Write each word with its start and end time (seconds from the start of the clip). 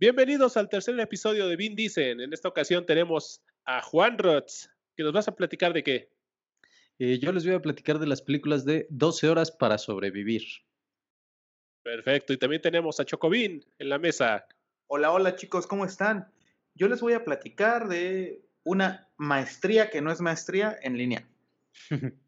Bienvenidos 0.00 0.56
al 0.56 0.68
tercer 0.68 1.00
episodio 1.00 1.48
de 1.48 1.56
Vin 1.56 1.74
Dicen. 1.74 2.20
En 2.20 2.32
esta 2.32 2.48
ocasión 2.48 2.86
tenemos 2.86 3.42
a 3.64 3.82
Juan 3.82 4.16
Rotz, 4.16 4.68
que 4.94 5.02
nos 5.02 5.12
vas 5.12 5.26
a 5.26 5.34
platicar 5.34 5.72
de 5.72 5.82
qué. 5.82 6.12
Eh, 7.00 7.18
yo 7.18 7.32
les 7.32 7.44
voy 7.44 7.56
a 7.56 7.60
platicar 7.60 7.98
de 7.98 8.06
las 8.06 8.22
películas 8.22 8.64
de 8.64 8.86
12 8.90 9.28
horas 9.28 9.50
para 9.50 9.76
sobrevivir. 9.76 10.44
Perfecto. 11.82 12.32
Y 12.32 12.36
también 12.36 12.62
tenemos 12.62 13.00
a 13.00 13.04
Chocobin 13.04 13.66
en 13.76 13.88
la 13.88 13.98
mesa. 13.98 14.46
Hola, 14.86 15.10
hola 15.10 15.34
chicos, 15.34 15.66
¿cómo 15.66 15.84
están? 15.84 16.32
Yo 16.76 16.86
les 16.86 17.00
voy 17.00 17.14
a 17.14 17.24
platicar 17.24 17.88
de 17.88 18.40
una 18.62 19.10
maestría 19.16 19.90
que 19.90 20.00
no 20.00 20.12
es 20.12 20.20
maestría 20.20 20.78
en 20.80 20.96
línea. 20.96 21.28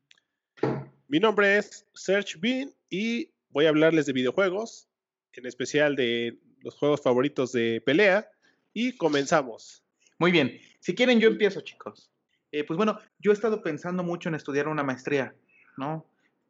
Mi 1.07 1.21
nombre 1.21 1.57
es 1.57 1.87
Serge 1.95 2.37
Bean 2.37 2.75
y 2.89 3.31
voy 3.49 3.67
a 3.67 3.69
hablarles 3.69 4.07
de 4.07 4.13
videojuegos, 4.13 4.89
en 5.35 5.47
especial 5.47 5.95
de 5.95 6.37
los 6.63 6.77
juegos 6.77 7.03
favoritos 7.03 7.53
de 7.53 7.83
pelea 7.85 8.29
y 8.73 8.97
comenzamos. 8.97 9.83
Muy 10.19 10.31
bien, 10.31 10.61
si 10.81 10.95
quieren 10.95 11.21
yo 11.21 11.29
empiezo 11.29 11.61
chicos. 11.61 12.11
Eh, 12.53 12.65
pues 12.65 12.77
bueno, 12.77 12.99
yo 13.19 13.31
he 13.31 13.35
estado 13.35 13.63
pensando 13.63 14.03
mucho 14.03 14.29
en 14.29 14.35
estudiar 14.35 14.69
una 14.69 14.83
maestría, 14.83 15.35
¿no? 15.77 16.07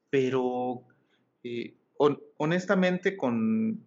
Pero 0.09 0.83
eh, 1.45 1.75
honestamente 2.39 3.17
con, 3.17 3.85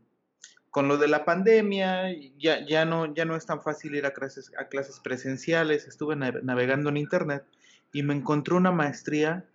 con 0.70 0.88
lo 0.88 0.98
de 0.98 1.08
la 1.08 1.26
pandemia 1.26 2.16
ya, 2.38 2.66
ya, 2.66 2.86
no, 2.86 3.14
ya 3.14 3.26
no 3.26 3.36
es 3.36 3.46
tan 3.46 3.62
fácil 3.62 3.96
ir 3.96 4.06
a 4.06 4.14
clases, 4.14 4.52
a 4.58 4.68
clases 4.68 5.00
presenciales, 5.00 5.88
estuve 5.88 6.16
navegando 6.16 6.90
en 6.90 6.98
internet 6.98 7.44
y 7.92 8.04
me 8.04 8.14
encontré 8.14 8.54
una 8.54 8.72
maestría 8.72 9.46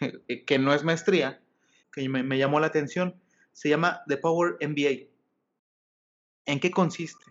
que 0.46 0.58
no 0.58 0.72
es 0.72 0.84
maestría, 0.84 1.40
que 1.92 2.08
me, 2.08 2.22
me 2.22 2.38
llamó 2.38 2.60
la 2.60 2.68
atención, 2.68 3.14
se 3.52 3.68
llama 3.68 4.02
The 4.08 4.16
Power 4.16 4.56
MBA. 4.60 5.09
¿En 6.50 6.58
qué 6.58 6.72
consiste? 6.72 7.24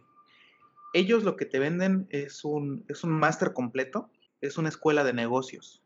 Ellos 0.93 1.23
lo 1.23 1.35
que 1.35 1.45
te 1.45 1.59
venden 1.59 2.07
es 2.09 2.45
un, 2.45 2.85
es 2.87 3.03
un 3.03 3.11
máster 3.11 3.51
completo, 3.51 4.09
es 4.39 4.57
una 4.57 4.69
escuela 4.69 5.03
de 5.03 5.11
negocios, 5.11 5.83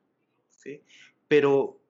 ¿sí? 0.51 0.83
Pero 1.27 1.81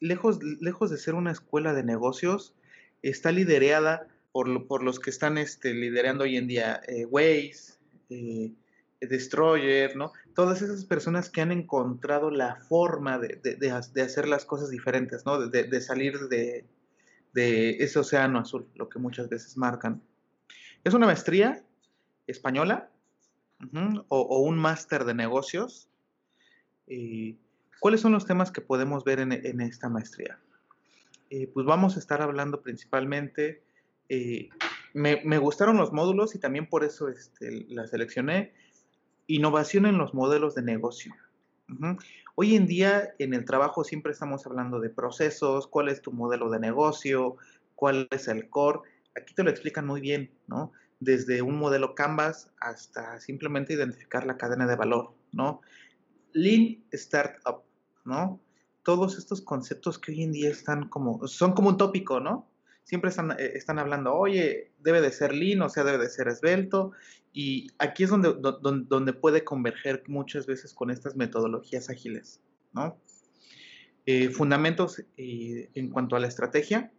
lejos, 0.00 0.38
lejos 0.60 0.90
de 0.90 0.96
ser 0.96 1.14
una 1.14 1.30
escuela 1.30 1.74
de 1.74 1.84
negocios, 1.84 2.54
está 3.02 3.32
liderada 3.32 4.08
por, 4.32 4.66
por 4.66 4.82
los 4.82 4.98
que 4.98 5.10
están 5.10 5.36
este, 5.36 5.74
liderando 5.74 6.24
hoy 6.24 6.38
en 6.38 6.48
día 6.48 6.80
eh, 6.88 7.04
Waze, 7.04 7.74
eh, 8.08 8.52
Destroyer, 9.02 9.94
¿no? 9.94 10.12
Todas 10.34 10.62
esas 10.62 10.86
personas 10.86 11.28
que 11.28 11.42
han 11.42 11.52
encontrado 11.52 12.30
la 12.30 12.56
forma 12.56 13.18
de, 13.18 13.40
de, 13.42 13.56
de, 13.56 14.02
hacer 14.02 14.26
las 14.26 14.46
cosas 14.46 14.70
diferentes, 14.70 15.26
¿no? 15.26 15.48
De, 15.48 15.80
salir 15.82 16.18
de, 16.28 16.64
ese 17.34 17.98
océano 17.98 18.38
azul, 18.38 18.66
lo 18.74 18.88
que 18.88 18.98
muchas 18.98 19.28
veces 19.28 19.58
marcan. 19.58 20.02
Es 20.84 20.94
una 20.94 21.06
maestría 21.06 21.64
española 22.26 22.90
o, 24.08 24.40
un 24.40 24.58
máster 24.58 25.04
de 25.04 25.14
negocios. 25.14 25.88
¿Cuáles 27.80 28.00
son 28.00 28.12
los 28.12 28.26
temas 28.26 28.50
que 28.50 28.60
podemos 28.60 29.04
ver 29.04 29.20
en, 29.20 29.60
esta 29.60 29.88
maestría? 29.88 30.38
Eh, 31.30 31.50
pues 31.52 31.64
vamos 31.64 31.96
a 31.96 31.98
estar 31.98 32.20
hablando 32.20 32.60
principalmente, 32.62 33.62
eh, 34.08 34.50
me, 34.92 35.38
gustaron 35.38 35.78
los 35.78 35.92
módulos 35.92 36.34
y 36.34 36.38
también 36.38 36.68
por 36.68 36.84
eso 36.84 37.08
este, 37.08 37.64
la 37.68 37.86
seleccioné, 37.86 38.52
innovación 39.26 39.86
en 39.86 39.96
los 39.96 40.12
modelos 40.12 40.54
de 40.54 40.62
negocio. 40.62 41.14
Hoy 42.34 42.56
en 42.56 42.66
día 42.66 43.14
en 43.18 43.32
el 43.32 43.44
trabajo 43.44 43.84
siempre 43.84 44.12
estamos 44.12 44.46
hablando 44.46 44.80
de 44.80 44.90
procesos, 44.90 45.66
cuál 45.66 45.88
es 45.88 46.02
tu 46.02 46.12
modelo 46.12 46.50
de 46.50 46.60
negocio, 46.60 47.36
cuál 47.74 48.08
es 48.10 48.28
el 48.28 48.50
core, 48.50 48.80
aquí 49.16 49.34
te 49.34 49.42
lo 49.42 49.50
explican 49.50 49.86
muy 49.86 50.00
bien, 50.00 50.30
¿no? 50.46 50.72
Desde 51.00 51.42
un 51.42 51.58
modelo 51.58 51.94
Canvas 51.94 52.50
hasta 52.60 53.18
simplemente 53.20 53.74
identificar 53.74 54.26
la 54.26 54.36
cadena 54.36 54.66
de 54.66 54.76
valor, 54.76 55.14
¿no? 55.32 55.60
Lean 56.32 56.84
Startup, 56.92 57.62
¿no? 58.04 58.40
Todos 58.82 59.18
estos 59.18 59.42
conceptos 59.42 59.98
que 59.98 60.12
hoy 60.12 60.22
en 60.22 60.32
día 60.32 60.50
están 60.50 60.88
como, 60.88 61.26
son 61.28 61.52
como 61.52 61.70
un 61.70 61.76
tópico, 61.76 62.20
¿no? 62.20 62.48
Siempre 62.84 63.10
están, 63.10 63.32
eh, 63.32 63.52
están 63.54 63.78
hablando, 63.78 64.14
oye, 64.14 64.72
debe 64.80 65.00
de 65.00 65.12
ser 65.12 65.34
lean, 65.34 65.62
o 65.62 65.68
sea, 65.68 65.84
debe 65.84 65.98
de 65.98 66.10
ser 66.10 66.28
esbelto, 66.28 66.92
y 67.32 67.68
aquí 67.78 68.04
es 68.04 68.10
donde, 68.10 68.34
donde, 68.34 69.12
puede 69.14 69.44
converger 69.44 70.02
muchas 70.06 70.46
veces 70.46 70.74
con 70.74 70.90
estas 70.90 71.16
metodologías 71.16 71.88
ágiles, 71.88 72.42
¿no? 72.72 73.00
Eh, 74.04 74.30
fundamentos 74.30 75.02
eh, 75.16 75.70
en 75.74 75.90
cuanto 75.90 76.16
a 76.16 76.20
la 76.20 76.26
estrategia. 76.26 76.92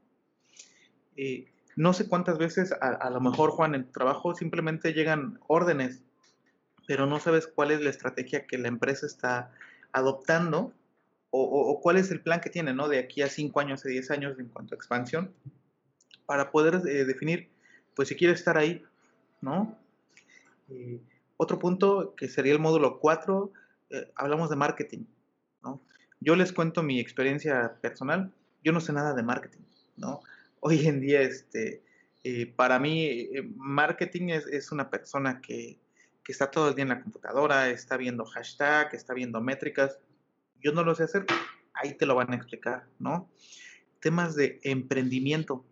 No 1.75 1.93
sé 1.93 2.07
cuántas 2.07 2.37
veces, 2.37 2.71
a, 2.71 3.09
lo 3.09 3.19
mejor, 3.19 3.51
Juan, 3.51 3.75
en 3.75 3.85
tu 3.85 3.91
trabajo 3.91 4.35
simplemente 4.35 4.93
llegan 4.93 5.39
órdenes, 5.47 6.03
pero 6.87 7.05
no 7.05 7.19
sabes 7.19 7.47
cuál 7.47 7.71
es 7.71 7.81
la 7.81 7.89
estrategia 7.89 8.45
que 8.45 8.57
la 8.57 8.67
empresa 8.67 9.05
está 9.05 9.51
adoptando 9.91 10.73
o, 11.35 11.79
cuál 11.81 11.97
es 11.97 12.11
el 12.11 12.21
plan 12.21 12.41
que 12.41 12.51
tiene, 12.51 12.73
¿no? 12.73 12.87
De 12.87 12.99
aquí 12.99 13.23
a 13.23 13.27
5 13.27 13.59
años, 13.59 13.83
a 13.83 13.89
10 13.89 14.11
años 14.11 14.37
en 14.37 14.49
cuanto 14.49 14.75
a 14.75 14.77
expansión, 14.77 15.33
para 16.27 16.51
poder 16.51 16.75
eh, 16.87 17.05
definir, 17.05 17.49
pues, 17.95 18.09
si 18.09 18.15
quiere 18.15 18.35
estar 18.35 18.55
ahí, 18.55 18.83
¿no? 19.41 19.75
Otro 21.37 21.57
punto 21.57 22.13
que 22.15 22.27
sería 22.27 22.53
el 22.53 22.59
módulo 22.59 22.99
4, 22.99 23.51
eh, 23.89 24.11
hablamos 24.15 24.51
de 24.51 24.55
marketing, 24.55 25.05
¿no? 25.63 25.81
Yo 26.19 26.35
les 26.35 26.53
cuento 26.53 26.83
mi 26.83 26.99
experiencia 26.99 27.77
personal, 27.81 28.31
yo 28.63 28.71
no 28.71 28.79
sé 28.79 28.93
nada 28.93 29.15
de 29.15 29.23
marketing, 29.23 29.63
¿no? 29.97 30.21
Hoy 30.65 30.87
en 30.87 31.01
día, 31.01 31.21
este, 31.21 31.83
eh, 32.23 32.47
para 32.47 32.79
mí, 32.79 33.05
eh, 33.05 33.43
marketing 33.57 34.29
es, 34.29 34.71
una 34.71 34.89
persona 34.89 35.41
que, 35.41 35.79
está 36.25 36.49
todo 36.49 36.69
el 36.69 36.75
día 36.75 36.83
en 36.83 36.89
la 36.89 37.03
computadora, 37.03 37.69
está 37.69 37.97
viendo 37.97 38.23
hashtag, 38.23 38.95
está 38.95 39.13
viendo 39.13 39.41
métricas. 39.41 39.99
Yo 40.61 40.71
no 40.71 40.85
lo 40.85 40.95
sé 40.95 41.03
hacer, 41.03 41.25
ahí 41.73 41.95
te 41.95 42.05
lo 42.05 42.15
van 42.15 42.31
a 42.31 42.37
explicar, 42.37 42.87
¿no? 42.97 43.29
Temas 43.99 44.35
de 44.35 44.61
emprendimiento. 44.63 45.65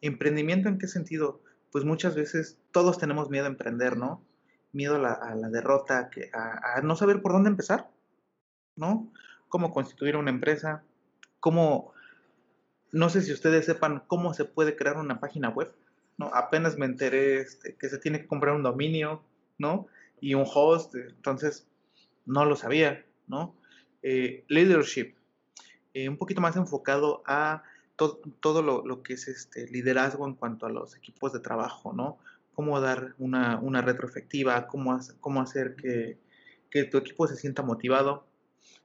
¿Emprendimiento 0.00 0.70
en 0.70 0.78
qué 0.78 0.88
sentido? 0.88 1.42
Pues 1.70 1.84
muchas 1.84 2.14
veces 2.14 2.58
todos 2.70 2.96
tenemos 2.96 3.28
miedo 3.28 3.44
a 3.44 3.50
emprender, 3.50 3.98
¿no? 3.98 4.24
Miedo 4.72 4.96
a 4.96 5.34
la, 5.34 5.48
derrota, 5.50 6.08
que, 6.08 6.30
a, 6.32 6.80
no 6.82 6.96
saber 6.96 7.20
por 7.20 7.32
dónde 7.32 7.50
empezar, 7.50 7.90
¿no? 8.74 9.12
Cómo 9.48 9.70
constituir 9.70 10.16
una 10.16 10.30
empresa, 10.30 10.82
cómo 11.40 11.91
no 12.92 13.08
sé 13.08 13.22
si 13.22 13.32
ustedes 13.32 13.64
sepan 13.64 14.04
cómo 14.06 14.34
se 14.34 14.44
puede 14.44 14.76
crear 14.76 14.98
una 14.98 15.18
página 15.18 15.48
web, 15.48 15.74
¿no? 16.18 16.30
Apenas 16.34 16.76
me 16.76 16.86
enteré 16.86 17.40
este, 17.40 17.74
que 17.74 17.88
se 17.88 17.98
tiene 17.98 18.20
que 18.20 18.26
comprar 18.26 18.54
un 18.54 18.62
dominio, 18.62 19.22
¿no? 19.58 19.86
Y 20.20 20.34
un 20.34 20.44
host, 20.46 20.94
entonces 20.94 21.66
no 22.26 22.44
lo 22.44 22.54
sabía, 22.54 23.04
¿no? 23.26 23.56
Eh, 24.02 24.44
leadership, 24.48 25.14
eh, 25.94 26.08
un 26.08 26.18
poquito 26.18 26.40
más 26.40 26.56
enfocado 26.56 27.22
a 27.26 27.62
todo 28.40 28.62
lo, 28.62 29.02
que 29.02 29.14
es 29.14 29.28
este 29.28 29.68
liderazgo 29.68 30.26
en 30.26 30.34
cuanto 30.34 30.66
a 30.66 30.70
los 30.70 30.96
equipos 30.96 31.32
de 31.32 31.40
trabajo, 31.40 31.92
¿no? 31.92 32.18
Cómo 32.52 32.80
dar 32.80 33.14
una, 33.18 33.58
una 33.58 33.80
retroefectiva, 33.80 34.66
cómo, 34.66 34.98
cómo 35.20 35.40
hacer 35.40 35.76
que, 35.76 36.18
que 36.68 36.84
tu 36.84 36.98
equipo 36.98 37.26
se 37.26 37.36
sienta 37.36 37.62
motivado. 37.62 38.26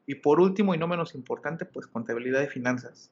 Y 0.06 0.16
por 0.16 0.40
último, 0.40 0.75
y 0.75 0.78
no 0.78 0.88
menos 0.88 1.16
importante, 1.16 1.66
pues 1.66 1.88
contabilidad 1.88 2.40
de 2.40 2.47
finanzas, 2.47 3.12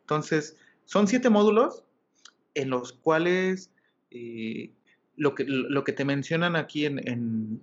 entonces, 0.00 0.56
son 0.84 1.06
siete 1.06 1.30
módulos 1.30 1.84
en 2.54 2.70
los 2.70 2.92
cuales 2.92 3.70
eh, 4.10 4.72
lo, 5.16 5.34
que, 5.34 5.44
lo 5.46 5.84
que 5.84 5.92
te 5.92 6.04
mencionan 6.04 6.56
aquí 6.56 6.86
en, 6.86 7.60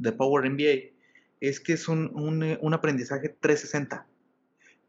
The 0.00 0.12
Power 0.12 0.48
MBA 0.48 0.92
es 1.40 1.60
que 1.60 1.72
es 1.72 1.88
un, 1.88 2.72
aprendizaje 2.72 3.30
360. 3.30 4.06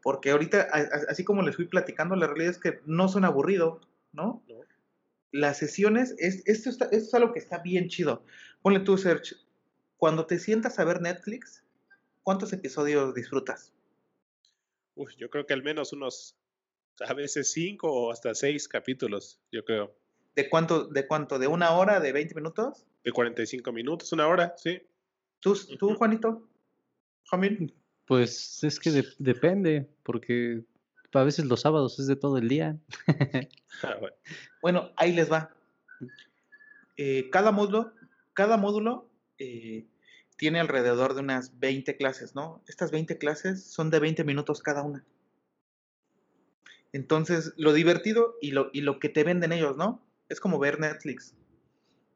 Porque 0.02 0.30
ahorita, 0.30 0.68
así 1.08 1.24
como 1.24 1.42
les 1.42 1.56
fui 1.56 1.66
platicando, 1.66 2.16
la 2.16 2.26
realidad 2.26 2.50
es 2.50 2.58
que 2.58 2.80
no 2.86 3.08
son 3.08 3.24
aburridos, 3.24 3.88
¿no? 4.12 4.44
Las 5.30 5.58
sesiones, 5.58 6.14
es, 6.18 6.42
esto, 6.46 6.70
esto 6.70 6.88
es 6.90 7.14
algo 7.14 7.32
que 7.32 7.38
está 7.38 7.58
bien 7.58 7.88
chido. 7.88 8.24
Ponle 8.60 8.80
tu 8.80 8.98
search. 8.98 9.34
Cuando 9.96 10.26
te 10.26 10.38
sientas 10.38 10.78
a 10.78 10.84
ver 10.84 11.00
Netflix, 11.00 11.64
¿cuántos 12.22 12.52
episodios 12.52 13.14
disfrutas? 13.14 13.72
Yo 15.16 15.30
creo 15.30 15.46
que 15.46 15.54
al 15.54 15.62
menos 15.62 15.92
unos, 15.92 16.36
a 17.06 17.14
veces 17.14 17.52
cinco 17.52 17.90
o 17.92 18.12
hasta 18.12 18.34
seis 18.34 18.68
capítulos, 18.68 19.40
yo 19.50 19.64
creo. 19.64 19.94
¿De 20.34 20.48
cuánto, 20.48 20.86
de 20.86 21.06
cuánto? 21.06 21.38
¿De 21.38 21.46
una 21.46 21.72
hora? 21.72 22.00
¿De 22.00 22.12
20 22.12 22.34
minutos? 22.34 22.86
De 23.04 23.12
45 23.12 23.72
minutos, 23.72 24.12
una 24.12 24.26
hora, 24.26 24.54
sí. 24.56 24.80
¿Tú, 25.40 25.54
tú 25.78 25.94
Juanito? 25.94 26.48
Jamil. 27.24 27.74
Pues 28.06 28.62
es 28.64 28.80
que 28.80 29.04
depende, 29.18 29.88
porque 30.02 30.62
a 31.12 31.24
veces 31.24 31.44
los 31.44 31.60
sábados 31.60 31.98
es 31.98 32.06
de 32.06 32.16
todo 32.16 32.38
el 32.38 32.48
día. 32.48 32.78
Ah, 33.82 33.96
bueno. 34.60 34.92
ahí 34.96 35.12
les 35.12 35.32
va. 35.32 35.50
Eh, 36.98 37.30
cada 37.30 37.52
módulo, 37.52 37.94
cada 38.34 38.58
módulo 38.58 39.10
eh, 39.38 39.86
tiene 40.42 40.58
alrededor 40.58 41.14
de 41.14 41.20
unas 41.20 41.60
20 41.60 41.96
clases, 41.96 42.34
¿no? 42.34 42.64
Estas 42.66 42.90
20 42.90 43.16
clases 43.16 43.62
son 43.62 43.90
de 43.90 44.00
20 44.00 44.24
minutos 44.24 44.60
cada 44.60 44.82
una. 44.82 45.04
Entonces, 46.90 47.54
lo 47.56 47.72
divertido 47.72 48.34
y 48.40 48.50
lo, 48.50 48.68
y 48.72 48.80
lo 48.80 48.98
que 48.98 49.08
te 49.08 49.22
venden 49.22 49.52
ellos, 49.52 49.76
¿no? 49.76 50.04
Es 50.28 50.40
como 50.40 50.58
ver 50.58 50.80
Netflix. 50.80 51.36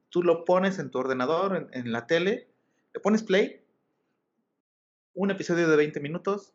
Tú 0.09 0.25
lo 0.25 0.45
pones 0.45 0.81
en 0.81 0.91
tu 0.91 0.99
ordenador, 0.99 1.55
en, 1.57 1.69
en 1.71 1.93
la 1.93 2.09
tele, 2.09 2.49
le 2.93 2.99
pones 2.99 3.23
play, 3.23 3.65
un 5.15 5.31
episodio 5.31 5.69
de 5.69 5.77
20 5.77 6.01
minutos, 6.01 6.53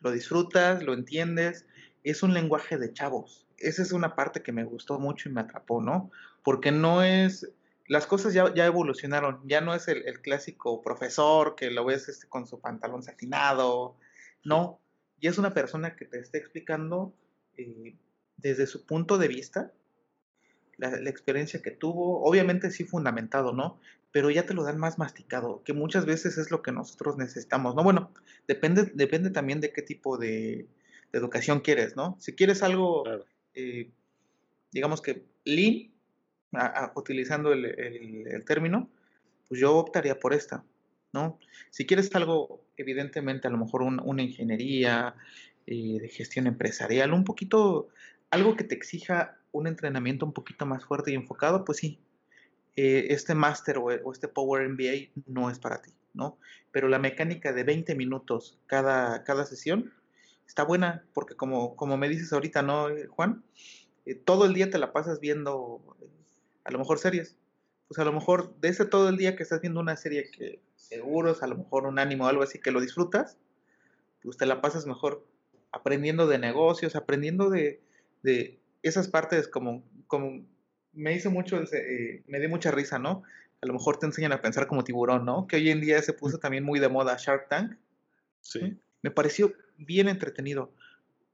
lo 0.00 0.10
disfrutas, 0.10 0.82
lo 0.82 0.92
entiendes, 0.92 1.64
es 2.02 2.22
un 2.22 2.34
lenguaje 2.34 2.76
de 2.76 2.92
chavos. 2.92 3.46
Esa 3.56 3.80
es 3.80 3.92
una 3.92 4.14
parte 4.14 4.42
que 4.42 4.52
me 4.52 4.64
gustó 4.64 4.98
mucho 4.98 5.30
y 5.30 5.32
me 5.32 5.40
atrapó, 5.40 5.80
¿no? 5.80 6.10
Porque 6.42 6.70
no 6.70 7.02
es, 7.02 7.50
las 7.86 8.06
cosas 8.06 8.32
ya, 8.32 8.52
ya 8.54 8.66
evolucionaron, 8.66 9.40
ya 9.46 9.60
no 9.60 9.74
es 9.74 9.88
el, 9.88 10.06
el 10.06 10.20
clásico 10.20 10.80
profesor 10.82 11.54
que 11.54 11.70
lo 11.70 11.84
ves 11.84 12.08
este, 12.08 12.28
con 12.28 12.46
su 12.46 12.60
pantalón 12.60 13.02
satinado, 13.02 13.96
no, 14.44 14.80
ya 15.20 15.30
es 15.30 15.38
una 15.38 15.54
persona 15.54 15.96
que 15.96 16.04
te 16.04 16.18
está 16.18 16.38
explicando 16.38 17.14
eh, 17.56 17.96
desde 18.36 18.66
su 18.66 18.84
punto 18.84 19.18
de 19.18 19.28
vista 19.28 19.72
la, 20.76 20.90
la, 20.90 21.10
experiencia 21.10 21.62
que 21.62 21.70
tuvo, 21.70 22.24
obviamente 22.24 22.70
sí 22.70 22.84
fundamentado, 22.84 23.52
¿no? 23.52 23.78
Pero 24.10 24.30
ya 24.30 24.44
te 24.44 24.54
lo 24.54 24.64
dan 24.64 24.78
más 24.78 24.98
masticado, 24.98 25.62
que 25.64 25.72
muchas 25.72 26.04
veces 26.04 26.36
es 26.38 26.50
lo 26.50 26.62
que 26.62 26.72
nosotros 26.72 27.16
necesitamos, 27.16 27.74
¿no? 27.74 27.82
Bueno, 27.84 28.12
depende, 28.48 28.90
depende 28.94 29.30
también 29.30 29.60
de 29.60 29.72
qué 29.72 29.82
tipo 29.82 30.18
de, 30.18 30.66
de 31.12 31.18
educación 31.18 31.60
quieres, 31.60 31.96
¿no? 31.96 32.16
Si 32.20 32.34
quieres 32.34 32.62
algo, 32.62 33.04
claro. 33.04 33.24
eh, 33.54 33.90
digamos 34.72 35.00
que 35.00 35.24
lean, 35.44 35.93
utilizando 36.94 37.52
el, 37.52 38.44
término, 38.46 38.88
pues 39.48 39.60
yo 39.60 39.76
optaría 39.76 40.18
por 40.18 40.34
esta, 40.34 40.64
¿no? 41.12 41.38
Si 41.70 41.86
quieres 41.86 42.14
algo, 42.14 42.64
evidentemente, 42.76 43.48
a 43.48 43.50
lo 43.50 43.58
mejor 43.58 43.82
un, 43.82 44.00
una 44.04 44.22
ingeniería 44.22 45.14
eh, 45.66 45.98
de 46.00 46.08
gestión 46.08 46.46
empresarial, 46.46 47.12
un 47.12 47.24
poquito, 47.24 47.88
algo 48.30 48.56
que 48.56 48.64
te 48.64 48.74
exija 48.74 49.38
un 49.52 49.66
entrenamiento 49.66 50.26
un 50.26 50.32
poquito 50.32 50.66
más 50.66 50.84
fuerte 50.84 51.12
y 51.12 51.14
enfocado, 51.14 51.64
pues 51.64 51.78
sí, 51.78 52.00
eh, 52.76 53.06
este 53.10 53.34
máster 53.34 53.78
o, 53.78 54.12
este 54.12 54.26
Power 54.26 54.68
MBA 54.68 55.10
no 55.26 55.48
es 55.48 55.60
para 55.60 55.80
ti, 55.80 55.92
¿no? 56.12 56.38
Pero 56.72 56.88
la 56.88 56.98
mecánica 56.98 57.52
de 57.52 57.62
20 57.62 57.94
minutos 57.94 58.58
cada, 58.66 59.22
cada 59.22 59.46
sesión 59.46 59.92
está 60.46 60.64
buena, 60.64 61.04
porque 61.14 61.36
como, 61.36 61.76
como 61.76 61.96
me 61.96 62.08
dices 62.08 62.32
ahorita, 62.32 62.62
¿no, 62.62 62.88
Juan? 63.10 63.44
Eh, 64.06 64.16
todo 64.16 64.46
el 64.46 64.54
día 64.54 64.70
te 64.70 64.78
la 64.78 64.92
pasas 64.92 65.20
viendo, 65.20 65.96
a 66.64 66.70
lo 66.70 66.78
mejor 66.78 66.98
series. 66.98 67.36
Pues 67.88 67.98
a 67.98 68.04
lo 68.04 68.12
mejor 68.12 68.58
de 68.60 68.68
ese 68.68 68.86
todo 68.86 69.08
el 69.08 69.16
día 69.16 69.36
que 69.36 69.42
estás 69.42 69.60
viendo 69.60 69.80
una 69.80 69.96
serie 69.96 70.30
que 70.30 70.60
seguro 70.76 71.30
es 71.30 71.42
a 71.42 71.46
lo 71.46 71.56
mejor 71.56 71.86
un 71.86 71.98
ánimo 71.98 72.24
o 72.24 72.28
algo 72.28 72.42
así 72.42 72.58
que 72.58 72.70
lo 72.70 72.80
disfrutas, 72.80 73.36
pues 74.22 74.36
te 74.36 74.46
la 74.46 74.60
pasas 74.60 74.86
mejor 74.86 75.26
aprendiendo 75.70 76.26
de 76.26 76.38
negocios, 76.38 76.96
aprendiendo 76.96 77.50
de, 77.50 77.82
de 78.22 78.58
esas 78.82 79.08
partes 79.08 79.48
como, 79.48 79.84
como 80.06 80.44
me 80.92 81.14
hizo 81.14 81.30
mucho, 81.30 81.60
eh, 81.72 82.22
me 82.26 82.38
dio 82.40 82.48
mucha 82.48 82.70
risa, 82.70 82.98
¿no? 82.98 83.22
A 83.60 83.66
lo 83.66 83.72
mejor 83.72 83.98
te 83.98 84.06
enseñan 84.06 84.32
a 84.32 84.40
pensar 84.40 84.66
como 84.66 84.84
tiburón, 84.84 85.24
¿no? 85.24 85.46
Que 85.46 85.56
hoy 85.56 85.70
en 85.70 85.80
día 85.80 86.00
se 86.02 86.12
puso 86.12 86.38
también 86.38 86.64
muy 86.64 86.80
de 86.80 86.88
moda 86.88 87.16
Shark 87.18 87.48
Tank. 87.48 87.76
Sí. 88.40 88.78
Me 89.02 89.10
pareció 89.10 89.52
bien 89.76 90.08
entretenido. 90.08 90.72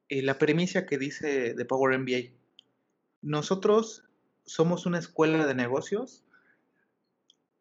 Eh, 0.09 0.23
la 0.23 0.39
premisa 0.39 0.87
que 0.87 0.99
dice 0.99 1.55
de 1.55 1.65
Power 1.65 1.99
MBA. 1.99 2.33
Nosotros 3.23 4.05
somos 4.51 4.85
una 4.85 4.99
escuela 4.99 5.47
de 5.47 5.55
negocios 5.55 6.25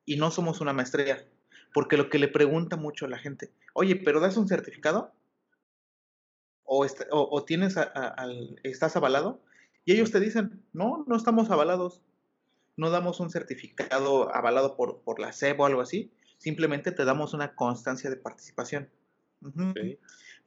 y 0.06 0.18
no 0.18 0.32
somos 0.32 0.60
una 0.60 0.74
maestría. 0.74 1.24
Porque 1.72 1.98
lo 1.98 2.10
que 2.10 2.18
le 2.18 2.28
pregunta 2.28 2.78
mucho 2.78 3.06
a 3.06 3.10
la 3.10 3.20
gente, 3.20 3.54
oye, 3.74 3.96
¿pero 3.96 4.20
das 4.20 4.38
un 4.38 4.48
certificado? 4.48 5.14
¿O, 6.64 6.84
o, 6.84 7.30
o 7.32 7.46
tienes 7.46 7.78
a, 7.78 7.84
a, 7.84 8.08
al, 8.08 8.60
estás 8.64 8.96
avalado? 8.96 9.40
Y 9.86 9.94
ellos 9.94 10.10
te 10.10 10.20
dicen, 10.20 10.64
no, 10.74 11.06
no 11.08 11.16
estamos 11.16 11.52
avalados. 11.52 12.02
No 12.76 12.90
damos 12.90 13.20
un 13.20 13.30
certificado 13.30 14.34
avalado 14.34 14.76
por, 14.76 15.02
por 15.02 15.20
la 15.20 15.32
SEB 15.32 15.60
o 15.60 15.66
algo 15.68 15.82
así. 15.82 16.12
Simplemente 16.40 16.92
te 16.92 17.06
damos 17.06 17.36
una 17.36 17.54
constancia 17.54 18.10
de 18.10 18.16
participación. 18.16 18.90
Uh 19.42 19.50
-huh. 19.50 20.00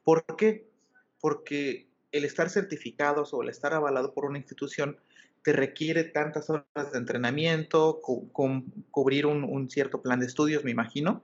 ¿Por 0.03 0.25
qué? 0.35 0.69
Porque 1.21 1.87
el 2.11 2.25
estar 2.25 2.49
certificados 2.49 3.33
o 3.33 3.43
el 3.43 3.49
estar 3.49 3.73
avalado 3.73 4.13
por 4.13 4.25
una 4.25 4.39
institución 4.39 4.99
te 5.43 5.51
requiere 5.51 6.05
tantas 6.05 6.49
horas 6.49 6.91
de 6.91 6.97
entrenamiento, 6.97 7.99
cu 8.01 8.31
cu 8.31 8.63
cubrir 8.91 9.25
un, 9.25 9.69
cierto 9.69 10.01
plan 10.01 10.19
de 10.19 10.25
estudios, 10.25 10.63
me 10.63 10.71
imagino. 10.71 11.21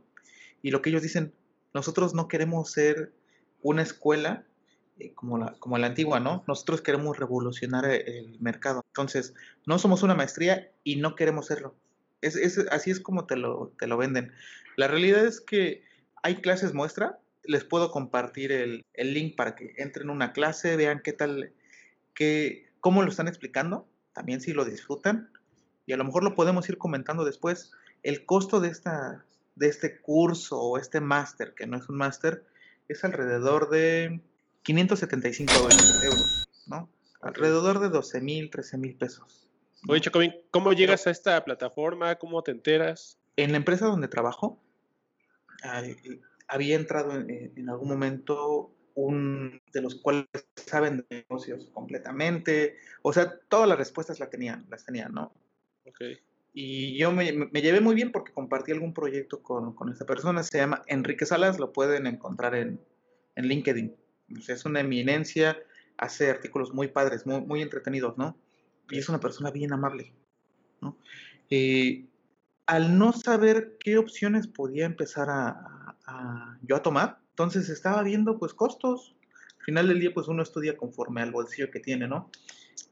Y 0.62 0.72
lo 0.72 0.82
que 0.82 0.90
ellos 0.90 1.02
dicen, 1.02 1.34
nosotros 1.74 2.14
no 2.14 2.28
queremos 2.28 2.72
ser 2.72 3.14
una 3.62 3.82
escuela 3.82 4.46
eh, 5.00 5.14
como, 5.14 5.38
la, 5.38 5.54
como 5.60 5.78
la 5.78 5.88
antigua, 5.88 6.20
¿no? 6.20 6.44
Nosotros 6.48 6.82
queremos 6.82 7.18
revolucionar 7.18 7.86
el, 7.86 8.38
mercado. 8.42 8.84
Entonces, 8.88 9.34
no 9.66 9.80
somos 9.80 10.04
una 10.04 10.16
maestría 10.16 10.70
y 10.84 10.98
no 10.98 11.16
queremos 11.16 11.48
serlo. 11.48 11.76
Es, 12.22 12.36
es, 12.36 12.58
así 12.72 12.92
es 12.92 13.00
como 13.00 13.26
te 13.26 13.38
lo, 13.38 13.74
te 13.80 13.88
lo 13.88 13.96
venden. 13.96 14.34
La 14.76 14.90
realidad 14.90 15.26
es 15.26 15.40
que 15.40 15.84
hay 16.24 16.36
clases 16.36 16.74
muestra, 16.74 17.20
les 17.44 17.64
puedo 17.64 17.90
compartir 17.92 18.52
el, 18.52 18.86
el, 18.94 19.14
link 19.14 19.38
para 19.38 19.56
que 19.56 19.74
entren 19.78 20.08
en 20.08 20.16
una 20.16 20.34
clase, 20.34 20.76
vean 20.76 21.02
qué 21.02 21.14
tal, 21.14 21.54
qué, 22.14 22.70
cómo 22.82 23.02
lo 23.02 23.10
están 23.10 23.30
explicando, 23.30 23.89
también 24.20 24.42
si 24.42 24.52
lo 24.52 24.66
disfrutan, 24.66 25.32
y 25.86 25.94
a 25.94 25.98
lo 25.98 26.04
mejor 26.04 26.26
lo 26.26 26.36
podemos 26.36 26.68
ir 26.68 26.78
comentando 26.78 27.24
después. 27.24 27.72
El 28.04 28.26
costo 28.26 28.60
de, 28.60 28.68
esta, 28.68 29.24
de 29.56 29.70
este 29.70 30.02
curso 30.02 30.60
o 30.60 30.78
este 30.78 31.00
máster, 31.00 31.54
que 31.54 31.66
no 31.68 31.78
es 31.78 31.88
un 31.88 31.96
máster, 31.96 32.44
es 32.90 33.06
alrededor 33.06 33.70
de 33.70 34.20
575 34.64 35.70
euros, 36.02 36.50
¿no? 36.68 36.90
Alrededor 37.22 37.80
de 37.80 37.88
12 37.88 38.20
mil, 38.20 38.50
13 38.50 38.78
mil 38.78 38.96
pesos. 38.98 39.48
¿no? 39.84 39.94
Oye, 39.94 40.44
¿cómo 40.52 40.74
llegas 40.74 41.08
a 41.08 41.12
esta 41.12 41.42
plataforma? 41.46 42.16
¿Cómo 42.16 42.44
te 42.44 42.52
enteras? 42.52 43.18
En 43.38 43.52
la 43.52 43.58
empresa 43.58 43.86
donde 43.86 44.10
trabajo, 44.10 44.62
había 46.50 46.76
entrado 46.76 47.14
en, 47.14 47.54
en, 47.56 47.70
algún 47.70 47.88
momento 47.88 48.76
un 48.96 49.59
de 49.72 49.82
los 49.82 49.96
cuales 49.96 50.28
saben 50.56 51.06
de 51.10 51.18
negocios 51.18 51.70
completamente. 51.74 52.78
O 53.02 53.14
sea, 53.14 53.40
todas 53.48 53.68
las 53.68 53.78
respuestas 53.78 54.20
las 54.20 54.30
tenían, 54.30 54.66
las 54.70 54.86
tenían, 54.86 55.14
¿no? 55.14 55.34
Ok. 55.86 56.02
Y 56.54 56.98
yo 56.98 57.12
me, 57.12 57.32
me, 57.32 57.62
llevé 57.62 57.80
muy 57.80 57.96
bien 57.96 58.12
porque 58.12 58.34
compartí 58.34 58.72
algún 58.72 58.94
proyecto 58.94 59.42
con, 59.42 59.74
con, 59.74 59.90
esta 59.90 60.06
persona. 60.06 60.44
Se 60.44 60.58
llama 60.58 60.82
Enrique 60.88 61.26
Salas, 61.26 61.60
lo 61.60 61.72
pueden 61.72 62.08
encontrar 62.08 62.56
en, 62.56 62.82
en 63.36 63.48
LinkedIn. 63.48 63.96
Es 64.48 64.66
una 64.66 64.80
eminencia, 64.82 65.58
hace 65.98 66.30
artículos 66.30 66.74
muy 66.74 66.88
padres, 66.88 67.26
muy, 67.26 67.42
muy 67.42 67.62
entretenidos, 67.62 68.18
¿no? 68.18 68.38
Y 68.90 68.98
es 68.98 69.10
una 69.10 69.20
persona 69.20 69.52
bien 69.52 69.74
amable, 69.74 70.14
¿no? 70.82 70.98
Eh, 71.50 72.06
al 72.66 72.98
no 72.98 73.14
saber 73.14 73.78
qué 73.80 73.98
opciones 73.98 74.48
podía 74.48 74.86
empezar 74.86 75.30
a, 75.30 75.50
a, 75.50 75.98
a, 76.06 76.60
yo 76.62 76.76
a 76.76 76.82
tomar, 76.82 77.20
entonces 77.40 77.70
estaba 77.70 78.04
viendo 78.04 78.38
pues 78.38 78.54
costos. 78.54 79.16
Al 79.70 79.74
final 79.74 79.88
del 79.90 80.00
día 80.00 80.12
pues 80.12 80.28
uno 80.28 80.42
estudia 80.42 80.76
conforme 80.76 81.22
al 81.22 81.30
bolsillo 81.30 81.70
que 81.70 81.80
tiene, 81.80 82.08
¿no? 82.08 82.32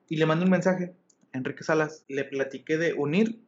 Y 0.10 0.18
le 0.18 0.28
mandé 0.28 0.46
un 0.46 0.52
mensaje 0.52 0.94
a 1.34 1.38
Enrique 1.40 1.64
Salas, 1.64 2.06
le 2.08 2.24
platiqué 2.24 2.78
de 2.78 2.94
unir 2.94 3.42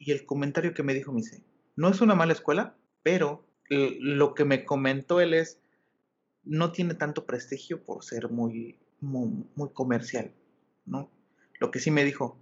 y 0.00 0.10
el 0.10 0.26
comentario 0.26 0.74
que 0.74 0.82
me 0.82 0.92
dijo 0.92 1.12
me 1.12 1.20
dice, 1.20 1.44
no 1.76 1.88
es 1.88 2.00
una 2.00 2.16
mala 2.16 2.32
escuela, 2.32 2.74
pero 3.04 3.46
lo 3.70 4.34
que 4.34 4.44
me 4.44 4.64
comentó 4.64 5.20
él 5.20 5.34
es, 5.34 5.60
no 6.42 6.72
tiene 6.72 6.94
tanto 6.94 7.24
prestigio 7.24 7.84
por 7.84 8.02
ser 8.02 8.30
muy, 8.30 8.80
muy, 9.00 9.44
muy 9.54 9.68
comercial, 9.72 10.32
¿no? 10.86 11.08
Lo 11.60 11.70
que 11.70 11.78
sí 11.78 11.92
me 11.92 12.02
dijo, 12.02 12.36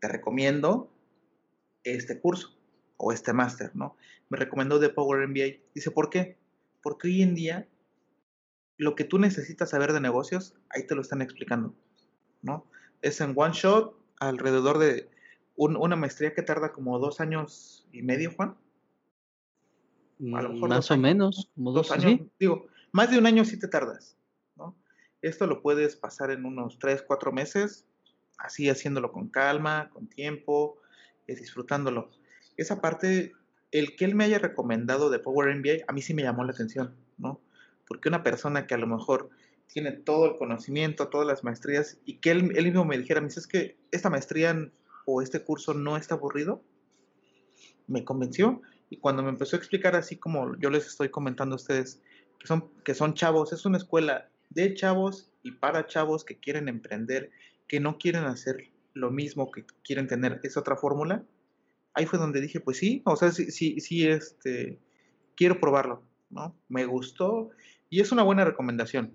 te 0.00 0.08
recomiendo 0.08 0.92
este 1.84 2.18
curso 2.18 2.58
o 2.96 3.12
este 3.12 3.32
máster, 3.32 3.70
¿no? 3.76 3.96
Me 4.28 4.38
recomendó 4.38 4.80
de 4.80 4.88
Power 4.88 5.28
MBA. 5.28 5.62
Dice, 5.72 5.92
¿por 5.92 6.10
qué? 6.10 6.36
Porque 6.82 7.06
hoy 7.06 7.22
en 7.22 7.36
día 7.36 7.68
lo 8.78 8.94
que 8.94 9.04
tú 9.04 9.18
necesitas 9.18 9.70
saber 9.70 9.92
de 9.92 10.00
negocios, 10.00 10.54
ahí 10.70 10.86
te 10.86 10.94
lo 10.94 11.02
están 11.02 11.22
explicando, 11.22 11.74
¿no? 12.42 12.66
Es 13.00 13.20
en 13.20 13.34
one 13.36 13.54
shot, 13.54 13.96
alrededor 14.18 14.78
de 14.78 15.10
un, 15.56 15.76
una 15.76 15.96
maestría 15.96 16.34
que 16.34 16.42
tarda 16.42 16.72
como 16.72 16.98
dos 16.98 17.20
años 17.20 17.86
y 17.92 18.02
medio, 18.02 18.32
Juan. 18.34 18.56
A 20.34 20.42
lo 20.42 20.50
mejor 20.50 20.68
Más 20.68 20.90
o 20.90 20.94
años, 20.94 21.02
menos, 21.02 21.50
como 21.54 21.72
dos, 21.72 21.88
dos 21.88 21.98
años. 21.98 22.20
¿sí? 22.20 22.30
Digo, 22.38 22.66
más 22.92 23.10
de 23.10 23.18
un 23.18 23.26
año 23.26 23.44
sí 23.44 23.58
te 23.58 23.68
tardas, 23.68 24.16
¿no? 24.56 24.76
Esto 25.20 25.46
lo 25.46 25.62
puedes 25.62 25.96
pasar 25.96 26.30
en 26.30 26.44
unos 26.44 26.78
3, 26.78 27.02
4 27.02 27.32
meses, 27.32 27.86
así 28.38 28.68
haciéndolo 28.68 29.12
con 29.12 29.28
calma, 29.28 29.90
con 29.92 30.06
tiempo, 30.08 30.78
eh, 31.26 31.34
disfrutándolo. 31.34 32.10
Esa 32.56 32.80
parte, 32.80 33.32
el 33.70 33.96
que 33.96 34.04
él 34.04 34.14
me 34.14 34.24
haya 34.24 34.38
recomendado 34.38 35.10
de 35.10 35.18
Power 35.18 35.54
MBA, 35.56 35.84
a 35.88 35.92
mí 35.92 36.02
sí 36.02 36.14
me 36.14 36.22
llamó 36.22 36.44
la 36.44 36.52
atención, 36.52 36.94
¿no? 37.18 37.40
Porque 37.92 38.08
una 38.08 38.22
persona 38.22 38.66
que 38.66 38.72
a 38.72 38.78
lo 38.78 38.86
mejor 38.86 39.28
tiene 39.66 39.92
todo 39.92 40.24
el 40.24 40.38
conocimiento, 40.38 41.08
todas 41.08 41.26
las 41.26 41.44
maestrías, 41.44 41.98
y 42.06 42.20
que 42.20 42.30
él, 42.30 42.50
él 42.56 42.64
mismo 42.64 42.86
me 42.86 42.96
dijera, 42.96 43.20
me 43.20 43.26
dice, 43.26 43.40
es 43.40 43.46
que 43.46 43.76
esta 43.90 44.08
maestría 44.08 44.70
o 45.04 45.20
este 45.20 45.44
curso 45.44 45.74
no 45.74 45.98
está 45.98 46.14
aburrido, 46.14 46.62
me 47.86 48.02
convenció. 48.02 48.62
Y 48.88 48.96
cuando 48.96 49.22
me 49.22 49.28
empezó 49.28 49.56
a 49.56 49.58
explicar 49.58 49.94
así 49.94 50.16
como 50.16 50.56
yo 50.56 50.70
les 50.70 50.86
estoy 50.86 51.10
comentando 51.10 51.54
a 51.54 51.56
ustedes, 51.56 52.00
que 52.40 52.46
son, 52.46 52.70
que 52.82 52.94
son 52.94 53.12
chavos, 53.12 53.52
es 53.52 53.66
una 53.66 53.76
escuela 53.76 54.30
de 54.48 54.72
chavos 54.72 55.30
y 55.42 55.50
para 55.50 55.86
chavos 55.86 56.24
que 56.24 56.38
quieren 56.38 56.70
emprender, 56.70 57.30
que 57.68 57.78
no 57.78 57.98
quieren 57.98 58.24
hacer 58.24 58.70
lo 58.94 59.10
mismo 59.10 59.50
que 59.50 59.66
quieren 59.84 60.06
tener 60.06 60.40
es 60.42 60.56
otra 60.56 60.76
fórmula, 60.76 61.24
ahí 61.92 62.06
fue 62.06 62.18
donde 62.18 62.40
dije, 62.40 62.58
pues 62.58 62.78
sí, 62.78 63.02
o 63.04 63.16
sea, 63.16 63.32
sí, 63.32 63.50
sí, 63.50 63.80
sí, 63.80 64.06
este, 64.06 64.78
quiero 65.36 65.60
probarlo, 65.60 66.02
¿no? 66.30 66.56
Me 66.68 66.86
gustó 66.86 67.50
y 67.92 68.00
es 68.00 68.10
una 68.10 68.22
buena 68.22 68.46
recomendación. 68.46 69.12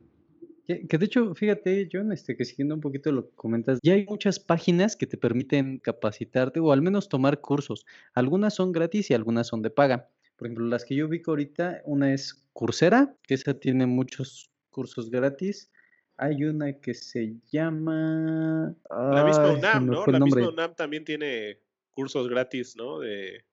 Que, 0.68 0.86
que 0.88 1.00
de 1.00 1.06
hecho, 1.08 1.34
fíjate, 1.34 1.90
John, 1.92 2.12
este, 2.12 2.38
que 2.38 2.46
siguiendo 2.46 2.76
un 2.76 2.82
poquito 2.82 3.12
lo 3.12 3.28
que 3.28 3.36
comentas, 3.36 3.80
ya 3.82 3.94
hay 3.94 4.06
muchas 4.06 4.40
páginas 4.40 4.96
que 4.96 5.08
te 5.08 5.18
permiten 5.18 5.80
capacitarte 5.80 6.60
o 6.60 6.72
al 6.72 6.84
menos 6.84 7.10
tomar 7.10 7.42
cursos. 7.42 7.88
Algunas 8.14 8.54
son 8.54 8.72
gratis 8.72 9.10
y 9.10 9.16
algunas 9.16 9.48
son 9.48 9.64
de 9.64 9.72
paga. 9.72 10.12
Por 10.36 10.46
ejemplo, 10.46 10.68
las 10.68 10.86
que 10.86 10.94
yo 10.94 11.08
ubico 11.08 11.32
ahorita, 11.32 11.82
una 11.86 12.14
es 12.14 12.46
Coursera, 12.54 13.16
que 13.24 13.34
esa 13.34 13.56
tiene 13.56 13.88
muchos 13.88 14.52
cursos 14.70 15.10
gratis. 15.10 15.72
Hay 16.18 16.44
una 16.44 16.74
que 16.74 16.94
se 16.94 17.34
llama... 17.52 18.76
La 18.92 19.26
misma 19.26 19.54
UNAM, 19.54 19.88
¿no? 19.88 20.06
La 20.06 20.20
misma. 20.20 20.50
UNAM 20.50 20.76
también 20.76 21.04
tiene 21.04 21.62
cursos 21.90 22.30
gratis, 22.30 22.76
¿no? 22.78 23.00
De, 23.00 23.44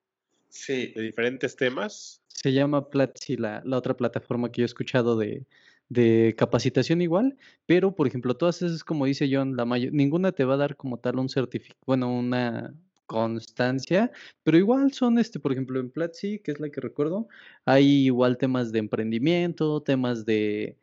Sí, 0.55 0.93
de 0.95 1.03
diferentes 1.03 1.57
temas. 1.57 2.23
Se 2.35 2.53
llama 2.53 2.91
Platzi, 2.91 3.37
la, 3.37 3.63
la 3.65 3.79
otra 3.79 3.97
plataforma 3.97 4.53
que 4.53 4.61
yo 4.61 4.65
he 4.65 4.67
escuchado 4.67 5.17
de, 5.17 5.47
de 5.89 6.35
capacitación 6.37 7.01
igual, 7.03 7.37
pero 7.67 7.95
por 7.95 8.07
ejemplo, 8.07 8.37
todas 8.37 8.63
esas, 8.63 8.85
como 8.85 9.07
dice 9.07 9.29
John, 9.31 9.57
la 9.57 9.65
ninguna 9.65 10.33
te 10.33 10.45
va 10.45 10.55
a 10.55 10.57
dar 10.59 10.77
como 10.77 10.99
tal 10.99 11.19
un 11.19 11.29
certificado, 11.29 11.81
bueno, 11.87 12.13
una 12.13 12.75
constancia, 13.07 14.11
pero 14.43 14.59
igual 14.59 14.93
son, 14.93 15.19
este, 15.19 15.39
por 15.41 15.53
ejemplo, 15.53 15.79
en 15.81 15.91
Platzi, 15.91 16.39
que 16.41 16.53
es 16.53 16.61
la 16.61 16.71
que 16.71 16.81
recuerdo, 16.81 17.29
hay 17.65 18.07
igual 18.07 18.39
temas 18.39 18.73
de 18.73 18.79
emprendimiento, 18.81 19.83
temas 19.83 20.25
de, 20.27 20.79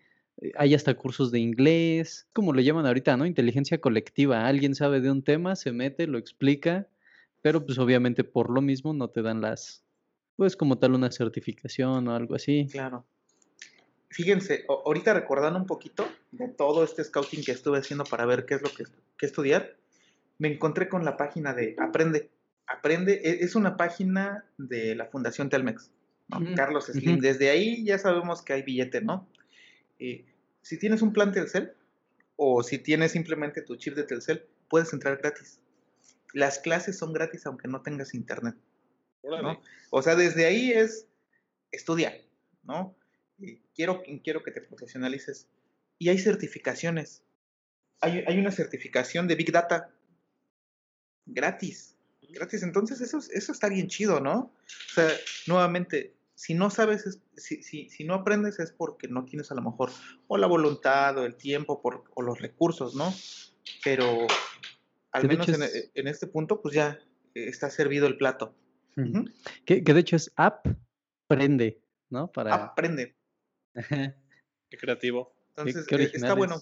hay 0.56 0.74
hasta 0.74 0.94
cursos 0.96 1.32
de 1.32 1.40
inglés, 1.40 2.28
como 2.34 2.54
le 2.54 2.64
llaman 2.64 2.86
ahorita, 2.86 3.18
¿no? 3.18 3.26
Inteligencia 3.26 3.82
colectiva, 3.82 4.48
alguien 4.48 4.76
sabe 4.76 5.02
de 5.02 5.12
un 5.12 5.24
tema, 5.24 5.56
se 5.56 5.72
mete, 5.72 6.08
lo 6.08 6.18
explica, 6.18 6.88
pero 7.42 7.66
pues 7.66 7.78
obviamente 7.80 8.24
por 8.24 8.50
lo 8.52 8.62
mismo 8.62 8.94
no 8.94 9.10
te 9.10 9.22
dan 9.22 9.42
las, 9.42 9.84
pues 10.36 10.56
como 10.56 10.78
tal 10.78 10.94
una 10.94 11.12
certificación 11.12 12.08
o 12.08 12.16
algo 12.16 12.36
así. 12.36 12.68
claro. 12.72 13.06
Fíjense, 14.10 14.66
ahorita 14.68 15.14
recordando 15.14 15.58
un 15.58 15.66
poquito 15.66 16.06
de 16.32 16.50
todo 16.50 16.84
este 16.84 17.02
scouting 17.02 17.46
que 17.46 17.54
estuve 17.54 17.78
haciendo 17.78 18.04
para 18.04 18.26
ver 18.26 18.46
qué 18.46 18.56
es 18.56 18.62
lo 18.62 18.70
que, 18.70 18.84
que 19.18 19.26
estudiar, 19.26 19.78
me 20.38 20.50
encontré 20.50 20.90
con 20.90 21.06
la 21.06 21.16
página 21.16 21.54
de 21.54 21.76
Aprende. 21.80 22.30
Aprende 22.68 23.22
e- 23.24 23.44
es 23.46 23.56
una 23.56 23.78
página 23.78 24.44
de 24.58 24.96
la 24.96 25.06
Fundación 25.06 25.50
Telmex, 25.50 25.92
Carlos 26.56 26.88
Slim. 26.88 27.20
Desde 27.20 27.52
ahí 27.52 27.86
ya 27.86 27.98
sabemos 27.98 28.42
que 28.42 28.54
hay 28.54 28.64
billete, 28.64 29.02
¿no? 29.02 29.30
Eh, 30.00 30.26
si 30.62 30.78
tienes 30.78 31.02
un 31.02 31.14
plan 31.14 31.32
Telcel 31.32 31.74
o 32.36 32.64
si 32.64 32.80
tienes 32.80 33.12
simplemente 33.12 33.62
tu 33.62 33.76
chip 33.76 33.96
de 33.96 34.04
Telcel, 34.04 34.46
puedes 34.68 34.92
entrar 34.94 35.18
gratis. 35.18 35.60
Las 36.34 36.60
clases 36.60 36.98
son 36.98 37.14
gratis 37.14 37.46
aunque 37.46 37.68
no 37.68 37.82
tengas 37.82 38.14
internet. 38.14 38.56
O 39.90 40.02
sea, 40.02 40.16
desde 40.16 40.46
ahí 40.46 40.72
es 40.72 41.08
estudia, 41.72 42.14
¿no? 42.64 42.96
Y 43.38 43.58
quiero, 43.76 44.04
quiero 44.24 44.44
que 44.44 44.52
te 44.52 44.62
profesionalices. 44.62 45.48
Y 46.00 46.10
hay 46.10 46.18
certificaciones. 46.18 47.24
Hay, 48.02 48.24
hay 48.28 48.40
una 48.40 48.52
certificación 48.52 49.28
de 49.28 49.36
Big 49.36 49.52
Data 49.52 49.92
gratis. 51.26 51.96
Gratis. 52.30 52.64
Entonces, 52.64 53.02
eso, 53.02 53.18
es- 53.20 53.30
eso 53.30 53.52
está 53.52 53.70
bien 53.70 53.88
chido, 53.88 54.20
¿no? 54.20 54.54
O 54.92 54.94
sea, 54.94 55.10
nuevamente, 55.48 56.14
si 56.36 56.54
no 56.54 56.70
sabes, 56.70 57.06
es- 57.06 57.20
si, 57.38 57.62
si, 57.64 57.90
si 57.90 58.04
no 58.04 58.16
aprendes 58.16 58.60
es 58.60 58.72
porque 58.72 59.08
no 59.08 59.26
tienes 59.26 59.52
a 59.52 59.56
lo 59.56 59.62
mejor 59.62 59.92
o 60.28 60.38
la 60.38 60.48
voluntad 60.48 61.18
o 61.18 61.26
el 61.26 61.36
tiempo 61.36 61.82
por, 61.82 62.06
o 62.16 62.22
los 62.22 62.40
recursos, 62.40 62.96
¿no? 62.96 63.14
Pero 63.84 64.06
al 65.12 65.22
menos 65.28 65.48
en, 65.50 65.64
es- 65.64 65.92
en 65.94 66.08
este 66.08 66.28
punto, 66.28 66.62
pues 66.62 66.74
ya 66.74 67.00
está 67.36 67.70
servido 67.70 68.08
el 68.08 68.18
plato. 68.18 68.56
Que, 69.66 69.84
que 69.84 69.94
de 69.94 70.00
hecho 70.00 70.16
es 70.16 70.32
app, 70.36 70.68
prende, 71.28 71.82
¿no? 72.10 72.32
Para... 72.32 72.54
Aprende. 72.54 73.16
Qué 73.74 74.78
creativo. 74.78 75.34
Entonces, 75.50 75.86
qué 75.88 75.96
eh, 75.96 76.12
está 76.14 76.34
bueno. 76.34 76.62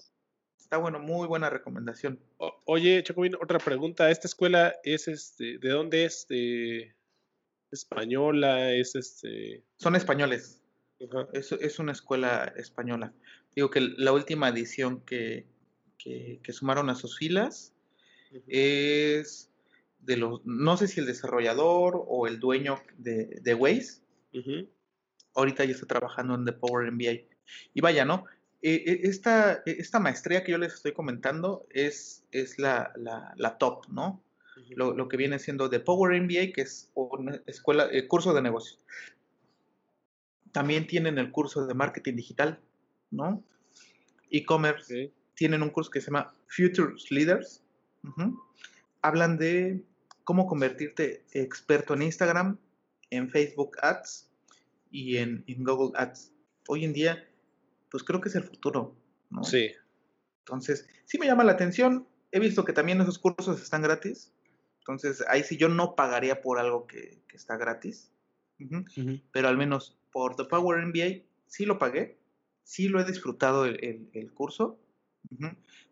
Está 0.58 0.76
bueno, 0.76 1.00
muy 1.00 1.26
buena 1.26 1.50
recomendación. 1.50 2.20
O- 2.36 2.62
oye, 2.66 3.02
Chacomín, 3.02 3.34
otra 3.34 3.58
pregunta. 3.58 4.08
¿Esta 4.10 4.28
escuela 4.28 4.76
es 4.84 5.08
este, 5.08 5.58
de 5.58 5.68
dónde 5.68 6.04
es? 6.04 6.28
¿De 6.28 6.94
española? 7.72 8.72
¿Es 8.72 8.94
este? 8.94 9.64
Son 9.76 9.96
españoles. 9.96 10.62
Es, 11.32 11.50
es 11.50 11.78
una 11.80 11.90
escuela 11.90 12.52
española. 12.56 13.12
Digo 13.56 13.68
que 13.70 13.80
la 13.80 14.12
última 14.12 14.48
edición 14.48 15.00
que, 15.00 15.46
que, 15.98 16.38
que 16.42 16.52
sumaron 16.52 16.88
a 16.88 16.94
sus 16.94 17.18
filas 17.18 17.74
es 18.46 19.49
de 20.02 20.16
los, 20.16 20.44
no 20.44 20.76
sé 20.76 20.88
si 20.88 21.00
el 21.00 21.06
desarrollador 21.06 22.04
o 22.06 22.26
el 22.26 22.40
dueño 22.40 22.80
de, 22.98 23.40
de 23.42 23.54
Waze, 23.54 24.02
ahorita 25.34 25.64
ya 25.64 25.72
está 25.72 25.86
trabajando 25.86 26.34
en 26.34 26.44
The 26.44 26.52
Power 26.52 26.90
MBA. 26.90 27.26
Y 27.74 27.80
vaya, 27.80 28.04
¿no? 28.04 28.24
Eh, 28.62 28.82
eh, 28.86 29.00
esta, 29.04 29.62
eh, 29.64 29.76
esta 29.78 29.98
maestría 30.00 30.44
que 30.44 30.52
yo 30.52 30.58
les 30.58 30.74
estoy 30.74 30.92
comentando 30.92 31.66
es, 31.70 32.26
es 32.30 32.58
la, 32.58 32.92
la, 32.96 33.32
la 33.36 33.56
top, 33.58 33.88
¿no? 33.88 34.22
Lo, 34.76 34.94
lo 34.94 35.08
que 35.08 35.16
viene 35.16 35.38
siendo 35.38 35.70
The 35.70 35.80
Power 35.80 36.20
MBA, 36.20 36.52
que 36.52 36.60
es 36.62 36.90
una 36.94 37.40
escuela, 37.46 37.88
eh, 37.90 38.06
curso 38.06 38.34
de 38.34 38.42
negocios. 38.42 38.84
También 40.52 40.86
tienen 40.86 41.18
el 41.18 41.30
curso 41.32 41.66
de 41.66 41.74
marketing 41.74 42.16
digital, 42.16 42.60
¿no? 43.10 43.42
E-commerce. 44.30 45.12
Tienen 45.34 45.62
un 45.62 45.70
curso 45.70 45.90
que 45.90 46.00
se 46.00 46.08
llama 46.08 46.34
Futures 46.46 47.10
Leaders. 47.10 47.64
Hablan 49.02 49.38
de 49.38 49.82
cómo 50.30 50.46
convertirte 50.46 51.24
experto 51.32 51.92
en 51.94 52.02
Instagram, 52.02 52.56
en 53.10 53.30
Facebook 53.30 53.76
Ads 53.82 54.30
y 54.92 55.16
en, 55.16 55.42
en 55.48 55.64
Google 55.64 55.90
Ads. 55.98 56.32
Hoy 56.68 56.84
en 56.84 56.92
día, 56.92 57.28
pues 57.90 58.04
creo 58.04 58.20
que 58.20 58.28
es 58.28 58.36
el 58.36 58.44
futuro, 58.44 58.94
¿no? 59.28 59.42
Sí. 59.42 59.72
Entonces, 60.44 60.88
sí 61.04 61.18
me 61.18 61.26
llama 61.26 61.42
la 61.42 61.50
atención. 61.50 62.06
He 62.30 62.38
visto 62.38 62.64
que 62.64 62.72
también 62.72 63.00
esos 63.00 63.18
cursos 63.18 63.60
están 63.60 63.82
gratis. 63.82 64.32
Entonces, 64.78 65.24
ahí 65.26 65.42
sí 65.42 65.56
yo 65.56 65.68
no 65.68 65.96
pagaría 65.96 66.40
por 66.42 66.60
algo 66.60 66.86
que, 66.86 67.24
que 67.26 67.36
está 67.36 67.56
gratis. 67.56 68.12
Pero 69.32 69.48
al 69.48 69.56
menos 69.56 69.98
por 70.12 70.36
The 70.36 70.44
Power 70.44 70.86
MBA 70.86 71.24
sí 71.48 71.64
lo 71.66 71.76
pagué. 71.80 72.20
Sí 72.62 72.86
lo 72.88 73.00
he 73.00 73.04
disfrutado 73.04 73.64
el, 73.64 73.82
el- 73.84 74.10
el 74.12 74.32
curso. 74.32 74.78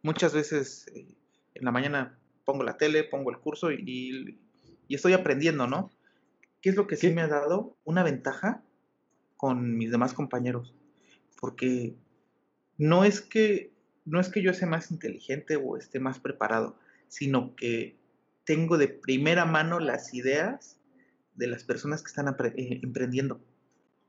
Muchas 0.03 0.33
veces 0.33 0.87
eh, 0.95 1.09
en 1.55 1.65
la 1.65 1.73
mañana 1.73 2.17
pongo 2.49 2.65
la 2.65 2.79
tele, 2.79 3.05
pongo 3.05 3.31
el 3.31 3.37
curso 3.41 3.71
y, 3.71 4.41
y 4.89 4.95
estoy 4.95 5.13
aprendiendo, 5.13 5.67
¿no? 5.67 5.91
¿Qué 6.63 6.71
es 6.71 6.77
lo 6.77 6.87
que 6.87 6.97
sí 6.97 7.09
¿Qué? 7.09 7.15
me 7.15 7.21
ha 7.21 7.29
dado? 7.29 7.77
Una 7.85 8.03
ventaja 8.03 8.63
con 9.37 9.77
mis 9.77 9.91
demás 9.91 10.15
compañeros. 10.15 10.75
Porque 11.39 11.95
no 12.79 13.05
es 13.05 13.21
que 13.21 13.71
no 14.07 14.19
es 14.19 14.31
que 14.31 14.41
yo 14.41 14.55
sea 14.55 14.67
más 14.67 14.91
inteligente 14.91 15.57
o 15.57 15.77
esté 15.77 16.01
más 16.01 16.21
preparado, 16.21 16.79
sino 17.09 17.55
que 17.55 17.99
tengo 18.45 18.79
de 18.79 18.89
primera 18.89 19.45
mano 19.45 19.79
las 19.79 20.15
ideas 20.15 20.81
de 21.35 21.49
las 21.49 21.65
personas 21.65 22.03
que 22.03 22.09
están 22.09 22.29
eh, 22.29 22.81
emprendiendo, 22.83 23.43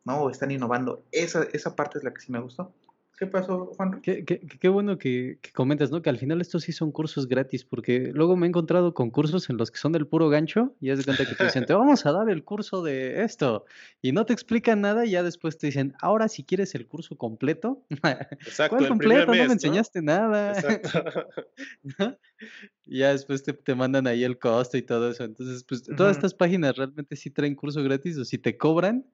¿no? 0.06 0.22
O 0.22 0.30
están 0.30 0.52
innovando. 0.52 1.06
Esa, 1.12 1.44
esa 1.52 1.76
parte 1.76 1.98
es 1.98 2.06
la 2.06 2.14
que 2.14 2.22
sí 2.22 2.32
me 2.32 2.40
gustó. 2.40 2.74
¿Qué 3.20 3.28
pasó, 3.28 3.66
Juan? 3.76 4.00
Qué, 4.02 4.24
qué- 4.24 4.40
qué 4.40 4.70
bueno 4.70 4.98
que, 4.98 5.40
que 5.42 5.52
comentas, 5.52 5.92
¿no? 5.92 6.02
Que 6.02 6.10
al 6.10 6.18
final 6.18 6.40
estos 6.40 6.64
sí 6.64 6.72
son 6.72 6.92
cursos 6.94 7.28
gratis, 7.28 7.66
porque 7.66 8.12
luego 8.14 8.38
me 8.38 8.46
he 8.46 8.50
encontrado 8.50 8.94
con 8.94 9.12
cursos 9.12 9.50
en 9.50 9.58
los 9.58 9.72
que 9.72 9.78
son 9.78 9.92
del 9.92 10.08
puro 10.08 10.30
gancho 10.30 10.74
y 10.80 10.90
haz 10.90 11.00
de 11.00 11.04
cuenta 11.04 11.26
que 11.26 11.36
te 11.36 11.44
dicen, 11.44 11.66
te 11.66 11.74
vamos 11.74 12.06
a 12.06 12.14
dar 12.14 12.30
el 12.30 12.46
curso 12.46 12.82
de 12.82 13.22
esto, 13.24 13.66
y 14.02 14.14
no 14.14 14.26
te 14.26 14.32
explican 14.32 14.80
nada 14.80 15.06
y 15.06 15.12
ya 15.12 15.22
después 15.24 15.58
te 15.58 15.68
dicen, 15.68 15.94
ahora 16.02 16.30
si 16.30 16.46
quieres 16.46 16.74
el 16.76 16.88
curso 16.88 17.18
completo, 17.18 17.84
Exacto. 18.40 18.78
¿cuál 18.78 18.88
completo? 18.88 19.26
No 19.26 19.32
mes, 19.34 19.48
me 19.48 19.54
enseñaste 19.54 20.02
nada. 20.02 20.54
Exacto. 20.54 20.90
¿no? 22.00 22.18
Y 22.86 23.00
ya 23.00 23.12
después 23.12 23.44
te, 23.44 23.52
te 23.54 23.76
mandan 23.76 24.08
ahí 24.08 24.24
el 24.24 24.40
costo 24.40 24.78
y 24.78 24.82
todo 24.82 25.12
eso. 25.12 25.26
Entonces, 25.26 25.64
pues 25.66 25.84
todas 25.84 26.16
estas 26.16 26.34
páginas 26.34 26.78
realmente 26.78 27.16
sí 27.18 27.30
traen 27.30 27.56
curso 27.56 27.84
gratis 27.84 28.18
o 28.18 28.24
si 28.26 28.38
te 28.38 28.58
cobran, 28.58 29.06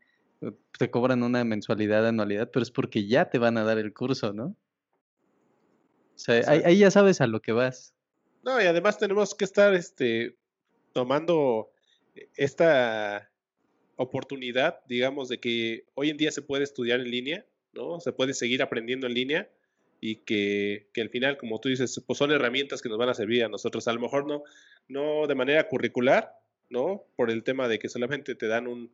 te 0.77 0.89
cobran 0.89 1.23
una 1.23 1.43
mensualidad, 1.43 2.07
anualidad, 2.07 2.49
pero 2.51 2.63
es 2.63 2.71
porque 2.71 3.07
ya 3.07 3.29
te 3.29 3.39
van 3.39 3.57
a 3.57 3.63
dar 3.63 3.77
el 3.77 3.93
curso, 3.93 4.33
¿no? 4.33 4.55
O 6.15 6.17
sea, 6.17 6.43
ahí, 6.47 6.61
ahí 6.65 6.77
ya 6.77 6.91
sabes 6.91 7.21
a 7.21 7.27
lo 7.27 7.41
que 7.41 7.51
vas. 7.51 7.93
No, 8.43 8.61
y 8.61 8.65
además 8.65 8.97
tenemos 8.97 9.35
que 9.35 9.45
estar 9.45 9.73
este, 9.73 10.37
tomando 10.93 11.71
esta 12.35 13.29
oportunidad, 13.97 14.79
digamos, 14.87 15.29
de 15.29 15.39
que 15.39 15.85
hoy 15.93 16.09
en 16.09 16.17
día 16.17 16.31
se 16.31 16.41
puede 16.41 16.63
estudiar 16.63 16.99
en 16.99 17.11
línea, 17.11 17.45
¿no? 17.73 17.99
Se 17.99 18.11
puede 18.11 18.33
seguir 18.33 18.61
aprendiendo 18.61 19.07
en 19.07 19.13
línea 19.13 19.49
y 19.99 20.17
que, 20.17 20.87
que 20.93 21.01
al 21.01 21.09
final, 21.09 21.37
como 21.37 21.59
tú 21.59 21.69
dices, 21.69 22.01
pues 22.05 22.19
son 22.19 22.31
herramientas 22.31 22.81
que 22.81 22.89
nos 22.89 22.97
van 22.97 23.09
a 23.09 23.13
servir 23.13 23.43
a 23.43 23.49
nosotros. 23.49 23.87
A 23.87 23.93
lo 23.93 23.99
mejor 23.99 24.27
no, 24.27 24.43
no 24.87 25.27
de 25.27 25.35
manera 25.35 25.67
curricular, 25.67 26.33
¿no? 26.69 27.03
Por 27.15 27.31
el 27.31 27.43
tema 27.43 27.67
de 27.67 27.79
que 27.79 27.89
solamente 27.89 28.35
te 28.35 28.47
dan 28.47 28.67
un, 28.67 28.91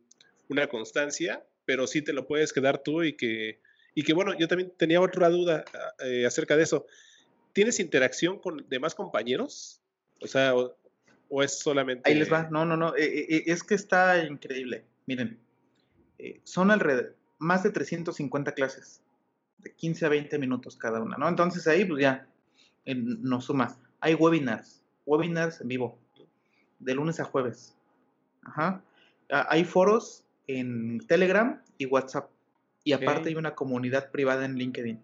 una 0.51 0.67
constancia, 0.67 1.43
pero 1.65 1.87
sí 1.87 2.01
te 2.01 2.11
lo 2.11 2.27
puedes 2.27 2.51
quedar 2.51 2.83
tú 2.83 3.03
y 3.03 3.13
que, 3.13 3.61
y 3.95 4.03
que 4.03 4.13
bueno, 4.13 4.37
yo 4.37 4.49
también 4.49 4.73
tenía 4.77 4.99
otra 4.99 5.29
duda 5.29 5.63
eh, 6.03 6.25
acerca 6.25 6.57
de 6.57 6.63
eso. 6.63 6.85
¿Tienes 7.53 7.79
interacción 7.79 8.37
con 8.37 8.67
demás 8.69 8.93
compañeros? 8.93 9.81
O 10.21 10.27
sea, 10.27 10.53
o, 10.53 11.41
es 11.41 11.57
solamente... 11.57 12.09
Ahí 12.09 12.19
les 12.19 12.31
va, 12.31 12.49
no, 12.51 12.65
no, 12.65 12.75
no, 12.75 12.95
eh, 12.97 13.27
eh, 13.29 13.43
es 13.47 13.63
que 13.63 13.75
está 13.75 14.25
increíble. 14.25 14.83
Miren, 15.05 15.39
son 16.43 16.69
alrededor, 16.69 17.15
más 17.39 17.63
de 17.63 17.71
350 17.71 18.53
clases, 18.53 19.01
de 19.59 19.73
15 19.73 20.05
a 20.05 20.09
20 20.09 20.37
minutos 20.37 20.75
cada 20.75 21.01
una, 21.01 21.17
¿no? 21.17 21.29
Entonces 21.29 21.65
ahí 21.67 21.85
pues 21.85 22.01
ya 22.01 22.27
nos 22.85 23.45
suma. 23.45 23.77
Hay 24.01 24.15
webinars, 24.15 24.83
webinars 25.05 25.61
en 25.61 25.69
vivo, 25.69 25.97
de 26.79 26.93
lunes 26.93 27.19
a 27.21 27.23
jueves. 27.23 27.73
Ajá. 28.43 28.83
Hay 29.29 29.63
foros 29.63 30.25
en 30.57 30.99
Telegram 31.07 31.61
y 31.77 31.85
WhatsApp. 31.85 32.29
Y 32.83 32.93
aparte 32.93 33.29
hay 33.29 33.35
una 33.35 33.55
comunidad 33.55 34.11
privada 34.11 34.45
en 34.45 34.55
LinkedIn. 34.55 34.99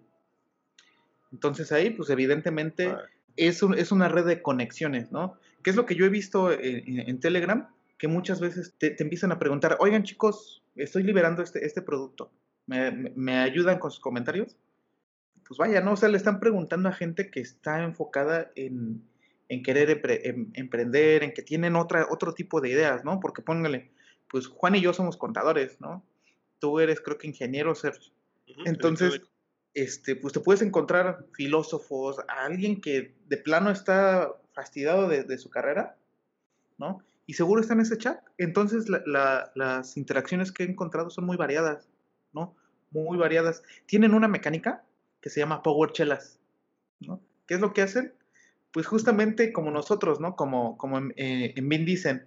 Entonces 1.32 1.72
ahí, 1.72 1.92
pues 1.92 2.10
evidentemente 2.10 2.96
es, 3.36 3.62
es, 3.62 3.92
una 3.92 4.08
red 4.08 4.26
de 4.26 4.42
conexiones, 4.42 5.12
¿no? 5.12 5.38
¿Qué 5.64 5.70
es 5.70 5.76
lo 5.76 5.86
que 5.86 5.96
yo 5.96 6.06
he 6.06 6.10
visto 6.10 6.52
en, 6.52 7.20
Telegram? 7.20 7.68
Que 7.98 8.08
muchas 8.08 8.40
veces 8.40 8.74
te, 8.78 8.96
empiezan 9.02 9.32
a 9.32 9.40
preguntar, 9.40 9.78
oigan 9.80 10.04
chicos, 10.04 10.64
estoy 10.76 11.04
liberando 11.04 11.44
este, 11.44 11.66
este 11.66 11.82
producto. 11.82 12.32
¿Me, 12.66 12.92
¿Me, 12.92 13.38
ayudan 13.38 13.80
con 13.80 13.92
sus 13.92 14.00
comentarios? 14.00 14.56
Pues 15.48 15.58
vaya, 15.58 15.82
¿no? 15.82 15.94
O 15.94 15.96
sea, 15.96 16.10
le 16.10 16.18
están 16.18 16.40
preguntando 16.40 16.90
a 16.90 16.94
gente 16.94 17.30
que 17.30 17.40
está 17.40 17.84
enfocada 17.84 18.52
en, 18.56 19.04
en 19.50 19.64
querer 19.64 20.02
em, 20.24 20.52
emprender, 20.54 21.24
en 21.24 21.34
que 21.34 21.42
tienen 21.42 21.76
otra, 21.76 22.08
otro 22.10 22.34
tipo 22.34 22.62
de 22.62 22.70
ideas, 22.70 23.04
¿no? 23.06 23.20
Porque 23.20 23.42
póngale, 23.42 23.92
pues 24.30 24.48
Juan 24.48 24.76
y 24.76 24.82
yo 24.82 24.94
somos 24.94 25.18
contadores, 25.18 25.80
¿no? 25.80 26.04
Tú 26.60 26.80
eres, 26.80 27.02
creo 27.02 27.18
que 27.18 27.28
ingeniero, 27.28 27.76
Sergio. 27.76 28.12
Entonces, 28.66 29.22
este, 29.74 30.16
pues 30.16 30.34
te 30.34 30.40
puedes 30.40 30.62
encontrar 30.62 31.26
filósofos, 31.34 32.18
alguien 32.28 32.82
que 32.82 33.16
de 33.28 33.38
plano 33.38 33.70
está 33.70 34.34
fastidiado 34.54 35.08
de, 35.08 35.38
su 35.38 35.50
carrera, 35.50 35.98
¿no? 36.78 37.04
Y 37.26 37.34
seguro 37.34 37.62
está 37.62 37.74
en 37.74 37.82
ese 37.82 37.98
chat. 37.98 38.24
Entonces, 38.38 38.86
las 39.06 39.98
interacciones 39.98 40.52
que 40.52 40.64
he 40.64 40.68
encontrado 40.68 41.10
son 41.10 41.26
muy 41.26 41.38
variadas, 41.38 41.90
¿no? 42.34 42.56
Muy 42.92 43.18
variadas. 43.18 43.62
Tienen 43.86 44.14
una 44.14 44.28
mecánica 44.28 44.84
que 45.22 45.30
se 45.30 45.42
llama 45.42 45.62
Power 45.62 45.92
Chelas, 45.92 46.40
¿no? 47.00 47.22
¿Qué 47.46 47.56
es 47.56 47.60
lo 47.60 47.74
que 47.74 47.82
hacen? 47.82 48.14
Pues 48.72 48.88
justamente 48.88 49.54
como 49.54 49.72
nosotros, 49.72 50.20
¿no? 50.20 50.36
Como, 50.36 50.78
como 50.78 50.98
en, 50.98 51.14
eh, 51.18 51.54
en 51.56 51.70
BIN 51.70 51.86
dicen, 51.86 52.26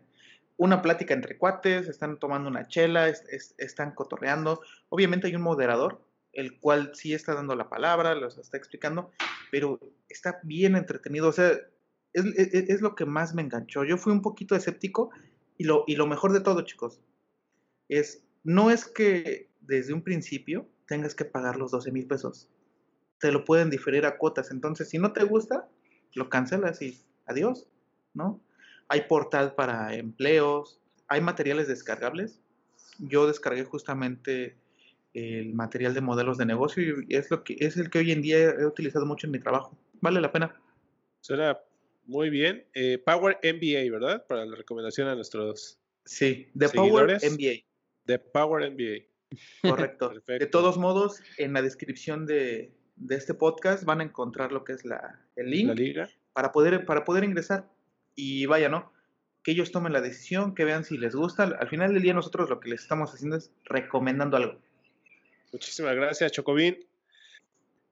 una 0.61 0.83
plática 0.83 1.15
entre 1.15 1.39
cuates, 1.39 1.89
están 1.89 2.19
tomando 2.19 2.51
una 2.51 2.69
chela, 2.69 3.09
están 3.09 3.95
cotorreando. 3.95 4.61
Obviamente 4.91 5.27
hay 5.27 5.35
un 5.35 5.41
moderador, 5.41 6.05
el 6.35 6.61
cual 6.61 6.91
sí 6.93 7.15
está 7.15 7.35
dando 7.35 7.57
la 7.57 7.71
palabra, 7.71 8.15
los 8.15 8.37
está 8.37 8.59
explicando, 8.59 9.11
pero 9.51 9.81
está 10.11 10.39
bien 10.43 10.77
entretenido. 10.77 11.29
O 11.29 11.33
sea, 11.33 11.53
es, 12.13 12.83
lo 12.83 12.95
que 12.95 13.07
más 13.07 13.35
me 13.35 13.41
enganchó. 13.41 13.85
Yo 13.85 13.97
fui 13.97 14.13
un 14.13 14.21
poquito 14.21 14.55
escéptico 14.55 15.09
y 15.57 15.65
lo, 15.65 15.85
y 15.87 15.97
lo 15.97 16.07
mejor 16.07 16.35
de 16.35 16.41
todo, 16.41 16.61
chicos, 16.61 17.01
es, 17.89 18.23
no 18.45 18.71
es 18.71 18.85
que 18.85 19.49
desde 19.63 19.95
un 19.95 20.03
principio 20.03 20.69
tengas 20.87 21.15
que 21.15 21.25
pagar 21.25 21.57
los 21.57 21.71
12 21.71 21.91
mil 21.91 22.07
pesos. 22.07 22.51
Te 23.19 23.33
lo 23.33 23.47
pueden 23.47 23.71
diferir 23.71 24.05
a 24.05 24.19
cuotas. 24.19 24.51
Entonces, 24.51 24.91
si 24.91 24.99
no 24.99 25.15
te 25.15 25.25
gusta, 25.25 25.71
lo 26.13 26.29
cancelas 26.29 26.83
y 26.83 27.01
adiós, 27.25 27.67
¿no? 28.13 28.43
Hay 28.91 29.03
portal 29.03 29.55
para 29.55 29.95
empleos, 29.95 30.81
hay 31.07 31.21
materiales 31.21 31.69
descargables. 31.69 32.41
Yo 32.99 33.29
descargué 33.29 33.65
justamente 33.65 34.57
el 35.15 35.55
material 35.55 35.95
de 35.95 36.01
modelos 36.01 36.39
de 36.39 36.45
negocio 36.45 36.83
y 36.83 37.15
es 37.15 37.31
lo 37.31 37.45
que 37.45 37.57
es 37.61 37.77
el 37.77 37.89
que 37.89 38.01
hoy 38.01 38.11
en 38.11 38.21
día 38.21 38.39
he 38.51 38.67
utilizado 38.67 39.07
mucho 39.07 39.29
en 39.29 39.31
mi 39.31 39.39
trabajo. 39.39 39.79
Vale 40.01 40.21
la 40.21 40.33
pena. 40.33 40.61
Suena 41.21 41.57
muy 42.07 42.31
bien. 42.31 42.67
Eh, 42.75 42.99
Power 42.99 43.39
MBA, 43.45 43.93
¿verdad? 43.93 44.27
Para 44.27 44.45
la 44.45 44.57
recomendación 44.57 45.07
a 45.07 45.15
nuestros 45.15 45.79
Sí, 46.05 46.49
de 46.55 46.69
Power 46.69 47.19
MBA. 47.23 47.65
De 48.07 48.19
Power 48.19 48.69
MBA. 48.73 49.07
Correcto. 49.63 50.13
De 50.27 50.47
todos 50.47 50.79
modos, 50.79 51.23
en 51.39 51.53
la 51.53 51.63
descripción 51.63 52.27
de, 52.27 52.75
este 53.09 53.35
podcast 53.35 53.85
van 53.85 54.01
a 54.01 54.05
encontrar 54.05 54.51
lo 54.51 54.65
que 54.65 54.73
es 54.73 54.85
la, 54.85 55.25
el 55.37 55.51
link 55.51 55.71
Para, 56.33 56.51
poder, 56.51 56.85
para 56.85 57.05
poder 57.05 57.23
ingresar 57.23 57.71
y 58.21 58.47
vaya, 58.47 58.69
¿no? 58.69 58.93
Que 59.43 59.53
ellos 59.53 59.73
tomen 59.73 59.93
la 59.93 60.01
decisión, 60.01 60.55
que 60.55 60.65
vean 60.65 60.85
si 60.85 60.99
les 60.99 61.15
gusta. 61.15 61.45
Al 61.45 61.69
final 61.69 61.95
del 61.95 62.03
día 62.03 62.13
nosotros 62.13 62.51
lo 62.51 62.61
que 62.61 62.69
les 62.71 62.83
estamos 62.83 63.13
haciendo 63.15 63.37
es 63.37 63.51
recomendando 63.65 64.37
algo. 64.37 64.59
Muchísimas 65.53 65.97
gracias, 65.97 66.33
Chocobín. 66.33 66.79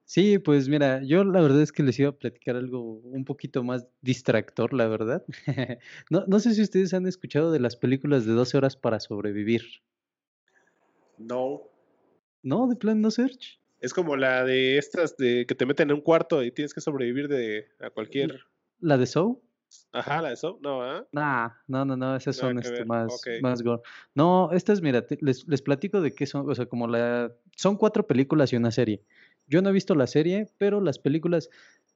Sí, 0.05 0.39
pues 0.39 0.67
mira, 0.69 1.03
yo 1.03 1.23
la 1.23 1.39
verdad 1.39 1.61
es 1.61 1.71
que 1.71 1.83
les 1.83 1.99
iba 1.99 2.09
a 2.09 2.17
platicar 2.17 2.55
algo 2.55 2.81
un 2.81 3.25
poquito 3.25 3.63
más 3.63 3.85
distractor, 4.01 4.73
la 4.73 4.87
verdad. 4.87 5.23
no, 6.09 6.23
no 6.25 6.39
sé 6.39 6.55
si 6.55 6.63
ustedes 6.63 6.93
han 6.93 7.05
escuchado 7.05 7.51
de 7.51 7.59
las 7.59 7.75
películas 7.75 8.25
de 8.25 8.33
12 8.33 8.57
horas 8.57 8.75
para 8.75 8.99
sobrevivir. 8.99 9.63
No. 11.19 11.61
¿No? 12.41 12.67
¿De 12.67 12.75
plan 12.75 13.01
no 13.01 13.11
search? 13.11 13.59
Es 13.81 13.93
como 13.93 14.15
la 14.15 14.43
de 14.45 14.77
estas 14.77 15.15
de 15.17 15.45
que 15.45 15.55
te 15.55 15.65
meten 15.65 15.89
en 15.89 15.95
un 15.95 16.01
cuarto 16.01 16.43
y 16.43 16.51
tienes 16.51 16.73
que 16.73 16.81
sobrevivir 16.81 17.27
de 17.27 17.67
a 17.79 17.89
cualquier. 17.89 18.39
¿La 18.79 18.97
de 18.97 19.05
Soul? 19.05 19.37
Ajá, 19.91 20.21
la 20.21 20.29
de 20.29 20.33
eso, 20.35 20.59
no, 20.61 20.97
¿eh? 20.97 21.03
Nah, 21.11 21.49
no, 21.67 21.85
no, 21.85 21.97
no, 21.97 22.15
esas 22.15 22.35
son 22.35 22.59
este, 22.59 22.85
más, 22.85 23.21
más 23.41 23.61
gore. 23.61 23.81
No, 24.13 24.51
estas, 24.51 24.81
mira, 24.81 25.05
les, 25.21 25.47
les 25.47 25.61
platico 25.61 26.01
de 26.01 26.13
qué 26.13 26.25
son, 26.25 26.49
o 26.49 26.55
sea, 26.55 26.67
como 26.67 26.87
la. 26.87 27.31
Son 27.55 27.75
cuatro 27.75 28.05
películas 28.05 28.53
y 28.53 28.55
una 28.55 28.71
serie. 28.71 29.03
Yo 29.47 29.61
no 29.61 29.69
he 29.69 29.73
visto 29.73 29.95
la 29.95 30.07
serie, 30.07 30.47
pero 30.57 30.79
las 30.79 30.99
películas 30.99 31.49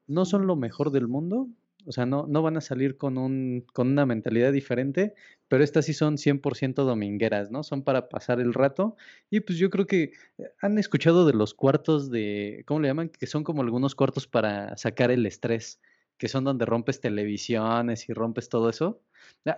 no 0.07 0.25
son 0.25 0.47
lo 0.47 0.55
mejor 0.55 0.91
del 0.91 1.07
mundo. 1.07 1.47
O 1.86 1.91
sea, 1.91 2.05
no, 2.05 2.25
no 2.27 2.41
van 2.41 2.55
a 2.55 2.62
salir 2.62 2.97
con, 2.97 3.17
un, 3.17 3.65
con 3.73 3.89
una 3.89 4.05
mentalidad 4.05 4.53
diferente, 4.53 5.13
pero 5.49 5.63
estas 5.63 5.86
sí 5.86 5.93
son 5.93 6.17
100% 6.17 6.75
domingueras, 6.86 7.51
¿no? 7.51 7.63
Son 7.63 7.83
para 7.83 8.07
pasar 8.07 8.39
el 8.39 8.53
rato. 8.53 8.95
Y 9.29 9.41
pues 9.41 9.57
yo 9.57 9.69
creo 9.69 9.86
que 9.86 10.13
eh, 10.38 10.43
han 10.62 10.77
escuchado 10.77 11.25
de 11.25 11.33
los 11.33 11.53
cuartos 11.53 12.09
de, 12.09 12.63
¿cómo 12.65 12.79
le 12.79 12.88
llaman? 12.88 13.09
Que 13.09 13.27
son 13.27 13.43
como 13.43 13.62
algunos 13.62 13.95
cuartos 13.95 14.27
para 14.27 14.77
sacar 14.77 15.12
el 15.12 15.25
estrés 15.25 15.81
que 16.23 16.29
son 16.29 16.45
donde 16.45 16.65
rompes 16.65 17.01
televisiones 17.01 18.07
y 18.07 18.13
rompes 18.13 18.47
todo 18.47 18.69
eso. 18.69 19.01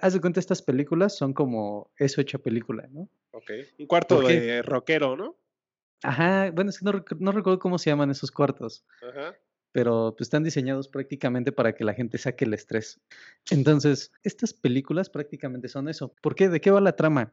Haz 0.02 0.14
de 0.14 0.20
cuenta, 0.20 0.40
estas 0.40 0.64
películas 0.64 1.16
son 1.16 1.32
como 1.32 1.92
eso 2.00 2.22
hecha 2.22 2.40
película, 2.40 2.88
¿no? 2.90 3.08
Ok. 3.34 3.52
Un 3.78 3.86
cuarto 3.86 4.20
de 4.22 4.64
rockero, 4.64 5.16
¿no? 5.16 5.38
Ajá, 6.02 6.50
bueno, 6.50 6.72
es 6.72 6.80
que 6.80 6.86
no, 6.86 7.06
no, 7.20 7.32
recuerdo 7.32 7.60
cómo 7.60 7.78
se 7.78 7.92
llaman 7.92 8.10
esos 8.10 8.32
cuartos. 8.32 8.84
Ajá. 9.08 9.36
Pero 9.74 10.16
pues, 10.18 10.26
están 10.26 10.44
diseñados 10.44 10.88
prácticamente 10.88 11.52
para 11.52 11.76
que 11.76 11.84
la 11.84 11.94
gente 11.94 12.18
saque 12.18 12.46
el 12.46 12.56
estrés. 12.56 13.00
Entonces, 13.52 14.12
estas 14.24 14.52
películas 14.52 15.12
prácticamente 15.12 15.68
son 15.68 15.88
eso. 15.88 16.16
¿Por 16.20 16.34
qué? 16.34 16.50
¿De 16.50 16.62
qué 16.62 16.72
va 16.72 16.82
la 16.82 16.96
trama? 16.96 17.32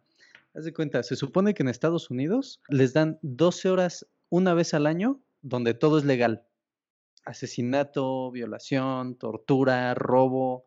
Haz 0.52 0.66
de 0.66 0.74
cuenta, 0.74 1.02
se 1.02 1.16
supone 1.16 1.54
que 1.54 1.62
en 1.62 1.70
Estados 1.70 2.10
Unidos 2.10 2.60
les 2.68 2.92
dan 2.92 3.18
12 3.22 3.70
horas 3.70 4.06
una 4.28 4.52
vez 4.52 4.74
al 4.74 4.86
año 4.86 5.22
donde 5.40 5.72
todo 5.72 5.96
es 5.96 6.04
legal 6.04 6.44
asesinato, 7.24 8.30
violación, 8.30 9.16
tortura, 9.16 9.94
robo, 9.94 10.66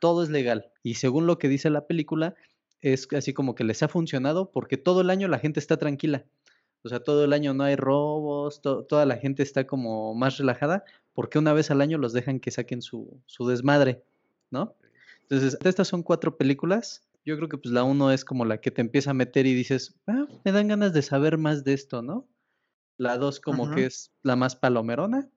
todo 0.00 0.22
es 0.22 0.30
legal. 0.30 0.72
Y 0.82 0.94
según 0.94 1.26
lo 1.26 1.38
que 1.38 1.48
dice 1.48 1.70
la 1.70 1.86
película, 1.86 2.34
es 2.80 3.08
así 3.12 3.32
como 3.32 3.54
que 3.54 3.64
les 3.64 3.82
ha 3.82 3.88
funcionado 3.88 4.50
porque 4.50 4.76
todo 4.76 5.00
el 5.00 5.10
año 5.10 5.28
la 5.28 5.38
gente 5.38 5.60
está 5.60 5.76
tranquila. 5.76 6.26
O 6.82 6.88
sea, 6.88 7.00
todo 7.00 7.24
el 7.24 7.32
año 7.32 7.54
no 7.54 7.62
hay 7.62 7.76
robos, 7.76 8.60
toda 8.60 9.06
la 9.06 9.16
gente 9.16 9.44
está 9.44 9.66
como 9.66 10.14
más 10.14 10.38
relajada 10.38 10.84
porque 11.14 11.38
una 11.38 11.52
vez 11.52 11.70
al 11.70 11.80
año 11.80 11.98
los 11.98 12.12
dejan 12.12 12.40
que 12.40 12.50
saquen 12.50 12.82
su, 12.82 13.20
su 13.26 13.46
desmadre, 13.46 14.02
¿no? 14.50 14.74
Entonces, 15.22 15.56
estas 15.64 15.86
son 15.86 16.02
cuatro 16.02 16.36
películas. 16.36 17.06
Yo 17.24 17.36
creo 17.36 17.48
que 17.48 17.58
pues 17.58 17.72
la 17.72 17.84
uno 17.84 18.10
es 18.10 18.24
como 18.24 18.44
la 18.44 18.60
que 18.60 18.72
te 18.72 18.80
empieza 18.80 19.12
a 19.12 19.14
meter 19.14 19.46
y 19.46 19.54
dices, 19.54 19.94
ah, 20.08 20.26
me 20.44 20.50
dan 20.50 20.66
ganas 20.66 20.92
de 20.92 21.02
saber 21.02 21.38
más 21.38 21.62
de 21.62 21.74
esto, 21.74 22.02
¿no? 22.02 22.26
La 22.96 23.16
dos 23.16 23.38
como 23.38 23.70
que 23.70 23.86
es 23.86 24.12
la 24.22 24.34
más 24.34 24.56
palomerona 24.56 25.30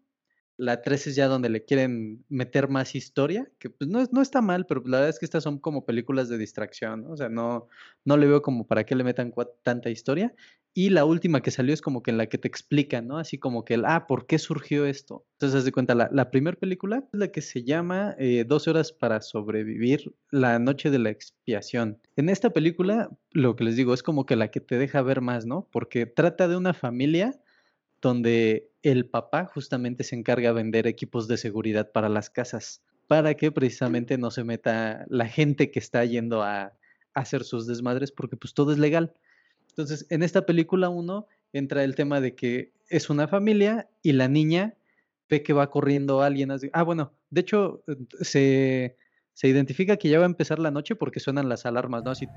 la 0.58 0.82
3 0.82 1.08
es 1.08 1.15
ya 1.15 1.28
donde 1.28 1.50
le 1.50 1.65
quieren 1.65 2.24
meter 2.30 2.70
más 2.70 2.96
historia, 2.96 3.50
que 3.60 3.70
pues 3.70 3.89
no, 3.89 4.04
no 4.12 4.22
está 4.22 4.41
mal, 4.41 4.65
pero 4.65 4.82
la 4.86 4.98
verdad 4.98 5.10
es 5.10 5.20
que 5.20 5.26
estas 5.26 5.44
son 5.44 5.60
como 5.60 5.86
películas 5.86 6.30
de 6.30 6.38
distracción, 6.38 7.04
¿no? 7.04 7.12
O 7.12 7.18
sea, 7.18 7.30
no, 7.30 7.68
no 8.06 8.18
le 8.18 8.28
veo 8.28 8.41
como 8.41 8.68
para 8.68 8.86
qué 8.86 8.96
le 8.96 9.04
metan 9.04 9.34
tanta 9.63 9.89
historia. 9.89 10.34
Y 10.78 10.89
la 10.89 11.06
última 11.06 11.41
que 11.41 11.52
salió 11.52 11.74
es 11.74 11.82
como 11.82 12.04
que 12.04 12.12
en 12.12 12.18
la 12.18 12.28
que 12.28 12.38
te 12.38 12.50
explican, 12.50 13.08
¿no? 13.08 13.18
Así 13.18 13.38
como 13.38 13.63
que 13.63 13.76
el, 13.76 13.86
ah, 13.86 14.08
¿por 14.08 14.28
qué 14.28 14.38
surgió 14.38 14.86
esto? 14.86 15.26
Entonces, 15.36 15.60
haz 15.60 15.65
de 15.65 15.72
cuenta, 15.72 15.96
la, 15.96 16.10
la 16.12 16.32
primera 16.32 16.58
película 16.58 16.98
es 17.13 17.20
la 17.20 17.30
que 17.30 17.41
se 17.41 17.63
llama 17.63 18.13
eh, 18.20 18.44
12 18.46 18.72
horas 18.72 18.91
para 18.91 19.22
sobrevivir, 19.22 20.13
la 20.32 20.60
noche 20.60 20.89
de 20.89 21.00
la 21.00 21.12
expiación. 21.12 22.02
En 22.18 22.28
esta 22.28 22.50
película, 22.50 23.10
lo 23.32 23.56
que 23.56 23.63
les 23.63 23.78
digo, 23.78 23.94
es 23.94 24.04
como 24.04 24.26
que 24.26 24.36
la 24.36 24.52
que 24.52 24.60
te 24.60 24.78
deja 24.78 25.02
ver 25.02 25.22
más, 25.22 25.46
¿no? 25.46 25.70
Porque 25.72 26.06
trata 26.06 26.50
de 26.50 26.58
una 26.58 26.74
familia 26.74 27.39
donde 28.06 28.70
el 28.84 29.08
papá 29.10 29.46
justamente 29.46 30.04
se 30.04 30.15
encarga 30.15 30.50
de 30.50 30.54
vender 30.54 30.86
equipos 30.86 31.28
de 31.28 31.38
seguridad 31.38 31.91
para 31.91 32.08
las 32.08 32.30
casas, 32.30 32.84
para 33.08 33.34
que 33.34 33.52
precisamente 33.52 34.20
no 34.20 34.30
se 34.30 34.44
meta 34.44 35.06
la 35.10 35.28
gente 35.28 35.72
que 35.72 35.80
está 35.80 36.06
yendo 36.06 36.44
a, 36.44 36.74
hacer 37.15 37.46
sus 37.46 37.65
desmadres, 37.65 38.12
porque 38.12 38.36
pues 38.36 38.54
todo 38.54 38.74
es 38.74 38.78
legal. 38.78 39.13
Entonces, 39.70 40.06
en 40.10 40.22
esta 40.22 40.46
película 40.46 40.89
uno 40.89 41.28
entra 41.54 41.86
el 41.86 41.96
tema 41.96 42.20
de 42.20 42.36
que 42.36 42.74
es 42.89 43.10
una 43.10 43.28
familia 43.30 43.89
y 44.04 44.12
la 44.12 44.28
niña 44.28 44.76
ve 45.30 45.41
que 45.41 45.54
va 45.54 45.72
corriendo 45.72 46.22
alguien. 46.22 46.52
Así. 46.52 46.70
Ah, 46.74 46.84
bueno, 46.84 47.13
de 47.30 47.41
hecho, 47.41 47.86
se, 48.20 48.98
se 49.34 49.48
identifica 49.48 49.96
que 49.96 50.10
ya 50.10 50.20
va 50.20 50.26
a 50.26 50.28
empezar 50.28 50.60
la 50.60 50.72
noche 50.72 50.96
porque 50.96 51.22
suenan 51.22 51.48
las 51.48 51.65
alarmas, 51.65 52.04
¿no? 52.04 52.12
Así. 52.12 52.28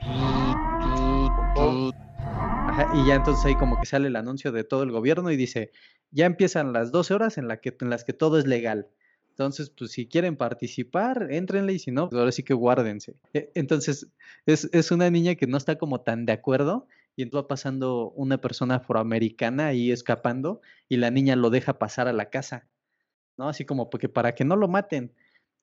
Y 2.91 3.05
ya 3.05 3.15
entonces 3.15 3.45
ahí 3.45 3.57
como 3.57 3.79
que 3.79 3.87
sale 3.87 4.09
el 4.09 4.17
anuncio 4.17 4.53
de 4.53 4.65
todo 4.65 4.83
el 4.83 4.93
gobierno 4.93 5.31
y 5.31 5.37
dice, 5.37 5.73
ya 6.11 6.27
empiezan 6.27 6.73
las 6.73 6.93
12 6.93 7.15
horas 7.15 7.39
en, 7.39 7.49
la 7.49 7.61
que, 7.61 7.77
en 7.81 7.91
las 7.91 8.05
que 8.05 8.13
todo 8.13 8.39
es 8.39 8.47
legal. 8.47 8.89
Entonces, 9.31 9.71
pues 9.71 9.93
si 9.93 10.09
quieren 10.09 10.37
participar, 10.37 11.29
éntrenle 11.31 11.75
y 11.75 11.79
si 11.79 11.93
no, 11.93 12.09
pues 12.09 12.19
ahora 12.19 12.33
sí 12.33 12.43
que 12.43 12.55
guárdense. 12.55 13.17
E, 13.35 13.53
entonces, 13.55 14.09
es, 14.47 14.69
es 14.73 14.91
una 14.91 15.11
niña 15.11 15.37
que 15.37 15.47
no 15.47 15.57
está 15.57 15.79
como 15.79 16.01
tan 16.01 16.27
de 16.27 16.33
acuerdo 16.33 16.89
y 17.19 17.23
entonces 17.23 17.45
va 17.45 17.49
pasando 17.49 18.11
una 18.11 18.41
persona 18.41 18.77
afroamericana 18.77 19.67
ahí 19.67 19.91
escapando 19.91 20.61
y 20.89 20.99
la 20.99 21.11
niña 21.11 21.35
lo 21.35 21.51
deja 21.51 21.79
pasar 21.79 22.07
a 22.07 22.13
la 22.13 22.31
casa, 22.31 22.69
¿no? 23.37 23.49
Así 23.49 23.65
como 23.65 23.91
porque 23.91 24.09
para 24.09 24.37
que 24.37 24.45
no 24.45 24.55
lo 24.55 24.69
maten. 24.69 25.13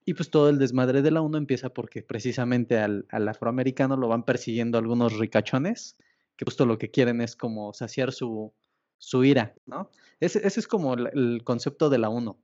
Y 0.04 0.16
pues 0.16 0.30
todo 0.30 0.50
el 0.50 0.60
desmadre 0.60 1.02
de 1.02 1.12
la 1.12 1.22
uno 1.22 1.38
empieza 1.38 1.70
porque 1.70 2.04
precisamente 2.04 2.78
al, 2.78 3.08
afroamericano 3.10 3.96
lo 3.96 4.10
van 4.10 4.24
persiguiendo 4.24 4.78
algunos 4.78 5.18
ricachones, 5.18 5.96
que 6.36 6.46
justo 6.46 6.66
lo 6.66 6.78
que 6.78 6.92
quieren 6.92 7.22
es 7.22 7.36
como 7.36 7.74
saciar 7.74 8.12
su, 8.12 8.54
su 8.98 9.24
ira, 9.24 9.56
¿no? 9.66 9.90
Ese, 10.20 10.46
ese 10.46 10.60
es 10.60 10.68
como 10.68 10.94
el, 10.94 11.44
concepto 11.44 11.90
de 11.90 11.98
la 11.98 12.10
1. 12.10 12.38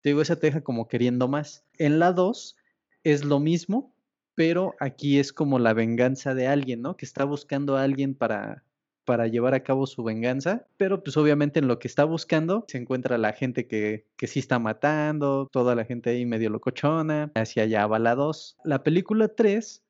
Te 0.00 0.10
digo, 0.10 0.22
esa 0.22 0.36
te 0.36 0.48
deja 0.48 0.62
como 0.62 0.88
queriendo 0.88 1.28
más. 1.28 1.64
En 1.78 1.98
la 1.98 2.12
2 2.12 2.56
es 3.04 3.24
lo 3.24 3.40
mismo, 3.40 3.94
pero 4.34 4.74
aquí 4.80 5.18
es 5.18 5.32
como 5.32 5.58
la 5.58 5.74
venganza 5.74 6.34
de 6.34 6.46
alguien, 6.46 6.82
¿no? 6.82 6.96
Que 6.96 7.04
está 7.04 7.24
buscando 7.24 7.76
a 7.76 7.82
alguien 7.82 8.14
para, 8.14 8.64
para 9.04 9.26
llevar 9.26 9.54
a 9.54 9.62
cabo 9.62 9.86
su 9.86 10.04
venganza, 10.04 10.66
pero 10.76 11.02
pues 11.02 11.16
obviamente 11.16 11.58
en 11.58 11.66
lo 11.66 11.78
que 11.78 11.88
está 11.88 12.04
buscando 12.04 12.64
se 12.68 12.78
encuentra 12.78 13.18
la 13.18 13.32
gente 13.32 13.66
que, 13.66 14.06
que 14.16 14.26
sí 14.26 14.38
está 14.38 14.58
matando, 14.58 15.48
toda 15.50 15.74
la 15.74 15.84
gente 15.84 16.10
ahí 16.10 16.26
medio 16.26 16.50
locochona, 16.50 17.32
hacia 17.34 17.64
allá 17.64 17.86
va 17.86 17.98
la 17.98 18.14
2. 18.14 18.58
La 18.64 18.82
película 18.82 19.28
3 19.28 19.82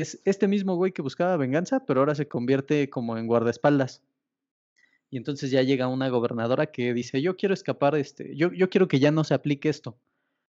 es 0.00 0.22
este 0.24 0.48
mismo 0.48 0.76
güey 0.76 0.92
que 0.92 1.02
buscaba 1.02 1.36
venganza, 1.36 1.84
pero 1.84 2.00
ahora 2.00 2.14
se 2.14 2.26
convierte 2.26 2.88
como 2.88 3.18
en 3.18 3.26
guardaespaldas. 3.26 4.02
Y 5.10 5.18
entonces 5.18 5.50
ya 5.50 5.62
llega 5.62 5.86
una 5.86 6.08
gobernadora 6.08 6.66
que 6.72 6.94
dice, 6.94 7.20
yo 7.20 7.36
quiero 7.36 7.52
escapar, 7.52 7.94
este, 7.96 8.34
yo, 8.34 8.50
yo 8.52 8.70
quiero 8.70 8.88
que 8.88 8.98
ya 8.98 9.10
no 9.10 9.22
se 9.22 9.34
aplique 9.34 9.68
esto, 9.68 9.98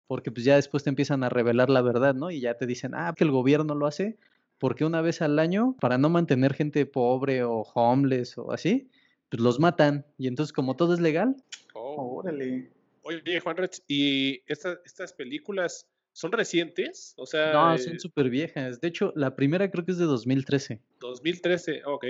porque 0.07 0.31
pues 0.31 0.45
ya 0.45 0.55
después 0.55 0.83
te 0.85 0.89
empiezan 0.89 1.25
a 1.25 1.29
revelar 1.29 1.69
la 1.69 1.81
verdad, 1.81 2.15
¿no? 2.15 2.31
Y 2.31 2.39
ya 2.39 2.53
te 2.53 2.65
dicen, 2.65 2.93
ah, 2.95 3.13
que 3.17 3.25
el 3.25 3.31
gobierno 3.31 3.75
lo 3.75 3.85
hace, 3.85 4.17
porque 4.59 4.85
una 4.85 5.01
vez 5.01 5.21
al 5.21 5.37
año, 5.39 5.75
para 5.81 5.97
no 5.97 6.09
mantener 6.09 6.53
gente 6.53 6.85
pobre 6.85 7.43
o 7.43 7.63
homeless 7.73 8.37
o 8.37 8.53
así, 8.53 8.89
pues 9.27 9.41
los 9.41 9.59
matan. 9.59 10.05
Y 10.17 10.27
entonces, 10.27 10.53
como 10.53 10.77
todo 10.77 10.93
es 10.93 11.01
legal. 11.01 11.35
Oh. 11.73 12.19
Órale. 12.19 12.71
Oye, 13.01 13.41
Juan 13.41 13.57
Rech, 13.57 13.83
¿y 13.89 14.41
estas 14.47 15.11
películas 15.11 15.89
son 16.13 16.31
recientes? 16.31 17.13
O 17.17 17.25
sea. 17.25 17.51
No, 17.51 17.77
son 17.77 17.99
súper 17.99 18.29
viejas. 18.29 18.79
De 18.79 18.87
hecho, 18.87 19.11
la 19.15 19.35
primera 19.35 19.69
creo 19.69 19.83
que 19.83 19.91
es 19.91 19.97
de 19.97 20.05
2013. 20.05 20.79
2013, 20.99 21.81
ok. 21.85 22.05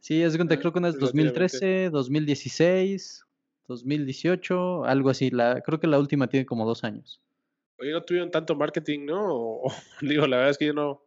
Sí, 0.00 0.20
es 0.20 0.36
cuenta, 0.36 0.56
ah, 0.56 0.58
creo 0.58 0.72
que 0.72 0.80
una 0.80 0.88
es 0.88 0.98
2013, 0.98 1.90
2016, 1.90 3.24
2018, 3.68 4.84
algo 4.84 5.10
así. 5.10 5.30
La, 5.30 5.60
creo 5.60 5.78
que 5.78 5.86
la 5.86 6.00
última 6.00 6.26
tiene 6.26 6.44
como 6.44 6.66
dos 6.66 6.82
años. 6.82 7.20
Oye, 7.78 7.92
no 7.92 8.02
tuvieron 8.02 8.30
tanto 8.30 8.56
marketing, 8.56 9.06
¿no? 9.06 9.60
digo, 10.00 10.26
la 10.26 10.38
verdad 10.38 10.50
es 10.50 10.58
que 10.58 10.66
yo 10.66 10.72
no, 10.72 11.04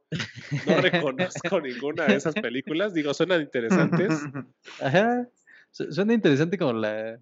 no 0.66 0.82
reconozco 0.82 1.60
ninguna 1.62 2.06
de 2.06 2.16
esas 2.16 2.36
películas. 2.36 2.94
Digo, 2.94 3.14
suenan 3.14 3.42
interesantes. 3.42 4.14
Ajá. 4.82 5.28
Suena 5.72 6.14
interesante 6.14 6.58
como 6.58 6.72
la, 6.72 7.20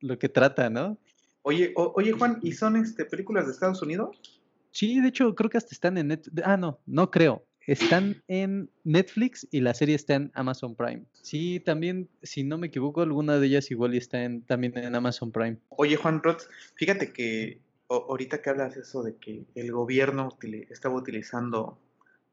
lo 0.00 0.16
que 0.16 0.28
trata, 0.28 0.70
¿no? 0.70 0.96
Oye, 1.42 1.72
oye, 1.74 2.12
Juan, 2.12 2.38
¿y 2.42 2.52
son 2.52 2.76
este 2.76 3.04
películas 3.04 3.46
de 3.46 3.52
Estados 3.52 3.82
Unidos? 3.82 4.20
Sí, 4.72 5.00
de 5.00 5.08
hecho, 5.08 5.34
creo 5.34 5.50
que 5.50 5.58
hasta 5.58 5.74
están 5.74 5.98
en 5.98 6.08
Netflix. 6.08 6.42
Ah, 6.44 6.56
no, 6.56 6.80
no 6.86 7.10
creo. 7.10 7.44
Están 7.66 8.22
en 8.28 8.70
Netflix 8.84 9.46
y 9.50 9.60
la 9.60 9.74
serie 9.74 9.94
está 9.94 10.14
en 10.14 10.30
Amazon 10.34 10.74
Prime. 10.74 11.04
Sí, 11.22 11.60
también, 11.60 12.08
si 12.22 12.42
no 12.42 12.58
me 12.58 12.68
equivoco, 12.68 13.02
alguna 13.02 13.38
de 13.38 13.46
ellas 13.46 13.70
igual 13.70 13.94
está 13.94 14.24
en, 14.24 14.42
también 14.42 14.76
en 14.76 14.94
Amazon 14.94 15.30
Prime. 15.30 15.58
Oye, 15.70 15.96
Juan 15.96 16.22
Roth, 16.22 16.42
fíjate 16.74 17.12
que 17.12 17.60
ahorita 17.88 18.40
que 18.40 18.50
hablas 18.50 18.76
eso 18.76 19.02
de 19.02 19.16
que 19.16 19.44
el 19.54 19.72
gobierno 19.72 20.30
estaba 20.70 20.94
utilizando 20.94 21.78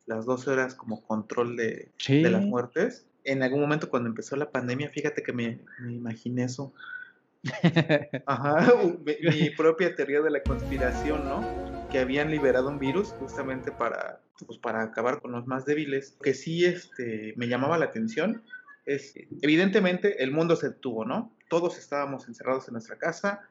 las 0.06 0.26
12 0.26 0.52
horas 0.52 0.76
como 0.76 1.04
control 1.04 1.58
de, 1.58 1.92
las 2.08 2.44
muertes, 2.44 3.06
en 3.24 3.44
algún 3.44 3.60
momento 3.60 3.90
cuando 3.90 4.10
empezó 4.10 4.36
la 4.38 4.52
pandemia, 4.52 4.90
fíjate 4.90 5.22
que 5.22 5.34
me, 5.34 5.60
imaginé 5.88 6.46
eso. 6.46 6.74
Ajá, 8.26 8.74
mi, 9.06 9.50
propia 9.58 9.96
teoría 9.96 10.22
de 10.22 10.32
la 10.32 10.44
conspiración, 10.44 11.26
¿no? 11.26 11.88
Que 11.90 12.00
habían 12.00 12.32
liberado 12.32 12.70
un 12.70 12.80
virus 12.80 13.10
justamente 13.20 13.72
para, 13.72 14.22
pues, 14.46 14.60
para 14.60 14.82
acabar 14.84 15.22
con 15.22 15.32
los 15.32 15.48
más 15.48 15.66
débiles. 15.66 16.18
Que 16.22 16.34
sí 16.34 16.66
este, 16.66 17.34
me 17.38 17.48
llamaba 17.48 17.78
la 17.78 17.86
atención 17.86 18.44
es, 18.88 19.14
evidentemente, 19.42 20.24
el 20.24 20.32
mundo 20.32 20.56
se 20.56 20.70
detuvo, 20.70 21.06
¿no? 21.06 21.36
Todos 21.50 21.78
estábamos 21.78 22.28
encerrados 22.28 22.68
en 22.68 22.74
nuestra 22.74 22.98
casa, 22.98 23.42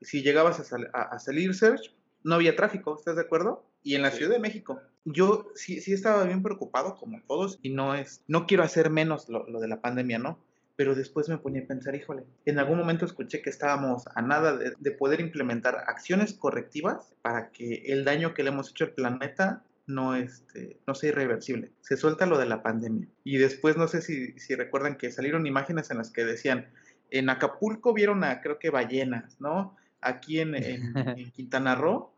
si 0.00 0.22
llegabas 0.22 0.72
a, 0.92 1.18
salir 1.18 1.54
Search, 1.54 1.94
no 2.24 2.34
había 2.34 2.56
tráfico, 2.56 2.96
¿estás 2.98 3.16
de 3.16 3.22
acuerdo? 3.22 3.64
Y 3.82 3.94
en 3.94 4.02
la 4.02 4.10
Ciudad 4.10 4.32
de 4.32 4.40
México, 4.40 4.80
yo 5.04 5.52
sí, 5.54 5.80
sí 5.80 5.92
estaba 5.92 6.24
bien 6.24 6.42
preocupado, 6.42 6.96
como 6.96 7.20
todos, 7.28 7.58
y 7.62 7.70
no 7.70 7.94
es, 7.94 8.22
no 8.26 8.46
quiero 8.46 8.62
hacer 8.62 8.90
menos 8.90 9.28
lo, 9.28 9.44
de 9.44 9.68
la 9.68 9.80
pandemia, 9.80 10.18
¿no? 10.18 10.38
Pero 10.76 10.94
después 10.94 11.28
me 11.28 11.38
ponía 11.38 11.62
a 11.62 11.66
pensar, 11.66 11.94
híjole, 11.94 12.24
en 12.44 12.58
algún 12.58 12.78
momento 12.78 13.06
escuché 13.06 13.40
que 13.40 13.50
estábamos 13.50 14.04
a 14.14 14.22
nada 14.22 14.56
de, 14.56 14.90
poder 14.92 15.20
implementar 15.20 15.84
acciones 15.86 16.34
correctivas 16.34 17.14
para 17.22 17.50
que 17.50 17.82
el 17.86 18.04
daño 18.04 18.34
que 18.34 18.42
le 18.42 18.50
hemos 18.50 18.70
hecho 18.70 18.84
al 18.84 18.90
planeta 18.92 19.64
no, 19.86 20.14
este, 20.14 20.78
no 20.86 20.94
sea 20.94 21.10
irreversible. 21.10 21.72
Se 21.80 21.96
suelta 21.96 22.26
lo 22.26 22.38
de 22.38 22.46
la 22.46 22.62
pandemia. 22.62 23.08
Y 23.24 23.38
después, 23.38 23.76
no 23.76 23.88
sé 23.88 24.02
si, 24.02 24.38
si 24.38 24.54
recuerdan 24.54 24.96
que 24.96 25.10
salieron 25.10 25.46
imágenes 25.46 25.90
en 25.90 25.98
las 25.98 26.10
que 26.10 26.24
decían, 26.24 26.68
en 27.10 27.30
Acapulco 27.30 27.94
vieron 27.94 28.22
a, 28.24 28.42
creo 28.42 28.58
que 28.58 28.70
ballenas, 28.70 29.40
¿no? 29.40 29.76
aquí 30.06 30.40
en, 30.40 30.54
Quintana 31.34 31.74
Roo 31.74 32.12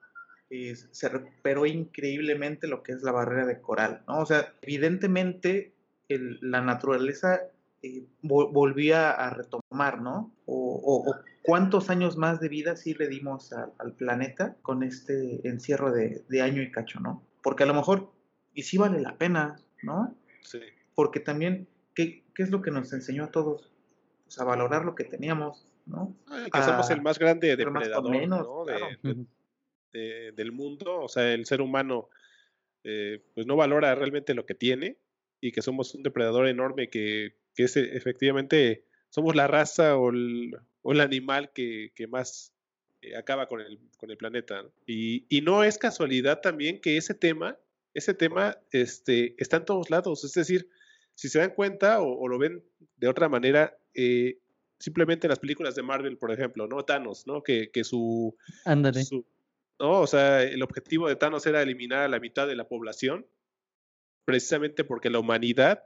eh, 0.51 0.75
se 0.77 1.09
recuperó 1.09 1.67
increíblemente 1.67 2.69
lo 2.69 2.83
que 2.83 2.93
es 2.93 3.03
la 3.03 3.13
barrera 3.13 3.47
de 3.47 3.61
coral, 3.61 4.03
¿no? 4.07 4.21
O 4.21 4.27
sea, 4.27 4.55
evidentemente 4.63 5.75
la 6.09 6.63
naturaleza 6.63 7.41
eh, 7.83 8.07
volvía 8.23 9.11
a 9.11 9.31
retomar, 9.31 10.01
¿no? 10.01 10.33
O, 10.47 11.15
cuántos 11.43 11.91
años 11.91 12.17
más 12.17 12.41
de 12.41 12.49
vida 12.49 12.77
sí 12.77 12.95
le 12.95 13.09
dimos 13.09 13.53
al 13.53 13.93
planeta 13.95 14.57
con 14.63 14.83
este 14.83 15.47
encierro 15.49 15.93
de, 15.93 16.43
año 16.43 16.63
y 16.63 16.71
cacho, 16.71 17.01
¿no? 17.01 17.23
Porque 17.43 17.63
a 17.63 17.67
lo 17.67 17.75
mejor, 17.75 18.13
y 18.55 18.63
sí 18.63 18.79
vale 18.79 19.01
la 19.01 19.17
pena, 19.17 19.61
¿no? 19.83 20.15
Sí. 20.43 20.61
Porque 20.95 21.21
también, 21.21 21.69
¿qué, 21.95 22.25
qué 22.35 22.43
es 22.43 22.51
lo 22.51 22.63
que 22.63 22.71
nos 22.71 22.93
enseñó 22.93 23.25
a 23.25 23.31
todos? 23.31 23.73
Pues 24.25 24.39
a 24.41 24.45
valorar 24.45 24.85
lo 24.85 24.95
que 24.95 25.05
teníamos, 25.05 25.69
que 26.53 26.63
somos 26.63 26.91
el 26.91 27.03
más 27.03 27.19
grande 27.19 27.57
depredador 27.57 28.11
del 29.93 30.53
mundo, 30.53 31.01
o 31.01 31.09
sea, 31.09 31.33
el 31.33 31.47
ser 31.47 31.61
humano 31.61 32.09
eh, 32.85 33.23
pues 33.35 33.47
no 33.47 33.57
valora 33.57 33.95
realmente 33.95 34.35
lo 34.35 34.47
que 34.47 34.55
tiene 34.55 34.99
y 35.41 35.53
que 35.53 35.63
somos 35.63 35.95
un 35.95 36.03
depredador 36.03 36.47
enorme 36.47 36.91
que, 36.91 37.37
es 37.65 37.77
eh, 37.77 37.91
efectivamente, 37.93 38.85
somos 39.09 39.35
la 39.35 39.47
raza 39.47 39.97
o 39.97 40.11
el, 40.11 40.55
animal 41.01 41.53
que, 41.53 41.93
más 42.09 42.53
eh, 43.03 43.17
acaba 43.17 43.49
con 43.49 43.61
el, 43.61 43.79
con 43.97 44.11
el 44.11 44.17
planeta. 44.17 44.65
Y, 44.87 45.27
no 45.43 45.65
es 45.65 45.79
casualidad 45.79 46.41
también 46.41 46.81
que 46.81 46.97
ese 46.97 47.15
tema, 47.15 47.59
ese 47.95 48.15
tema 48.15 48.59
este, 48.73 49.35
está 49.39 49.59
en 49.59 49.65
todos 49.65 49.91
lados, 49.91 50.25
es 50.25 50.35
decir, 50.35 50.69
si 51.15 51.29
se 51.29 51.41
dan 51.41 51.51
cuenta 51.51 52.01
o, 52.01 52.29
lo 52.29 52.39
ven 52.39 52.63
de 52.97 53.09
otra 53.09 53.29
manera, 53.29 53.77
simplemente 54.79 55.29
las 55.29 55.41
películas 55.41 55.75
de 55.75 55.83
Marvel, 55.83 56.17
por 56.17 56.33
ejemplo, 56.33 56.67
¿no? 56.67 56.85
Thanos, 56.85 57.27
¿no? 57.27 57.43
Que, 57.43 57.71
que 57.71 57.85
su, 57.85 58.37
Ándale. 58.65 59.03
¿no? 59.79 60.01
O 60.01 60.07
sea, 60.07 60.43
el 60.43 60.63
objetivo 60.63 61.09
de 61.09 61.17
Thanos 61.17 61.47
era 61.47 61.63
eliminar 61.63 62.01
a 62.01 62.09
la 62.09 62.21
mitad 62.21 62.47
de 62.47 62.57
la 62.57 62.69
población, 62.69 63.27
precisamente 64.25 64.85
porque 64.85 65.11
la 65.11 65.19
humanidad, 65.19 65.85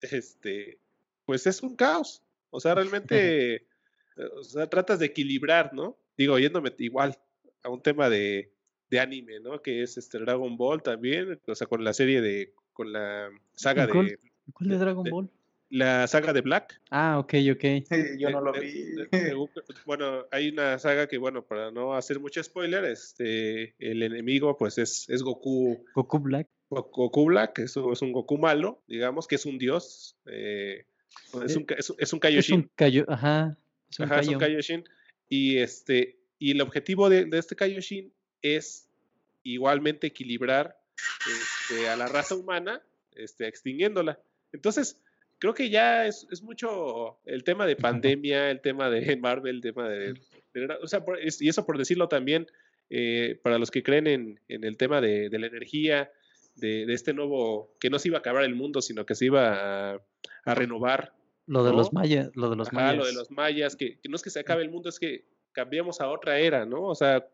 este, 0.00 0.78
pues 1.24 1.46
es 1.46 1.62
un 1.62 1.76
caos. 1.76 2.22
O 2.50 2.60
sea, 2.60 2.74
realmente, 2.74 3.66
o 4.38 4.42
sea, 4.42 4.68
tratas 4.68 4.98
de 4.98 5.06
equilibrar, 5.06 5.72
¿no? 5.74 5.96
Digo, 6.16 6.38
yéndome 6.38 6.72
igual 6.78 7.18
a 7.62 7.68
un 7.68 7.82
tema 7.82 8.08
de, 8.08 8.52
de 8.90 9.00
anime, 9.00 9.40
¿no? 9.40 9.62
Que 9.62 9.82
es 9.82 9.96
este 9.96 10.18
Dragon 10.18 10.56
Ball 10.56 10.82
también, 10.82 11.40
o 11.46 11.54
sea, 11.54 11.66
con 11.66 11.82
la 11.82 11.92
serie 11.92 12.20
de, 12.20 12.54
con 12.72 12.92
la 12.92 13.30
saga 13.52 13.86
de... 13.86 14.18
¿Cuál 14.52 14.68
de 14.68 14.78
Dragon 14.78 15.04
Ball? 15.10 15.30
la 15.74 16.06
saga 16.06 16.32
de 16.32 16.40
Black. 16.40 16.80
Ah, 16.90 17.18
ok, 17.18 17.34
ok. 17.52 17.64
Yo 18.18 18.30
no 18.30 18.40
lo 18.40 18.52
vi. 18.52 18.94
bueno, 19.86 20.24
hay 20.30 20.50
una 20.50 20.78
saga 20.78 21.08
que, 21.08 21.18
bueno, 21.18 21.44
para 21.44 21.72
no 21.72 21.94
hacer 21.94 22.20
mucho 22.20 22.42
spoiler, 22.42 22.84
este, 22.84 23.74
el 23.78 24.02
enemigo, 24.02 24.56
pues, 24.56 24.78
es, 24.78 25.08
es 25.08 25.22
Goku. 25.22 25.84
Goku 25.94 26.18
Black. 26.20 26.48
Goku 26.70 27.24
Black, 27.26 27.58
eso 27.60 27.92
es 27.92 28.02
un 28.02 28.12
Goku 28.12 28.38
malo, 28.38 28.82
digamos, 28.86 29.26
que 29.26 29.34
es 29.34 29.46
un 29.46 29.58
dios. 29.58 30.16
Eh, 30.26 30.86
es, 31.44 31.56
un, 31.56 31.66
es, 31.76 31.92
es, 31.98 32.12
un 32.12 32.18
Kaioshin. 32.18 32.70
Es 32.76 32.94
un 32.96 33.04
ajá. 33.08 33.56
Es 33.90 33.98
un, 33.98 34.04
ajá, 34.04 34.20
es 34.20 34.28
un 34.28 34.38
Kaioshin. 34.38 34.84
Y, 35.28 35.58
este, 35.58 36.18
y 36.38 36.52
el 36.52 36.60
objetivo 36.60 37.08
de, 37.08 37.24
de 37.24 37.38
este 37.38 37.56
Kaioshin 37.56 38.12
es 38.42 38.88
igualmente 39.42 40.08
equilibrar 40.08 40.76
este, 41.26 41.88
a 41.88 41.96
la 41.96 42.06
raza 42.06 42.34
humana, 42.34 42.82
este, 43.14 43.46
extinguiéndola. 43.46 44.18
Entonces, 44.52 45.00
creo 45.38 45.54
que 45.54 45.70
ya 45.70 46.06
es, 46.06 46.42
mucho 46.42 47.18
el 47.26 47.44
tema 47.44 47.66
de 47.66 47.76
pandemia, 47.76 48.50
el 48.50 48.60
tema 48.60 48.90
de 48.90 49.16
Marvel, 49.16 49.56
el 49.56 49.62
tema 49.62 49.88
de... 49.88 50.14
o 50.82 50.88
sea, 50.88 51.04
y 51.40 51.48
eso 51.48 51.66
por 51.66 51.78
decirlo 51.78 52.08
también, 52.08 52.46
eh, 52.90 53.38
para 53.42 53.58
los 53.58 53.70
que 53.70 53.82
creen 53.82 54.06
en, 54.06 54.40
el 54.48 54.76
tema 54.76 55.00
de, 55.00 55.28
la 55.30 55.46
energía, 55.46 56.10
de, 56.56 56.84
este 56.92 57.12
nuevo, 57.12 57.74
que 57.80 57.90
no 57.90 57.98
se 57.98 58.08
iba 58.08 58.18
a 58.18 58.20
acabar 58.20 58.44
el 58.44 58.54
mundo, 58.54 58.82
sino 58.82 59.06
que 59.06 59.14
se 59.14 59.26
iba 59.26 59.94
a, 59.94 60.02
renovar. 60.52 61.14
Lo 61.46 61.64
de 61.64 61.72
los 61.72 61.92
mayas, 61.92 62.30
lo 62.34 62.50
de 62.50 62.56
los 62.56 62.72
mayas. 62.72 62.96
lo 62.96 63.06
de 63.06 63.12
los 63.14 63.30
mayas, 63.30 63.76
que, 63.76 63.98
no 64.08 64.16
es 64.16 64.22
que 64.22 64.30
se 64.30 64.40
acabe 64.40 64.62
el 64.62 64.70
mundo, 64.70 64.88
es 64.88 64.98
que 64.98 65.26
cambiamos 65.52 66.00
a 66.00 66.08
otra 66.08 66.38
era, 66.38 66.66
¿no? 66.66 66.82
O 66.82 66.94
sea, 66.94 67.26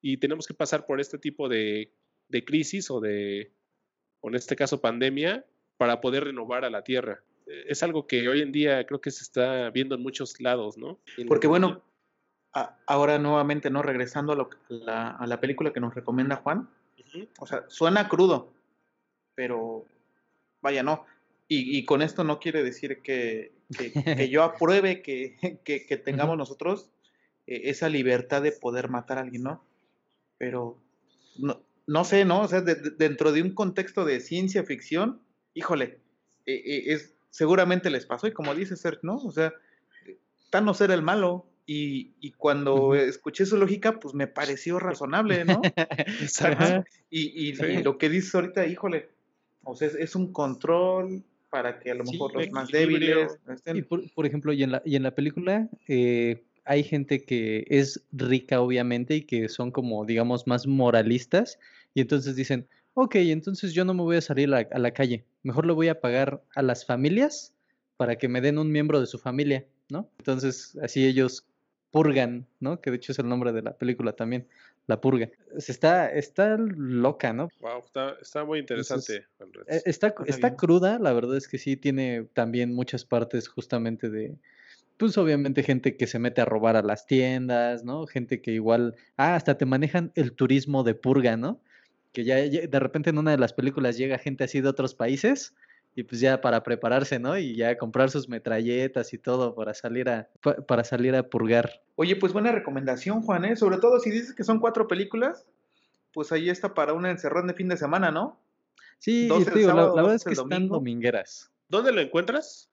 y 0.00 0.16
tenemos 0.16 0.46
que 0.46 0.54
pasar 0.54 0.86
por 0.86 1.00
este 1.00 1.18
tipo 1.18 1.48
de, 1.48 1.92
de 2.28 2.44
crisis 2.44 2.90
o 2.90 3.00
de, 3.00 3.52
o 4.20 4.28
en 4.28 4.36
este 4.36 4.56
caso 4.56 4.80
pandemia, 4.80 5.44
para 5.76 6.00
poder 6.00 6.24
renovar 6.24 6.64
a 6.64 6.70
la 6.70 6.82
Tierra. 6.82 7.22
Eh, 7.46 7.64
es 7.68 7.82
algo 7.82 8.06
que 8.06 8.28
hoy 8.28 8.42
en 8.42 8.52
día 8.52 8.84
creo 8.86 9.00
que 9.00 9.10
se 9.10 9.22
está 9.22 9.70
viendo 9.70 9.94
en 9.94 10.02
muchos 10.02 10.40
lados, 10.40 10.76
¿no? 10.76 10.98
Porque 11.26 11.46
bueno, 11.46 11.82
ahora 12.86 13.18
nuevamente, 13.18 13.70
¿no? 13.70 13.82
Regresando 13.82 14.32
a, 14.32 15.26
la, 15.26 15.40
película 15.40 15.72
que 15.72 15.80
nos 15.80 15.94
recomienda 15.94 16.36
Juan, 16.36 16.68
o 17.38 17.46
sea, 17.46 17.64
suena 17.68 18.08
crudo, 18.08 18.52
pero 19.34 19.84
vaya, 20.60 20.82
no. 20.82 21.06
Y, 21.50 21.86
con 21.86 22.02
esto 22.02 22.24
no 22.24 22.40
quiere 22.40 22.62
decir 22.62 23.00
que, 23.02 23.52
que, 23.76 23.92
yo 24.30 24.42
apruebe 24.42 25.00
que, 25.00 25.58
que 25.64 25.96
tengamos 25.96 26.36
nosotros 26.36 26.90
eh, 27.48 27.70
esa 27.70 27.88
libertad 27.88 28.42
de 28.42 28.52
poder 28.52 28.90
matar 28.90 29.16
a 29.16 29.22
alguien, 29.22 29.44
¿no? 29.44 29.64
Pero 30.36 30.78
no, 31.38 31.62
no 31.86 32.04
sé, 32.04 32.26
¿no? 32.26 32.42
O 32.42 32.48
sea, 32.48 32.60
dentro 32.60 33.32
de 33.32 33.40
un 33.40 33.54
contexto 33.54 34.04
de 34.04 34.20
ciencia 34.20 34.62
ficción, 34.64 35.22
híjole, 35.54 35.98
e, 36.44 36.52
e, 36.52 36.92
es, 36.92 37.14
seguramente 37.30 37.88
les 37.88 38.04
pasó, 38.04 38.26
y 38.26 38.32
como 38.32 38.54
dice 38.54 38.76
Sergio, 38.76 39.00
¿no? 39.04 39.16
O 39.16 39.32
sea, 39.32 39.54
Thanos 40.50 40.82
era 40.82 40.92
el 40.92 41.02
malo, 41.02 41.46
y, 41.64 42.12
y 42.20 42.32
cuando 42.32 42.94
escuché 42.94 43.46
su 43.46 43.56
lógica, 43.56 43.98
pues 43.98 44.14
me 44.14 44.26
pareció 44.26 44.78
razonable, 44.78 45.46
¿no? 45.46 45.60
Exacto. 46.20 46.84
Y, 47.08 47.48
y, 47.48 47.82
lo 47.82 47.96
que 47.96 48.10
dices 48.10 48.34
ahorita, 48.34 48.66
híjole, 48.66 49.08
o 49.64 49.74
sea, 49.74 49.88
es, 49.88 50.14
un 50.14 50.32
control 50.32 51.24
para 51.50 51.78
que 51.78 51.90
a 51.90 51.94
lo 51.94 52.04
mejor 52.04 52.34
los 52.34 52.50
más 52.50 52.68
débiles 52.68 53.38
estén... 53.48 53.76
Y 53.76 53.82
por, 53.82 54.26
ejemplo, 54.26 54.52
y 54.52 54.62
en 54.62 54.72
la, 54.72 54.82
y 54.84 54.96
en 54.96 55.02
la 55.02 55.14
película, 55.14 55.68
eh, 55.86 56.44
hay 56.64 56.84
gente 56.84 57.24
que 57.24 57.64
es 57.68 58.04
rica, 58.12 58.60
obviamente, 58.60 59.16
y 59.16 59.22
que 59.22 59.48
son 59.48 59.70
como, 59.70 60.04
digamos, 60.04 60.46
más 60.46 60.66
moralistas, 60.66 61.58
y 61.94 62.02
entonces 62.02 62.36
dicen, 62.36 62.68
ok, 62.94 63.14
entonces 63.16 63.72
yo 63.72 63.84
no 63.84 63.94
me 63.94 64.02
voy 64.02 64.16
a 64.16 64.20
salir 64.20 64.52
a, 64.52 64.78
la 64.78 64.90
calle, 64.90 65.24
mejor 65.42 65.66
le 65.66 65.72
voy 65.72 65.88
a 65.88 66.00
pagar 66.00 66.42
a 66.54 66.62
las 66.62 66.84
familias 66.84 67.54
para 67.96 68.16
que 68.16 68.28
me 68.28 68.40
den 68.40 68.58
un 68.58 68.70
miembro 68.70 69.00
de 69.00 69.06
su 69.06 69.18
familia, 69.18 69.64
¿no? 69.88 70.10
Entonces 70.18 70.76
así 70.82 71.06
ellos 71.06 71.46
purgan, 71.90 72.46
¿no? 72.60 72.80
Que 72.80 72.90
de 72.90 72.96
hecho 72.96 73.12
es 73.12 73.18
el 73.18 73.28
nombre 73.28 73.52
de 73.52 73.62
la 73.62 73.76
película 73.76 74.12
también, 74.12 74.46
La 74.88 75.00
Purga. 75.00 75.30
Está, 75.56 76.10
está 76.10 76.56
loca, 76.58 77.32
¿no? 77.32 77.48
Wow, 77.60 77.84
está, 78.20 78.44
muy 78.44 78.58
interesante. 78.58 79.26
E, 79.68 79.82
está, 79.84 80.14
está 80.26 80.56
cruda, 80.56 80.98
la 80.98 81.12
verdad 81.12 81.36
es 81.36 81.46
que 81.46 81.58
sí 81.58 81.76
tiene 81.76 82.26
también 82.32 82.74
muchas 82.74 83.04
partes 83.04 83.48
justamente 83.48 84.10
de, 84.10 84.34
pues 84.96 85.16
obviamente 85.16 85.62
gente 85.62 85.96
que 85.96 86.06
se 86.06 86.18
mete 86.18 86.40
a 86.40 86.46
robar 86.46 86.74
a 86.74 86.82
las 86.82 87.06
tiendas, 87.06 87.84
¿no? 87.84 88.06
Gente 88.06 88.40
que 88.40 88.50
igual, 88.50 88.96
ah, 89.16 89.36
hasta 89.36 89.56
te 89.56 89.66
manejan 89.66 90.10
el 90.16 90.32
turismo 90.32 90.82
de 90.82 90.94
purga, 90.94 91.36
¿no? 91.36 91.60
que 92.12 92.24
ya, 92.24 92.36
de 92.36 92.80
repente 92.80 93.10
en 93.10 93.18
una 93.18 93.32
de 93.32 93.38
las 93.38 93.52
películas 93.52 93.96
llega 93.96 94.18
gente 94.18 94.44
así 94.44 94.60
de 94.60 94.68
otros 94.68 94.94
países 94.94 95.54
y 95.98 96.04
pues 96.04 96.20
ya 96.20 96.40
para 96.40 96.62
prepararse, 96.62 97.18
¿no? 97.18 97.36
Y 97.36 97.56
ya 97.56 97.76
comprar 97.76 98.08
sus 98.08 98.28
metralletas 98.28 99.12
y 99.12 99.18
todo 99.18 99.56
para 99.56 99.74
salir 99.74 100.08
a 100.08 100.30
para 100.68 100.84
salir 100.84 101.16
a 101.16 101.28
purgar. 101.28 101.82
Oye, 101.96 102.14
pues 102.14 102.32
buena 102.32 102.52
recomendación, 102.52 103.20
Juan, 103.22 103.44
¿eh? 103.44 103.56
Sobre 103.56 103.78
todo 103.78 103.98
si 103.98 104.12
dices 104.12 104.32
que 104.32 104.44
son 104.44 104.60
cuatro 104.60 104.86
películas, 104.86 105.44
pues 106.12 106.30
ahí 106.30 106.50
está 106.50 106.72
para 106.72 106.92
una 106.92 107.10
encerrón 107.10 107.48
de 107.48 107.54
fin 107.54 107.66
de 107.66 107.76
semana, 107.76 108.12
¿no? 108.12 108.38
Sí, 108.98 109.28
digo, 109.56 109.72
la, 109.72 109.92
verdad 109.92 110.14
es 110.14 110.22
que 110.22 110.34
están 110.34 110.68
domingueras. 110.68 111.50
¿Dónde 111.68 111.90
lo 111.90 112.00
encuentras? 112.00 112.70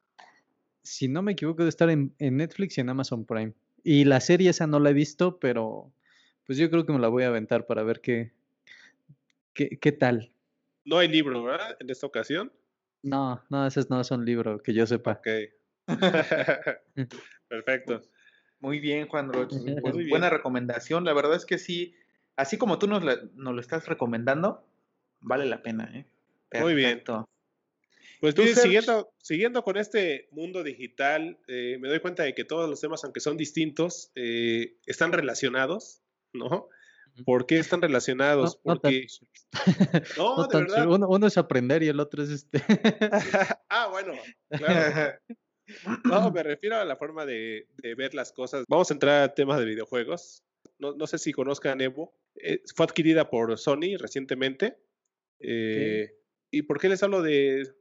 Si 0.83 1.07
no 1.07 1.23
me 1.23 1.31
equivoco, 1.31 1.63
debe 1.63 1.69
estar 1.69 1.89
en, 1.89 2.13
en 2.19 2.37
Netflix 2.37 2.77
y 2.77 2.81
en 2.81 2.89
Amazon 2.89 3.25
Prime. 3.25 3.53
Y 3.83 4.03
la 4.03 4.19
serie 4.19 4.51
esa 4.51 4.67
no 4.67 4.79
la 4.79 4.91
he 4.91 4.93
visto, 4.93 5.39
pero 5.39 5.91
pues 6.45 6.59
yo 6.59 6.69
creo 6.69 6.85
que 6.85 6.93
me 6.93 6.99
la 6.99 7.07
voy 7.07 7.23
a 7.23 7.29
aventar 7.29 7.65
para 7.65 7.81
ver 7.81 8.01
qué, 8.01 8.33
¿Qué, 9.55 9.91
tal? 9.93 10.31
No 10.83 10.99
hay 10.99 11.07
libro, 11.07 11.43
¿verdad? 11.43 11.75
En 11.79 11.89
esta 11.89 12.05
ocasión. 12.05 12.51
No, 13.03 13.43
no, 13.49 13.67
ese 13.67 13.81
no 13.89 14.01
es 14.01 14.11
un 14.11 14.25
libro 14.25 14.61
que 14.61 14.73
yo 14.73 14.85
sepa. 14.85 15.19
Ok. 15.19 15.27
Perfecto. 17.47 18.01
Muy 18.59 18.79
bien, 18.79 19.07
Juan 19.07 19.31
Roche. 19.31 19.57
Pues, 19.81 20.09
buena 20.09 20.29
recomendación. 20.29 21.05
La 21.05 21.13
verdad 21.13 21.35
es 21.35 21.45
que 21.45 21.57
sí, 21.57 21.93
así 22.35 22.57
como 22.57 22.79
tú 22.79 22.87
nos, 22.87 23.03
lo 23.03 23.61
estás 23.61 23.87
recomendando, 23.87 24.65
vale 25.19 25.45
la 25.45 25.61
pena. 25.61 25.91
¿eh? 25.93 26.05
Muy 26.61 26.73
bien. 26.73 27.03
Pues 28.21 28.33
siguiendo, 28.59 29.13
siguiendo 29.21 29.63
con 29.63 29.77
este 29.77 30.29
mundo 30.31 30.63
digital, 30.63 31.37
eh, 31.47 31.77
me 31.79 31.89
doy 31.89 31.99
cuenta 31.99 32.23
de 32.23 32.33
que 32.33 32.43
todos 32.43 32.67
los 32.69 32.81
temas, 32.81 33.03
aunque 33.03 33.19
son 33.19 33.37
distintos, 33.37 34.11
eh, 34.15 34.77
están 34.85 35.11
relacionados, 35.11 36.01
¿no? 36.33 36.69
¿Por 37.23 37.45
qué 37.45 37.59
están 37.59 37.81
relacionados? 37.81 38.59
No, 38.63 38.73
Porque... 38.73 39.07
no, 40.17 40.47
de 40.47 40.57
verdad. 40.59 40.87
Uno, 40.87 41.27
es 41.27 41.37
aprender 41.37 41.83
y 41.83 41.87
el 41.87 41.99
otro 41.99 42.23
es 42.23 42.29
este. 42.29 42.61
ah, 43.69 43.87
bueno, 43.89 44.13
claro. 44.49 45.19
No, 46.03 46.31
me 46.31 46.43
refiero 46.43 46.77
a 46.77 46.85
la 46.85 46.95
forma 46.97 47.25
de, 47.25 47.67
ver 47.97 48.13
las 48.13 48.31
cosas. 48.31 48.65
Vamos 48.67 48.89
a 48.91 48.93
entrar 48.93 49.23
a 49.23 49.33
temas 49.33 49.59
de 49.59 49.65
videojuegos. 49.65 50.43
No, 50.79 51.07
sé 51.07 51.17
si 51.17 51.31
conozcan 51.31 51.81
Evo. 51.81 52.13
Eh, 52.35 52.61
fue 52.75 52.85
adquirida 52.85 53.29
por 53.29 53.57
Sony 53.57 53.97
recientemente. 53.97 54.77
Eh, 55.39 56.11
¿Y 56.51 56.63
por 56.63 56.79
qué 56.79 56.89
les 56.89 57.01
hablo 57.01 57.21
de, 57.21 57.73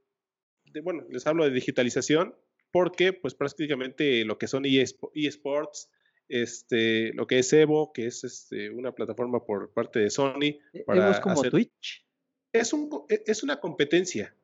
bueno, 0.83 1.05
les 1.11 1.27
hablo 1.27 1.45
de 1.45 1.51
digitalización? 1.51 2.37
Porque, 2.71 3.13
pues 3.13 3.35
prácticamente 3.35 4.25
lo 4.25 4.39
que 4.39 4.49
son 4.49 4.65
eSports, 4.65 5.91
este, 6.29 7.13
lo 7.15 7.27
que 7.27 7.39
es 7.39 7.53
Evo, 7.53 7.93
que 7.93 8.07
es 8.07 8.25
este, 8.25 8.71
una 8.71 8.93
plataforma 8.93 9.45
por 9.45 9.73
parte 9.73 10.01
de 10.01 10.11
Sony. 10.11 10.59
¿E-, 10.73 10.85
para 10.87 11.03
¿Evo 11.03 11.11
es 11.13 11.21
como 11.21 11.43
Twitch? 11.43 12.05
Es, 12.53 12.73
un, 12.73 13.05
e, 13.09 13.23
es 13.27 13.43
una 13.43 13.61
competencia. 13.61 14.35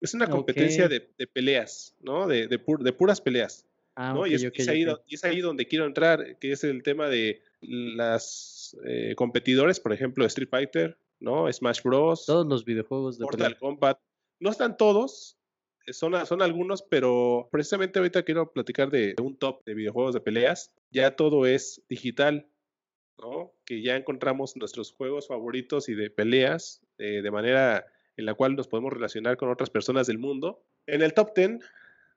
Es 0.00 0.14
una 0.14 0.28
competencia 0.28 0.88
de, 0.88 1.00
peleas, 1.26 1.94
¿no? 2.00 2.26
De, 2.26 2.48
de, 2.48 2.58
puras 2.58 3.20
peleas. 3.20 3.66
Ah, 3.94 4.12
¿no? 4.12 4.26
y, 4.26 4.34
es, 4.34 4.68
ahí, 5.24 5.40
donde 5.40 5.66
quiero 5.66 5.86
entrar, 5.86 6.38
que 6.38 6.52
es 6.52 6.64
el 6.64 6.82
tema 6.82 7.08
de 7.08 7.42
las 7.60 8.76
eh, 8.84 9.14
competidores, 9.16 9.80
por 9.80 9.94
ejemplo, 9.94 10.26
Street 10.26 10.50
Fighter, 10.50 10.98
¿no? 11.18 11.50
Smash 11.50 11.82
Bros. 11.82 12.26
Todos 12.26 12.46
los 12.46 12.64
videojuegos 12.66 13.18
de 13.18 13.24
Mortal 13.24 13.56
Kombat. 13.56 13.98
No 14.38 14.50
están 14.50 14.76
todos, 14.76 15.38
son, 15.92 16.26
son 16.26 16.42
algunos, 16.42 16.82
pero 16.82 17.48
precisamente 17.50 17.98
ahorita 17.98 18.22
quiero 18.24 18.52
platicar 18.52 18.90
de 18.90 19.14
un 19.22 19.36
top 19.36 19.64
de 19.64 19.74
videojuegos 19.74 20.14
de 20.14 20.20
peleas. 20.20 20.72
Ya 20.90 21.16
todo 21.16 21.46
es 21.46 21.82
digital, 21.88 22.48
¿no? 23.18 23.52
Que 23.64 23.82
ya 23.82 23.96
encontramos 23.96 24.56
nuestros 24.56 24.92
juegos 24.92 25.28
favoritos 25.28 25.88
y 25.88 25.94
de 25.94 26.10
peleas 26.10 26.82
eh, 26.98 27.22
de 27.22 27.30
manera 27.30 27.86
en 28.16 28.24
la 28.24 28.34
cual 28.34 28.56
nos 28.56 28.68
podemos 28.68 28.92
relacionar 28.92 29.36
con 29.36 29.50
otras 29.50 29.70
personas 29.70 30.06
del 30.06 30.18
mundo. 30.18 30.62
En 30.86 31.02
el 31.02 31.12
top 31.12 31.34
10 31.34 31.58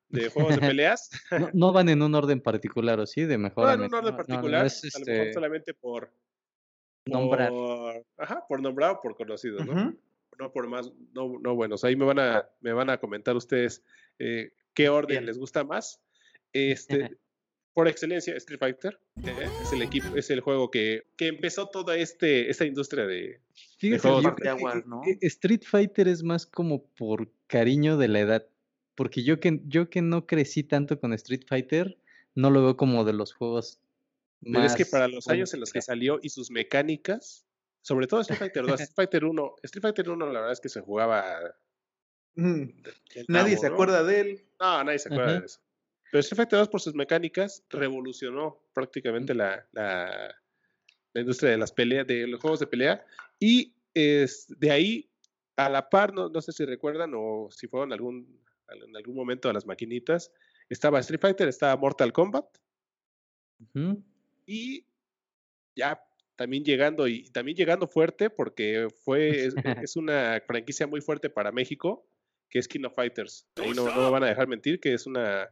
de 0.10 0.30
juegos 0.30 0.56
de 0.56 0.62
peleas. 0.74 1.10
no, 1.54 1.72
van 1.72 1.90
en 1.90 2.02
un 2.02 2.16
orden 2.16 2.42
particular, 2.42 3.00
¿o 3.00 3.06
sí? 3.06 3.26
De 3.26 3.38
mejor 3.38 3.68
No 3.68 3.74
en 3.74 3.82
un 3.82 3.94
orden 3.94 4.16
particular, 4.16 4.62
a 4.62 4.64
lo 4.64 4.70
mejor 4.70 5.28
este 5.28 5.34
solamente 5.34 5.74
por... 5.74 6.12
Nombrar. 7.06 7.52
ajá, 8.18 8.46
por 8.48 8.62
nombrar 8.62 8.92
o 8.92 9.02
por 9.02 9.16
conocidos, 9.16 9.66
¿no? 9.66 9.96
No 10.38 10.52
por 10.52 10.68
más, 10.68 10.92
no, 11.14 11.40
no 11.40 11.56
buenos. 11.56 11.84
Ahí 11.84 11.96
me 11.96 12.06
van 12.06 12.20
a, 12.20 12.50
me 12.62 12.74
van 12.74 12.90
a 12.90 13.00
comentar 13.00 13.36
ustedes 13.36 13.84
eh, 14.20 14.54
qué 14.74 14.90
orden 14.90 15.26
les 15.26 15.38
gusta 15.38 15.64
más. 15.64 16.02
Este, 16.52 17.16
por 17.76 17.88
excelencia, 17.88 18.36
Street 18.38 18.58
Fighter 18.58 19.00
eh, 19.24 19.48
es 19.62 19.72
el 19.72 19.84
equipo, 19.84 20.16
es 20.16 20.32
el 20.32 20.40
juego 20.40 20.72
que, 20.72 21.04
que 21.16 21.28
empezó 21.28 21.68
toda 21.68 21.96
este, 21.96 22.50
esta 22.50 22.66
industria 22.66 23.06
de, 23.06 23.40
Street 25.22 25.62
Fighter 25.64 26.08
es 26.08 26.24
más 26.24 26.46
como 26.46 26.84
por 26.84 27.32
cariño 27.48 27.98
de 27.98 28.08
la 28.08 28.20
edad. 28.20 28.48
Porque 28.96 29.24
yo 29.24 29.40
que, 29.40 29.62
yo 29.66 29.90
que 29.90 30.02
no 30.02 30.26
crecí 30.26 30.64
tanto 30.64 31.00
con 31.00 31.14
Street 31.14 31.44
Fighter, 31.48 31.98
no 32.36 32.50
lo 32.50 32.62
veo 32.62 32.76
como 32.76 33.06
de 33.06 33.14
los 33.14 33.34
juegos. 33.34 33.80
Pero 34.42 34.64
es 34.64 34.76
que 34.76 34.86
para 34.86 35.08
los 35.08 35.28
años 35.30 35.54
en 35.54 35.62
los 35.62 35.72
que 35.72 35.82
salió 35.82 36.20
y 36.22 36.30
sus 36.30 36.52
mecánicas, 36.52 37.46
sobre 37.82 38.08
todo 38.08 38.22
Street 38.22 38.40
Fighter 38.40 38.66
2. 38.66 38.80
Street 38.82 38.96
Fighter 38.96 39.26
1, 39.26 39.56
Street 39.64 39.82
Fighter 39.82 40.10
1 40.10 40.26
la 40.28 40.40
verdad 40.40 40.52
es 40.52 40.60
que 40.60 40.70
se 40.70 40.82
jugaba. 40.82 41.40
Mm, 42.36 42.70
nadie 43.28 43.58
se 43.58 43.68
acuerda 43.68 44.04
de 44.04 44.20
él. 44.22 44.46
No, 44.60 44.84
nadie 44.84 45.00
se 45.00 45.10
acuerda 45.10 45.40
de 45.40 45.46
eso. 45.46 45.60
Pero 46.12 46.20
Street 46.22 46.38
Fighter 46.38 46.60
2 46.60 46.70
por 46.70 46.82
sus 46.82 46.96
mecánicas 46.96 47.64
revolucionó 47.70 48.64
prácticamente 48.74 49.34
la, 49.34 49.68
la, 49.72 50.36
la 51.14 51.22
industria 51.22 51.52
de 51.52 51.58
las 51.58 51.72
peleas, 51.72 52.08
de 52.08 52.28
los 52.28 52.40
juegos 52.40 52.60
de 52.60 52.68
pelea. 52.68 53.06
Y 53.40 53.74
es, 53.94 54.48
de 54.60 54.72
ahí, 54.72 55.10
a 55.56 55.70
la 55.70 55.90
par, 55.90 56.14
no, 56.14 56.30
no 56.30 56.42
sé 56.42 56.52
si 56.52 56.66
recuerdan 56.66 57.14
o 57.16 57.50
si 57.52 57.68
fueron 57.68 57.94
algún, 57.94 58.42
en 58.70 58.96
algún 58.96 59.16
momento 59.16 59.50
a 59.50 59.54
las 59.54 59.66
maquinitas, 59.66 60.32
estaba 60.70 61.00
Street 61.00 61.22
Fighter, 61.22 61.48
estaba 61.48 61.76
Mortal 61.76 62.14
Kombat. 62.14 62.46
Y 64.46 64.86
ya 65.76 66.02
también 66.40 66.64
llegando 66.64 67.06
y 67.06 67.30
también 67.32 67.58
llegando 67.58 67.86
fuerte 67.86 68.30
porque 68.30 68.88
fue 69.04 69.48
es, 69.48 69.56
una 69.98 70.42
franquicia 70.48 70.88
muy 70.88 71.02
fuerte 71.02 71.30
para 71.30 71.52
México 71.52 72.08
que 72.50 72.60
es 72.60 72.68
King 72.70 72.86
of 72.86 72.96
Fighters. 72.96 73.46
Ahí 73.58 73.72
no, 73.72 73.94
no 73.94 74.04
me 74.04 74.10
van 74.10 74.24
a 74.24 74.28
dejar 74.28 74.48
mentir 74.48 74.80
que 74.80 74.94
es 74.94 75.06
una 75.06 75.50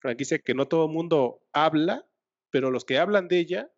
franquicia 0.00 0.38
que 0.38 0.52
no 0.52 0.68
todo 0.68 0.84
el 0.84 0.92
mundo 0.92 1.40
habla, 1.54 2.06
pero 2.50 2.70
los 2.70 2.84
que 2.84 2.98
hablan 2.98 3.28
de 3.28 3.38
ella 3.38 3.72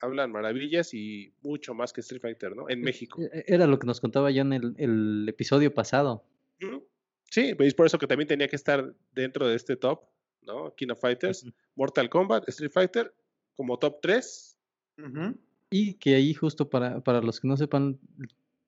hablan 0.00 0.32
maravillas 0.32 0.94
y 0.94 1.34
mucho 1.42 1.74
más 1.74 1.92
que 1.92 2.00
Street 2.00 2.22
Fighter, 2.22 2.56
¿no? 2.56 2.70
En 2.70 2.80
México. 2.80 3.20
E, 3.20 3.44
era 3.46 3.66
lo 3.66 3.78
que 3.78 3.86
nos 3.86 4.00
contaba 4.00 4.30
ya 4.30 4.40
en 4.40 4.54
el, 4.54 5.28
episodio 5.28 5.74
pasado. 5.74 6.24
Sí, 7.30 7.52
veis 7.52 7.74
por 7.74 7.84
eso 7.84 7.98
que 7.98 8.06
también 8.06 8.28
tenía 8.28 8.48
que 8.48 8.56
estar 8.56 8.94
dentro 9.12 9.46
de 9.46 9.56
este 9.56 9.76
top, 9.76 10.08
¿no? 10.40 10.74
King 10.74 10.88
of 10.92 11.00
Fighters, 11.00 11.44
Mortal 11.74 12.08
Kombat, 12.08 12.48
Street 12.48 12.72
Fighter, 12.72 13.14
como 13.54 13.78
top 13.78 14.00
3. 14.00 14.58
Y 15.70 15.94
que 15.94 16.14
ahí 16.14 16.34
justo 16.34 16.70
para, 16.70 17.00
para 17.00 17.20
los 17.20 17.40
que 17.40 17.48
no 17.48 17.56
sepan, 17.56 17.98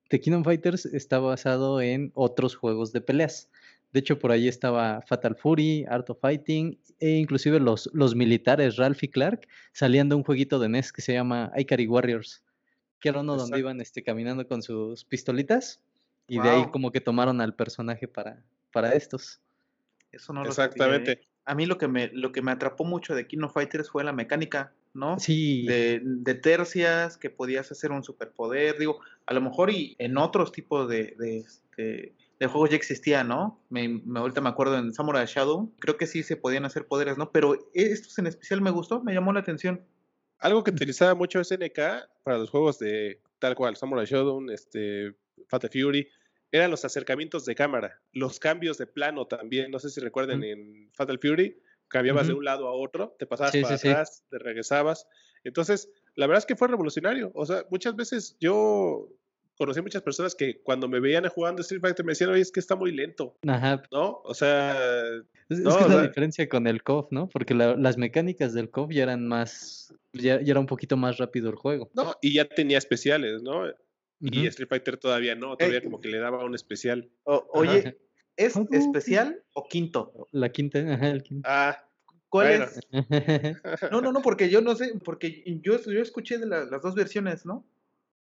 The 0.09 0.19
King 0.19 0.33
of 0.33 0.43
Fighters 0.43 0.85
está 0.85 1.19
basado 1.19 1.81
en 1.81 2.11
otros 2.13 2.55
juegos 2.55 2.91
de 2.91 3.01
peleas. 3.01 3.49
De 3.91 4.01
hecho, 4.01 4.19
por 4.19 4.31
ahí 4.31 4.47
estaba 4.47 5.01
Fatal 5.01 5.35
Fury, 5.35 5.85
Art 5.87 6.09
of 6.09 6.19
Fighting, 6.19 6.77
e 6.99 7.11
inclusive 7.11 7.59
los, 7.59 7.89
los 7.93 8.15
militares 8.15 8.75
Ralph 8.75 9.03
y 9.03 9.07
Clark 9.07 9.47
salían 9.71 10.09
de 10.09 10.15
un 10.15 10.23
jueguito 10.23 10.59
de 10.59 10.69
NES 10.69 10.91
que 10.91 11.01
se 11.01 11.13
llama 11.13 11.51
Ikari 11.55 11.87
Warriors, 11.87 12.43
que 12.99 13.09
era 13.09 13.21
uno 13.21 13.35
donde 13.35 13.57
iban 13.57 13.81
este, 13.81 14.03
caminando 14.03 14.47
con 14.47 14.61
sus 14.61 15.05
pistolitas, 15.05 15.81
y 16.27 16.39
de 16.39 16.49
ahí 16.49 16.65
como 16.71 16.91
que 16.91 17.01
tomaron 17.01 17.41
al 17.41 17.55
personaje 17.55 18.07
para, 18.07 18.43
para 18.71 18.91
estos. 18.91 19.41
Eso 20.11 20.33
no 20.33 20.43
lo 20.43 20.49
Exactamente. 20.49 21.11
¿eh? 21.13 21.21
A 21.45 21.55
mí 21.55 21.65
lo 21.65 21.79
que 21.79 21.87
me, 21.87 22.09
lo 22.09 22.31
que 22.31 22.43
me 22.43 22.51
atrapó 22.51 22.83
mucho 22.83 23.15
de 23.15 23.25
King 23.25 23.41
of 23.41 23.53
Fighters 23.53 23.89
fue 23.89 24.03
la 24.03 24.13
mecánica, 24.13 24.73
¿no? 24.93 25.19
Sí. 25.19 25.65
De, 25.65 26.01
de 26.03 26.35
tercias, 26.35 27.17
que 27.17 27.29
podías 27.29 27.71
hacer 27.71 27.91
un 27.91 28.03
superpoder, 28.03 28.77
digo, 28.77 28.99
a 29.25 29.33
lo 29.33 29.41
mejor 29.41 29.71
y 29.71 29.95
en 29.99 30.17
otros 30.17 30.51
tipos 30.51 30.89
de, 30.89 31.15
de, 31.17 31.39
este, 31.39 32.15
de 32.39 32.47
juegos 32.47 32.69
ya 32.69 32.75
existía, 32.75 33.23
¿no? 33.23 33.61
Me, 33.69 33.87
me, 33.87 34.19
ahorita 34.19 34.41
me 34.41 34.49
acuerdo 34.49 34.77
en 34.77 34.93
Samurai 34.93 35.25
Shadow, 35.25 35.71
creo 35.79 35.97
que 35.97 36.07
sí 36.07 36.23
se 36.23 36.37
podían 36.37 36.65
hacer 36.65 36.87
poderes, 36.87 37.17
¿no? 37.17 37.31
Pero 37.31 37.69
estos 37.73 38.17
en 38.19 38.27
especial 38.27 38.61
me 38.61 38.71
gustó, 38.71 39.03
me 39.03 39.13
llamó 39.13 39.33
la 39.33 39.41
atención. 39.41 39.85
Algo 40.39 40.63
que 40.63 40.71
utilizaba 40.71 41.15
mucho 41.15 41.43
SNK 41.43 41.79
para 42.23 42.37
los 42.37 42.49
juegos 42.49 42.79
de 42.79 43.21
tal 43.39 43.55
cual, 43.55 43.75
Samurai 43.75 44.05
Shadow, 44.05 44.49
este, 44.51 45.15
Fatal 45.47 45.69
Fury, 45.69 46.07
eran 46.51 46.71
los 46.71 46.83
acercamientos 46.83 47.45
de 47.45 47.55
cámara, 47.55 47.99
los 48.11 48.39
cambios 48.39 48.77
de 48.77 48.87
plano 48.87 49.27
también, 49.27 49.69
no 49.69 49.79
sé 49.79 49.89
si 49.89 49.99
recuerden 50.01 50.43
en 50.43 50.89
Fatal 50.93 51.19
Fury, 51.19 51.61
cambiabas 51.89 52.27
de 52.27 52.33
un 52.33 52.45
lado 52.45 52.67
a 52.67 52.71
otro, 52.71 53.15
te 53.19 53.25
pasabas 53.25 53.55
para 53.55 53.75
atrás, 53.75 54.23
te 54.29 54.39
regresabas. 54.39 55.07
Entonces, 55.43 55.89
la 56.15 56.27
verdad 56.27 56.39
es 56.39 56.45
que 56.45 56.55
fue 56.55 56.67
revolucionario. 56.67 57.31
O 57.33 57.45
sea, 57.45 57.65
muchas 57.69 57.95
veces 57.95 58.37
yo 58.39 59.09
conocí 59.57 59.81
muchas 59.81 60.01
personas 60.01 60.35
que 60.35 60.61
cuando 60.61 60.87
me 60.87 61.01
veían 61.01 61.27
jugando 61.27 61.61
Street 61.61 61.81
Fighter 61.81 62.05
me 62.05 62.13
decían, 62.13 62.29
oye, 62.29 62.41
es 62.41 62.51
que 62.51 62.61
está 62.61 62.75
muy 62.75 62.93
lento. 62.93 63.35
Ajá. 63.45 63.83
¿No? 63.91 64.21
O 64.23 64.33
sea... 64.33 64.77
Es, 65.49 65.61
que 65.61 65.67
es 65.67 65.89
la 65.89 66.03
diferencia 66.03 66.47
con 66.47 66.67
el 66.67 66.81
KOF, 66.81 67.11
¿no? 67.11 67.27
Porque 67.27 67.53
las 67.53 67.97
mecánicas 67.97 68.53
del 68.53 68.69
KOF 68.69 68.91
ya 68.91 69.03
eran 69.03 69.27
más... 69.27 69.93
Ya, 70.13 70.41
ya, 70.41 70.51
era 70.51 70.59
un 70.59 70.65
poquito 70.65 70.95
más 70.95 71.17
rápido 71.17 71.49
el 71.49 71.55
juego. 71.55 71.89
No, 71.93 72.15
y 72.21 72.33
ya 72.33 72.45
tenía 72.45 72.77
especiales, 72.77 73.41
¿no? 73.43 73.65
Y 74.21 74.47
Street 74.47 74.69
Fighter 74.69 74.97
todavía 74.97 75.35
no, 75.35 75.55
todavía 75.55 75.81
como 75.81 75.99
que 75.99 76.09
le 76.09 76.19
daba 76.19 76.43
un 76.43 76.55
especial. 76.55 77.09
oye, 77.23 77.97
¿es 78.39 78.55
especial 78.71 79.43
o 79.53 79.67
quinto? 79.67 80.27
La 80.31 80.49
quinta, 80.49 80.79
ajá, 80.79 81.09
el 81.09 81.23
quinto. 81.23 81.47
Ah, 81.49 81.85
¿Cuál 82.29 82.63
es? 82.63 82.79
No, 83.91 84.01
no, 84.01 84.11
no, 84.11 84.21
porque 84.21 84.49
yo 84.49 84.61
no 84.61 84.75
sé, 84.75 84.93
porque 85.03 85.43
yo, 85.61 85.81
yo 85.81 86.01
escuché 86.01 86.37
de 86.37 86.45
las 86.45 86.81
dos 86.81 86.95
versiones, 86.95 87.45
¿no? 87.45 87.65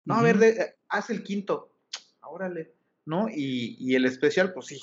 No, 0.05 0.15
a 0.15 0.23
ver, 0.23 0.39
de, 0.39 0.77
haz 0.89 1.11
el 1.11 1.23
quinto. 1.23 1.75
Órale, 2.23 2.73
¿no? 3.05 3.29
Y, 3.29 3.77
y, 3.79 3.95
el 3.95 4.07
especial, 4.07 4.53
pues 4.53 4.67
sí. 4.67 4.81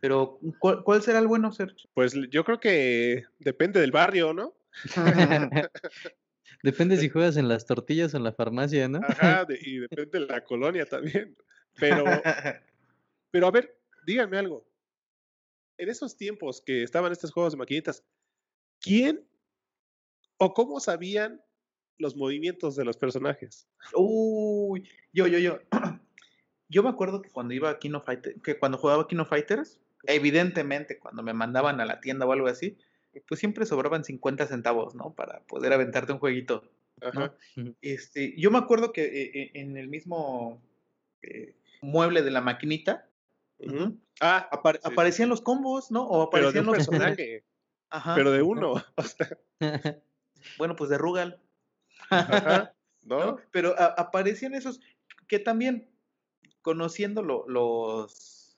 Pero, 0.00 0.40
¿cuál, 0.58 1.02
será 1.02 1.18
el 1.18 1.26
bueno, 1.26 1.52
Sergio? 1.52 1.88
Pues 1.94 2.14
yo 2.30 2.44
creo 2.44 2.60
que 2.60 3.24
depende 3.38 3.80
del 3.80 3.92
barrio, 3.92 4.32
¿no? 4.32 4.54
depende 6.62 6.96
si 6.96 7.08
juegas 7.08 7.36
en 7.36 7.48
las 7.48 7.66
tortillas 7.66 8.14
o 8.14 8.16
en 8.16 8.24
la 8.24 8.32
farmacia, 8.32 8.88
¿no? 8.88 9.00
Ajá, 9.06 9.46
y 9.60 9.78
depende 9.78 10.20
de 10.20 10.26
la 10.26 10.44
colonia 10.44 10.86
también. 10.86 11.36
Pero, 11.78 12.04
pero 13.30 13.46
a 13.46 13.50
ver, 13.50 13.75
díganme 14.06 14.38
algo. 14.38 14.66
En 15.76 15.90
esos 15.90 16.16
tiempos 16.16 16.62
que 16.64 16.82
estaban 16.82 17.12
estos 17.12 17.32
juegos 17.32 17.52
de 17.52 17.58
maquinitas, 17.58 18.02
¿quién 18.80 19.26
o 20.38 20.54
cómo 20.54 20.80
sabían 20.80 21.42
los 21.98 22.16
movimientos 22.16 22.76
de 22.76 22.84
los 22.84 22.96
personajes. 22.96 23.66
Uy, 23.94 24.88
yo, 25.12 25.26
yo, 25.26 25.38
yo. 25.38 25.58
Yo 26.68 26.82
me 26.82 26.88
acuerdo 26.88 27.22
que 27.22 27.30
cuando 27.30 27.54
iba 27.54 27.70
a 27.70 27.78
Kino 27.78 28.00
Fighters, 28.00 28.42
que 28.42 28.58
cuando 28.58 28.76
jugaba 28.76 29.06
Kino 29.06 29.24
Fighters, 29.24 29.78
evidentemente 30.02 30.98
cuando 30.98 31.22
me 31.22 31.32
mandaban 31.32 31.80
a 31.80 31.84
la 31.84 32.00
tienda 32.00 32.26
o 32.26 32.32
algo 32.32 32.48
así, 32.48 32.76
pues 33.28 33.38
siempre 33.38 33.66
sobraban 33.66 34.04
50 34.04 34.48
centavos, 34.48 34.96
¿no? 34.96 35.14
Para 35.14 35.44
poder 35.46 35.72
aventarte 35.72 36.12
un 36.12 36.18
jueguito. 36.18 36.68
Este, 37.82 38.34
yo 38.36 38.50
me 38.50 38.58
acuerdo 38.58 38.92
que 38.92 39.04
eh, 39.04 39.30
eh, 39.32 39.50
en 39.54 39.76
el 39.76 39.86
mismo 39.86 40.60
eh, 41.22 41.54
mueble 41.82 42.22
de 42.22 42.32
la 42.32 42.40
maquinita, 42.40 43.08
ah, 44.20 44.48
aparecían 44.82 45.28
los 45.28 45.40
combos, 45.40 45.90
¿no? 45.90 46.04
O 46.04 46.22
aparecían 46.22 46.64
pero 46.64 46.76
los 46.76 46.86
personajes. 46.86 47.44
Pero 48.14 48.30
de 48.32 48.42
uno. 48.42 48.74
bueno, 50.58 50.76
pues 50.76 50.90
de 50.90 50.98
Rugal. 50.98 51.40
¿no? 53.02 53.38
Pero 53.50 53.74
aparecían 53.78 54.54
esos 54.54 54.80
que 55.28 55.38
también, 55.38 55.88
conociendo 56.62 57.22
los, 57.22 58.56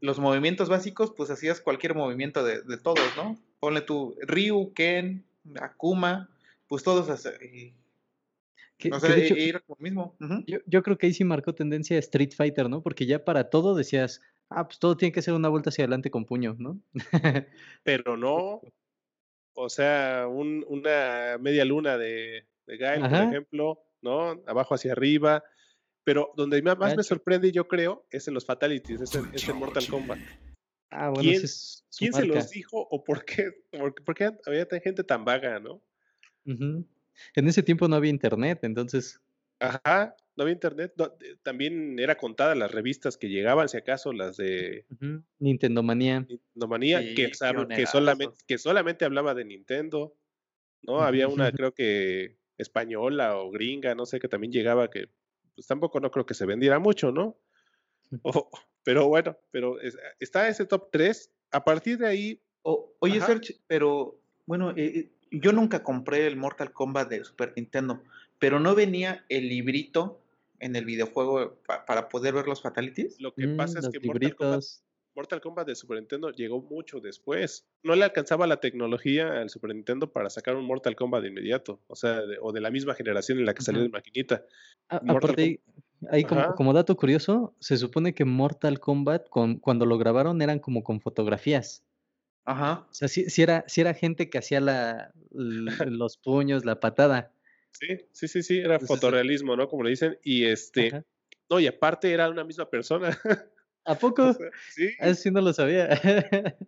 los 0.00 0.18
movimientos 0.18 0.68
básicos, 0.68 1.12
pues 1.16 1.30
hacías 1.30 1.60
cualquier 1.60 1.94
movimiento 1.94 2.44
de, 2.44 2.76
todos, 2.78 3.16
¿no? 3.16 3.38
Ponle 3.60 3.80
tu 3.80 4.16
Ryu, 4.22 4.72
Ken, 4.74 5.24
Akuma, 5.60 6.30
pues 6.68 6.82
todos 6.82 7.08
lo 8.84 9.76
mismo. 9.78 10.16
yo, 10.46 10.58
yo, 10.66 10.82
creo 10.82 10.98
que 10.98 11.06
ahí 11.06 11.12
sí 11.12 11.24
marcó 11.24 11.54
tendencia 11.54 11.98
Street 11.98 12.32
Fighter, 12.36 12.68
¿no? 12.68 12.82
Porque 12.82 13.06
ya 13.06 13.24
para 13.24 13.50
todo 13.50 13.74
decías, 13.74 14.20
ah, 14.50 14.66
pues 14.66 14.78
todo 14.78 14.96
tiene 14.96 15.12
que 15.12 15.22
ser 15.22 15.34
una 15.34 15.48
vuelta 15.48 15.70
hacia 15.70 15.84
adelante 15.84 16.10
con 16.10 16.24
puño, 16.24 16.56
¿no? 16.58 16.80
Pero 17.82 18.16
no, 18.16 18.60
o 19.54 19.68
sea, 19.68 20.26
una 20.28 21.38
media 21.40 21.64
luna 21.64 21.98
de, 21.98 22.46
de 22.66 22.76
Guy, 22.76 23.00
por 23.00 23.12
ejemplo, 23.12 23.82
¿no? 24.00 24.42
Abajo 24.46 24.74
hacia 24.74 24.92
arriba. 24.92 25.42
Pero 26.04 26.32
donde 26.36 26.62
más, 26.62 26.96
me 26.96 27.02
sorprende, 27.02 27.52
yo 27.52 27.68
creo, 27.68 28.06
es 28.10 28.28
en 28.28 28.34
los 28.34 28.46
Fatalities, 28.46 29.00
es 29.00 29.48
en, 29.48 29.56
Mortal 29.56 29.86
Kombat. 29.88 30.18
Ah, 30.90 31.10
bueno, 31.10 31.20
¿Quién, 31.20 31.42
¿quién 31.98 32.12
se 32.14 32.24
los 32.24 32.48
dijo 32.50 32.78
o 32.78 33.04
por 33.04 33.26
qué, 33.26 33.50
por, 33.70 34.14
qué 34.14 34.30
había 34.46 34.66
gente 34.82 35.04
tan 35.04 35.26
vaga, 35.26 35.60
no? 35.60 35.82
En 37.34 37.48
ese 37.48 37.62
tiempo 37.62 37.88
no 37.88 37.96
había 37.96 38.10
internet, 38.10 38.60
entonces. 38.62 39.20
Ajá, 39.60 40.14
no 40.36 40.42
había 40.42 40.52
internet. 40.52 40.94
también 41.42 41.98
era 41.98 42.16
contada 42.16 42.54
las 42.54 42.70
revistas 42.70 43.16
que 43.16 43.28
llegaban, 43.28 43.68
si 43.68 43.76
acaso, 43.76 44.12
las 44.12 44.36
de 44.36 44.86
Nintendo 45.38 45.82
Manía. 45.82 46.20
Nintendo 46.20 46.68
Manía, 46.68 47.00
que, 47.00 47.30
que, 47.30 47.86
solamente, 47.86 48.36
que 48.46 48.58
solamente 48.58 49.04
hablaba 49.04 49.34
de 49.34 49.44
Nintendo. 49.44 50.14
¿no? 50.82 51.00
Había 51.00 51.28
una, 51.28 51.50
creo 51.52 51.74
que 51.74 52.36
española 52.56 53.36
o 53.36 53.50
gringa, 53.50 53.94
no 53.94 54.06
sé, 54.06 54.18
que 54.18 54.28
también 54.28 54.52
llegaba, 54.52 54.90
que 54.90 55.08
pues 55.54 55.66
tampoco 55.66 56.00
no 56.00 56.10
creo 56.10 56.26
que 56.26 56.34
se 56.34 56.46
vendiera 56.46 56.78
mucho, 56.78 57.12
¿no? 57.12 57.38
pero 58.84 59.08
bueno, 59.08 59.36
pero 59.50 59.76
está 60.18 60.48
ese 60.48 60.64
top 60.66 60.88
3. 60.90 61.30
A 61.50 61.64
partir 61.64 61.98
de 61.98 62.06
ahí. 62.06 62.42
oye, 62.62 63.20
Serge, 63.20 63.56
pero 63.66 64.20
bueno, 64.46 64.70
eh, 64.70 64.74
eh, 64.86 65.12
yo 65.30 65.52
nunca 65.52 65.82
compré 65.82 66.26
el 66.26 66.36
Mortal 66.36 66.72
Kombat 66.72 67.08
de 67.08 67.24
Super 67.24 67.52
Nintendo, 67.56 68.02
pero 68.38 68.60
no 68.60 68.74
venía 68.74 69.24
el 69.28 69.48
librito 69.48 70.20
en 70.60 70.76
el 70.76 70.84
videojuego 70.84 71.58
para 71.86 72.08
poder 72.08 72.34
ver 72.34 72.46
los 72.46 72.62
fatalities? 72.62 73.20
Lo 73.20 73.32
que 73.34 73.48
pasa 73.48 73.80
mm, 73.80 73.84
es 73.84 73.88
que 73.90 74.00
Mortal 75.14 75.40
Kombat, 75.40 75.66
de 75.66 75.74
Super 75.74 75.98
Nintendo 75.98 76.30
llegó 76.30 76.62
mucho 76.62 77.00
después. 77.00 77.66
No 77.82 77.96
le 77.96 78.04
alcanzaba 78.04 78.46
la 78.46 78.60
tecnología 78.60 79.40
al 79.40 79.50
Super 79.50 79.74
Nintendo 79.74 80.12
para 80.12 80.30
sacar 80.30 80.54
un 80.54 80.64
Mortal 80.64 80.94
Kombat 80.94 81.22
de 81.22 81.28
inmediato, 81.28 81.80
o 81.88 81.96
sea, 81.96 82.20
o 82.40 82.52
de 82.52 82.60
la 82.60 82.70
misma 82.70 82.94
generación 82.94 83.38
en 83.38 83.46
la 83.46 83.54
que 83.54 83.62
salió 83.62 83.82
de 83.82 83.88
maquinita. 83.88 84.44
aparte, 84.88 85.60
ahí 86.10 86.24
como, 86.24 86.72
dato 86.72 86.96
curioso, 86.96 87.56
se 87.58 87.76
supone 87.76 88.14
que 88.14 88.24
Mortal 88.24 88.78
Kombat 88.78 89.28
con, 89.28 89.58
cuando 89.58 89.86
lo 89.86 89.98
grabaron 89.98 90.40
eran 90.40 90.60
como 90.60 90.84
con 90.84 91.00
fotografías. 91.00 91.84
Ajá. 92.48 92.86
O 92.90 92.94
sea, 92.94 93.08
si, 93.08 93.42
era, 93.42 93.64
si 93.68 93.80
era 93.80 93.94
gente 93.94 94.30
que 94.30 94.38
hacía 94.38 94.60
la, 94.60 95.12
los 95.30 96.16
puños, 96.18 96.64
la 96.64 96.80
patada. 96.80 97.34
Sí, 97.72 97.86
sí, 98.12 98.28
sí, 98.28 98.42
sí, 98.42 98.58
era 98.58 98.78
Entonces, 98.78 98.88
fotorrealismo, 98.88 99.56
¿no? 99.56 99.68
Como 99.68 99.82
le 99.84 99.90
dicen. 99.90 100.18
Y 100.22 100.44
este, 100.46 100.88
Ajá. 100.88 101.04
no, 101.50 101.60
y 101.60 101.66
aparte 101.66 102.10
era 102.12 102.28
una 102.30 102.44
misma 102.44 102.68
persona. 102.70 103.16
¿A 103.84 103.94
O 103.94 103.98
poco? 103.98 104.32
sea, 104.32 104.50
sí, 104.70 104.88
Ah, 104.98 105.08
Eso 105.08 105.22
sí 105.22 105.30
no 105.30 105.40
lo 105.40 105.52
sabía. 105.52 105.88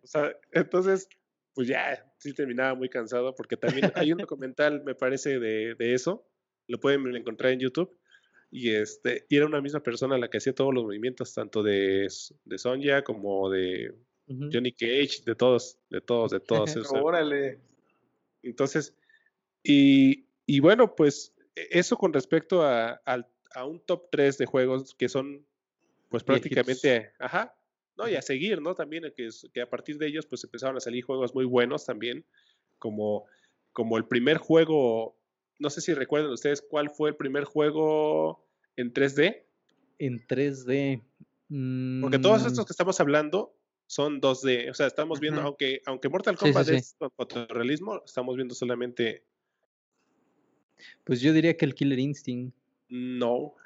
o 0.03 0.07
sea, 0.07 0.37
entonces, 0.53 1.09
pues 1.55 1.69
ya, 1.69 2.13
sí 2.19 2.35
terminaba 2.35 2.75
muy 2.75 2.89
cansado, 2.89 3.35
porque 3.35 3.57
también 3.57 3.91
hay 3.95 4.13
un 4.13 4.19
documental, 4.27 4.83
me 4.85 4.95
parece, 4.95 5.39
de, 5.39 5.75
de 5.77 5.95
eso, 5.95 6.29
lo 6.69 6.79
pueden 6.79 7.15
encontrar 7.17 7.53
en 7.53 7.61
YouTube, 7.61 7.99
y 8.51 8.71
este, 8.71 9.27
y 9.29 9.37
era 9.37 9.47
una 9.47 9.61
misma 9.61 9.83
persona 9.83 10.19
la 10.19 10.29
que 10.29 10.39
hacía 10.39 10.55
todos 10.55 10.75
los 10.75 10.85
movimientos, 10.85 11.35
tanto 11.35 11.63
de, 11.63 12.09
de 12.45 12.59
Sonja 12.59 13.03
como 13.05 13.51
de 13.51 13.95
Johnny 14.53 14.73
Cage, 14.73 15.23
de 15.25 15.35
todos, 15.35 15.79
de 15.91 16.01
todos, 16.01 16.31
de 16.31 16.41
todos. 16.41 16.77
o 16.77 16.85
sea, 16.85 17.03
Órale. 17.03 17.61
Entonces, 18.43 18.95
y, 19.63 20.27
y 20.47 20.61
bueno, 20.61 20.95
pues 20.95 21.35
e- 21.57 21.69
eso 21.73 21.97
con 21.97 22.13
respecto 22.13 22.63
a, 22.63 23.01
a 23.05 23.65
un 23.67 23.81
top 23.81 24.09
3 24.11 24.39
de 24.39 24.47
juegos 24.47 24.95
que 24.95 25.09
son, 25.09 25.47
pues 26.09 26.23
prácticamente, 26.25 27.13
ajá, 27.19 27.57
¿no? 27.97 28.09
Y 28.09 28.15
a 28.17 28.23
seguir, 28.23 28.63
¿no? 28.63 28.75
También 28.75 29.13
que, 29.17 29.29
que 29.53 29.61
a 29.61 29.69
partir 29.69 29.99
de 29.99 30.07
ellos, 30.07 30.27
pues 30.27 30.45
empezaron 30.45 30.77
a 30.77 30.81
salir 30.81 31.05
juegos 31.05 31.35
muy 31.35 31.45
buenos 31.45 31.85
también, 31.85 32.25
como, 32.79 33.27
como 33.73 33.97
el 33.99 34.07
primer 34.07 34.39
juego, 34.39 35.19
no 35.59 35.71
sé 35.71 35.81
si 35.81 35.93
recuerdan 35.93 36.31
ustedes 36.31 36.63
cuál 36.63 36.91
fue 36.91 37.11
el 37.11 37.17
primer 37.17 37.45
juego 37.45 38.47
en 38.77 38.93
3D, 38.93 39.45
En 39.99 40.27
3D. 40.27 41.03
porque 42.01 42.19
todos 42.19 42.43
mm, 42.43 42.47
estos 42.47 42.65
que 42.65 42.73
estamos 42.73 42.99
hablando 43.01 43.60
son 43.91 44.21
2D, 44.21 44.71
o 44.71 44.75
sea, 44.75 44.87
estamos 44.87 45.19
viendo, 45.19 45.41
aunque, 45.41 45.83
aunque 45.85 46.09
Mortal 46.09 46.39
Sí, 46.39 46.47
sí, 46.47 46.53
Kombat 46.53 46.67
sí. 46.69 46.75
es 46.77 46.95
con 46.97 47.11
fotorrealismo, 47.11 48.01
estamos 48.05 48.37
viendo 48.37 48.55
solamente 48.55 49.25
Pues 51.03 51.21
yo 51.21 51.33
diría 51.33 51.57
que 51.57 51.65
el 51.65 51.75
Killer 51.75 51.99
Instinct. 51.99 52.55
No. 52.89 53.57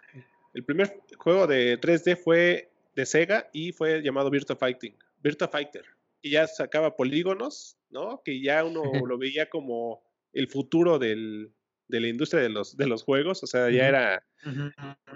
El 0.54 0.64
primer 0.64 0.98
juego 1.18 1.46
de 1.46 1.78
3D 1.78 2.16
fue 2.16 2.72
de 2.94 3.04
Sega 3.04 3.50
y 3.52 3.72
fue 3.72 4.00
llamado 4.00 4.30
Virtua 4.30 4.56
Fighting, 4.56 4.96
Virtua 5.22 5.48
Fighter. 5.48 5.84
Y 6.22 6.30
ya 6.30 6.46
sacaba 6.46 6.96
polígonos, 6.96 7.76
¿no? 7.90 8.22
Que 8.24 8.40
ya 8.40 8.64
uno 8.64 8.82
lo 9.06 9.18
veía 9.18 9.50
como 9.50 10.02
el 10.32 10.48
futuro 10.48 10.98
del, 10.98 11.52
de 11.88 12.00
la 12.00 12.08
industria 12.08 12.40
de 12.40 12.48
los, 12.48 12.78
de 12.78 12.86
los 12.86 13.02
juegos. 13.02 13.42
O 13.42 13.46
sea, 13.46 13.68
ya 13.68 13.88
era, 13.88 14.26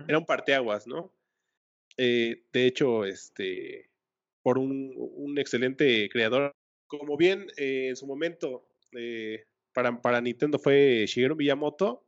era 0.06 0.18
un 0.18 0.26
parteaguas, 0.26 0.86
¿no? 0.86 1.14
Eh, 1.96 2.44
de 2.52 2.66
hecho, 2.66 3.06
este, 3.06 3.87
por 4.48 4.56
un, 4.56 4.94
un 4.96 5.38
excelente 5.38 6.08
creador. 6.08 6.52
Como 6.86 7.18
bien 7.18 7.48
eh, 7.58 7.88
en 7.90 7.96
su 7.96 8.06
momento 8.06 8.66
eh, 8.92 9.44
para, 9.74 10.00
para 10.00 10.22
Nintendo 10.22 10.58
fue 10.58 11.04
Shigeru 11.06 11.36
Miyamoto, 11.36 12.02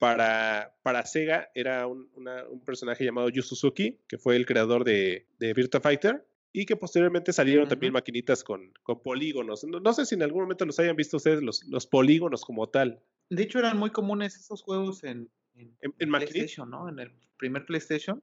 para, 0.00 0.76
para 0.82 1.06
Sega 1.06 1.48
era 1.54 1.86
un, 1.86 2.10
una- 2.16 2.44
un 2.48 2.60
personaje 2.64 3.04
llamado 3.04 3.28
Yu 3.28 3.42
Suzuki, 3.42 4.00
que 4.08 4.18
fue 4.18 4.34
el 4.34 4.46
creador 4.46 4.82
de, 4.82 5.28
de 5.38 5.54
Virtua 5.54 5.80
Fighter, 5.80 6.26
y 6.52 6.66
que 6.66 6.74
posteriormente 6.74 7.32
salieron 7.32 7.68
también 7.68 7.92
maquinitas 7.92 8.42
con, 8.42 8.72
con 8.82 9.00
polígonos. 9.00 9.62
No, 9.62 9.78
no 9.78 9.92
sé 9.92 10.04
si 10.06 10.16
en 10.16 10.22
algún 10.24 10.42
momento 10.42 10.64
los 10.66 10.80
hayan 10.80 10.96
visto 10.96 11.18
ustedes, 11.18 11.40
los, 11.40 11.62
los 11.68 11.86
polígonos 11.86 12.44
como 12.44 12.68
tal. 12.68 13.00
De 13.30 13.44
hecho, 13.44 13.60
eran 13.60 13.78
muy 13.78 13.90
comunes 13.90 14.34
esos 14.34 14.60
juegos 14.60 15.04
en, 15.04 15.30
en, 15.54 15.76
En-. 15.80 15.92
PlayStation, 16.10 16.68
¿no? 16.68 16.88
En 16.88 16.98
el 16.98 17.12
primer 17.38 17.64
PlayStation. 17.64 18.20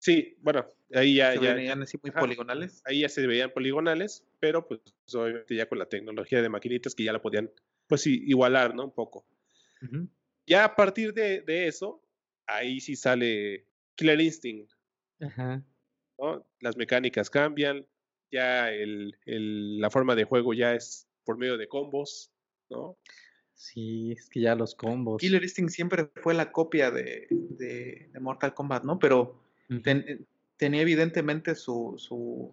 Sí, 0.00 0.36
bueno, 0.42 0.64
ahí 0.94 1.16
ya, 1.16 1.32
se 1.34 1.40
ya, 1.42 1.54
veían 1.54 1.82
así 1.82 1.98
muy 2.02 2.10
ajá. 2.10 2.20
poligonales. 2.20 2.82
ahí 2.84 3.00
ya 3.00 3.08
se 3.08 3.26
veían 3.26 3.50
poligonales, 3.52 4.24
pero 4.38 4.66
pues 4.66 4.80
obviamente 5.14 5.56
ya 5.56 5.68
con 5.68 5.78
la 5.78 5.86
tecnología 5.88 6.40
de 6.40 6.48
maquinitas 6.48 6.94
que 6.94 7.04
ya 7.04 7.12
la 7.12 7.20
podían 7.20 7.50
pues 7.88 8.02
sí, 8.02 8.22
igualar, 8.26 8.74
¿no? 8.74 8.84
Un 8.84 8.92
poco. 8.94 9.26
Ya 10.46 10.64
a 10.64 10.74
partir 10.76 11.12
de, 11.14 11.40
de 11.42 11.66
eso, 11.68 12.02
ahí 12.46 12.80
sí 12.80 12.96
sale 12.96 13.66
Killer 13.96 14.20
Instinct, 14.20 14.72
Ajá. 15.20 15.62
¿no? 16.18 16.46
Las 16.60 16.76
mecánicas 16.76 17.28
cambian, 17.30 17.86
ya 18.30 18.70
el, 18.70 19.16
el- 19.26 19.80
la 19.80 19.90
forma 19.90 20.14
de 20.14 20.24
juego 20.24 20.54
ya 20.54 20.74
es 20.74 21.08
por 21.24 21.38
medio 21.38 21.56
de 21.56 21.66
combos, 21.68 22.30
¿no? 22.70 22.96
Sí, 23.54 24.12
es 24.12 24.28
que 24.30 24.40
ya 24.42 24.54
los 24.54 24.74
combos. 24.74 25.20
Killer 25.20 25.42
Instinct 25.42 25.72
siempre 25.72 26.08
fue 26.22 26.34
la 26.34 26.52
copia 26.52 26.90
de, 26.90 27.26
de- 27.30 28.08
de 28.12 28.20
Mortal 28.20 28.54
Kombat, 28.54 28.84
¿no? 28.84 28.98
Pero. 28.98 29.47
Ten- 29.82 30.26
tenía 30.56 30.82
evidentemente 30.82 31.54
su, 31.54 31.94
su, 31.98 32.52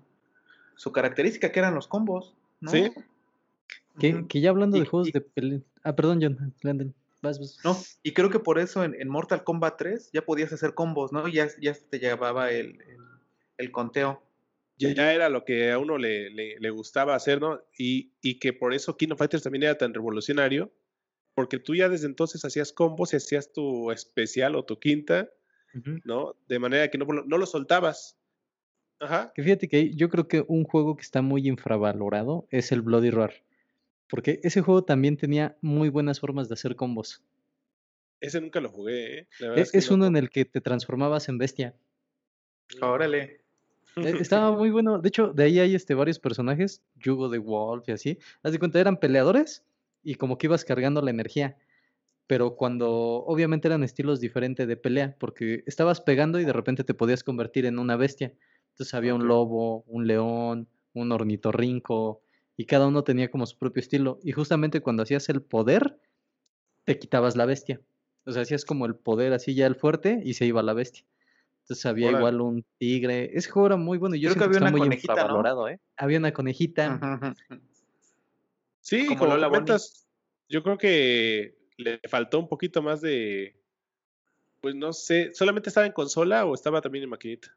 su 0.75 0.91
característica, 0.91 1.51
que 1.51 1.59
eran 1.59 1.75
los 1.75 1.87
combos, 1.87 2.33
¿no? 2.61 2.71
Sí. 2.71 2.91
Que, 3.99 4.41
ya 4.41 4.49
hablando 4.49 4.77
Y- 4.77 4.81
de 4.81 4.85
juegos 4.85 5.07
y- 5.07 5.11
de 5.11 5.21
pelea. 5.21 5.59
Ah, 5.83 5.95
perdón, 5.95 6.19
John. 6.21 6.53
Landon. 6.61 6.93
Vas, 7.21 7.39
vas. 7.39 7.57
No, 7.63 7.75
y 8.03 8.13
creo 8.13 8.29
que 8.29 8.39
por 8.39 8.59
eso 8.59 8.83
en, 8.83 8.93
en 8.99 9.07
Mortal 9.09 9.43
Kombat 9.43 9.77
3 9.77 10.09
ya 10.13 10.23
podías 10.23 10.51
hacer 10.53 10.73
combos, 10.73 11.11
¿no? 11.13 11.27
Ya, 11.27 11.47
ya 11.61 11.73
te 11.73 11.99
llevaba 11.99 12.51
el, 12.51 12.81
el, 12.81 12.97
el 13.57 13.71
conteo. 13.71 14.21
Ya, 14.77 14.93
ya 14.93 15.13
era 15.13 15.29
lo 15.29 15.45
que 15.45 15.71
a 15.71 15.79
uno 15.79 15.97
le, 15.97 16.29
le- 16.29 16.59
le 16.59 16.69
gustaba 16.69 17.15
hacer, 17.15 17.39
¿no? 17.39 17.61
Y, 17.77 18.11
y 18.21 18.39
que 18.39 18.51
por 18.51 18.73
eso 18.73 18.97
King 18.97 19.11
of 19.11 19.17
Fighters 19.19 19.43
también 19.43 19.63
era 19.63 19.77
tan 19.77 19.93
revolucionario, 19.93 20.69
porque 21.33 21.57
tú 21.59 21.73
ya 21.75 21.87
desde 21.87 22.07
entonces 22.07 22.43
hacías 22.43 22.73
combos 22.73 23.13
y 23.13 23.15
hacías 23.15 23.53
tu 23.53 23.91
especial 23.91 24.55
o 24.55 24.65
tu 24.65 24.77
quinta, 24.77 25.29
¿no? 26.03 26.35
De 26.47 26.59
manera 26.59 26.89
que 26.89 26.97
no, 26.97 27.05
no 27.05 27.37
lo 27.37 27.45
soltabas. 27.45 28.17
Ajá. 28.99 29.31
Que 29.35 29.43
fíjate 29.43 29.67
que 29.67 29.93
yo 29.93 30.09
creo 30.09 30.27
que 30.27 30.43
un 30.47 30.63
juego 30.63 30.95
que 30.95 31.01
está 31.01 31.21
muy 31.21 31.47
infravalorado 31.47 32.47
es 32.49 32.71
el 32.71 32.81
Bloody 32.81 33.09
Roar. 33.11 33.33
Porque 34.07 34.39
ese 34.43 34.61
juego 34.61 34.83
también 34.83 35.17
tenía 35.17 35.57
muy 35.61 35.89
buenas 35.89 36.19
formas 36.19 36.47
de 36.47 36.53
hacer 36.53 36.75
combos. 36.75 37.23
Ese 38.21 38.39
nunca 38.39 38.61
lo 38.61 38.69
jugué, 38.69 39.19
¿eh? 39.19 39.27
La 39.39 39.55
E- 39.55 39.61
es 39.61 39.71
que 39.71 39.77
Es 39.79 39.89
no. 39.89 39.95
uno 39.97 40.05
en 40.05 40.15
el 40.15 40.29
que 40.29 40.45
te 40.45 40.61
transformabas 40.61 41.27
en 41.27 41.37
bestia. 41.37 41.75
Órale. 42.81 43.41
Eh, 43.97 43.97
Estaba 44.29 44.51
muy 44.51 44.69
bueno. 44.71 44.99
De 44.99 45.09
hecho, 45.09 45.33
de 45.33 45.43
ahí 45.43 45.59
hay 45.59 45.75
este, 45.75 45.93
varios 45.93 46.19
personajes, 46.19 46.81
Yugo 46.95 47.29
de 47.29 47.37
Wolf 47.39 47.87
y 47.89 47.91
así. 47.91 48.19
Haz 48.43 48.51
de 48.53 48.59
cuenta, 48.59 48.79
eran 48.79 48.97
peleadores 48.97 49.63
y 50.03 50.15
como 50.15 50.37
que 50.37 50.47
ibas 50.47 50.63
cargando 50.65 51.01
la 51.01 51.11
energía. 51.11 51.57
Pero 52.27 52.55
cuando 52.55 52.89
obviamente 52.89 53.67
eran 53.67 53.83
estilos 53.83 54.19
diferentes 54.19 54.67
de 54.67 54.77
pelea, 54.77 55.15
porque 55.19 55.63
estabas 55.67 56.01
pegando 56.01 56.39
y 56.39 56.45
de 56.45 56.53
repente 56.53 56.83
te 56.83 56.93
podías 56.93 57.23
convertir 57.23 57.65
en 57.65 57.77
una 57.77 57.97
bestia. 57.97 58.33
Entonces 58.71 58.93
había 58.93 59.13
un 59.13 59.27
lobo, 59.27 59.83
un 59.87 60.07
león, 60.07 60.67
un 60.93 61.11
ornitorrinco, 61.11 62.21
y 62.57 62.65
cada 62.65 62.87
uno 62.87 63.03
tenía 63.03 63.29
como 63.29 63.45
su 63.45 63.57
propio 63.57 63.81
estilo. 63.81 64.19
Y 64.23 64.31
justamente 64.31 64.81
cuando 64.81 65.03
hacías 65.03 65.29
el 65.29 65.41
poder, 65.41 65.99
te 66.83 66.97
quitabas 66.97 67.35
la 67.35 67.45
bestia. 67.45 67.81
O 68.25 68.31
sea, 68.31 68.41
hacías 68.41 68.65
como 68.65 68.85
el 68.85 68.95
poder 68.95 69.33
así 69.33 69.53
ya 69.53 69.67
el 69.67 69.75
fuerte 69.75 70.21
y 70.23 70.33
se 70.33 70.45
iba 70.45 70.63
la 70.63 70.73
bestia. 70.73 71.05
Entonces 71.61 71.85
había 71.85 72.11
igual 72.11 72.41
un 72.41 72.65
tigre. 72.77 73.31
Ese 73.33 73.49
juego 73.49 73.67
era 73.67 73.75
muy 73.75 73.97
bueno 73.97 74.15
yo 74.15 74.29
Creo 74.29 74.39
que 74.39 74.45
había 74.45 74.59
una 74.59 74.71
muy 74.71 74.81
conejita, 74.81 75.27
¿eh? 75.71 75.79
Había 75.97 76.19
una 76.19 76.31
conejita. 76.31 77.35
Sí, 78.81 79.07
Como 79.07 79.19
como, 79.19 79.41
comentas, 79.41 80.07
yo 80.47 80.61
creo 80.61 80.77
que 80.77 81.57
le 81.77 81.99
faltó 82.07 82.39
un 82.39 82.47
poquito 82.47 82.81
más 82.81 83.01
de, 83.01 83.55
pues 84.61 84.75
no 84.75 84.93
sé, 84.93 85.33
¿solamente 85.33 85.69
estaba 85.69 85.85
en 85.85 85.93
consola 85.93 86.45
o 86.45 86.53
estaba 86.53 86.81
también 86.81 87.03
en 87.03 87.09
maquinita? 87.09 87.55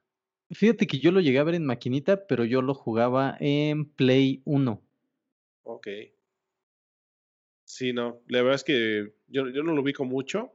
Fíjate 0.50 0.86
que 0.86 0.98
yo 0.98 1.10
lo 1.10 1.20
llegué 1.20 1.38
a 1.38 1.44
ver 1.44 1.54
en 1.54 1.66
maquinita, 1.66 2.26
pero 2.26 2.44
yo 2.44 2.62
lo 2.62 2.74
jugaba 2.74 3.36
en 3.38 3.84
Play 3.84 4.42
1. 4.44 4.82
Ok. 5.64 5.88
Sí, 7.64 7.92
no, 7.92 8.22
la 8.28 8.38
verdad 8.38 8.54
es 8.54 8.64
que 8.64 9.12
yo, 9.26 9.48
yo 9.48 9.62
no 9.62 9.74
lo 9.74 9.82
ubico 9.82 10.04
mucho. 10.04 10.52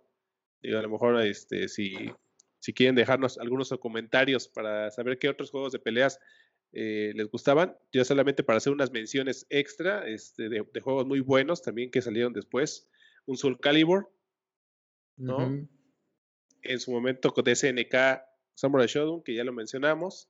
Digo, 0.62 0.80
a 0.80 0.82
lo 0.82 0.90
mejor 0.90 1.22
este, 1.22 1.68
si, 1.68 1.96
si 2.60 2.74
quieren 2.74 2.96
dejarnos 2.96 3.38
algunos 3.38 3.70
comentarios 3.80 4.48
para 4.48 4.90
saber 4.90 5.20
qué 5.20 5.30
otros 5.30 5.52
juegos 5.52 5.74
de 5.74 5.80
peleas 5.80 6.20
eh, 6.72 7.14
les 7.16 7.30
gustaban, 7.30 7.78
yo 7.92 8.04
solamente 8.04 8.44
para 8.44 8.58
hacer 8.58 8.74
unas 8.74 8.92
menciones 8.92 9.46
extra 9.50 10.08
este, 10.08 10.50
de, 10.50 10.66
de 10.74 10.82
juegos 10.82 11.06
muy 11.06 11.20
buenos 11.20 11.62
también 11.62 11.92
que 11.92 12.02
salieron 12.02 12.34
después. 12.34 12.88
Un 13.26 13.38
Soul 13.38 13.60
Calibur, 13.60 14.12
¿no? 15.18 15.68
En 16.62 16.80
su 16.80 16.92
momento 16.92 17.34
con 17.34 17.46
SNK 17.46 17.94
Samurai 18.56 18.88
Shodown, 18.88 19.24
que 19.24 19.36
ya 19.36 19.44
lo 19.44 19.52
mencionamos. 19.54 20.30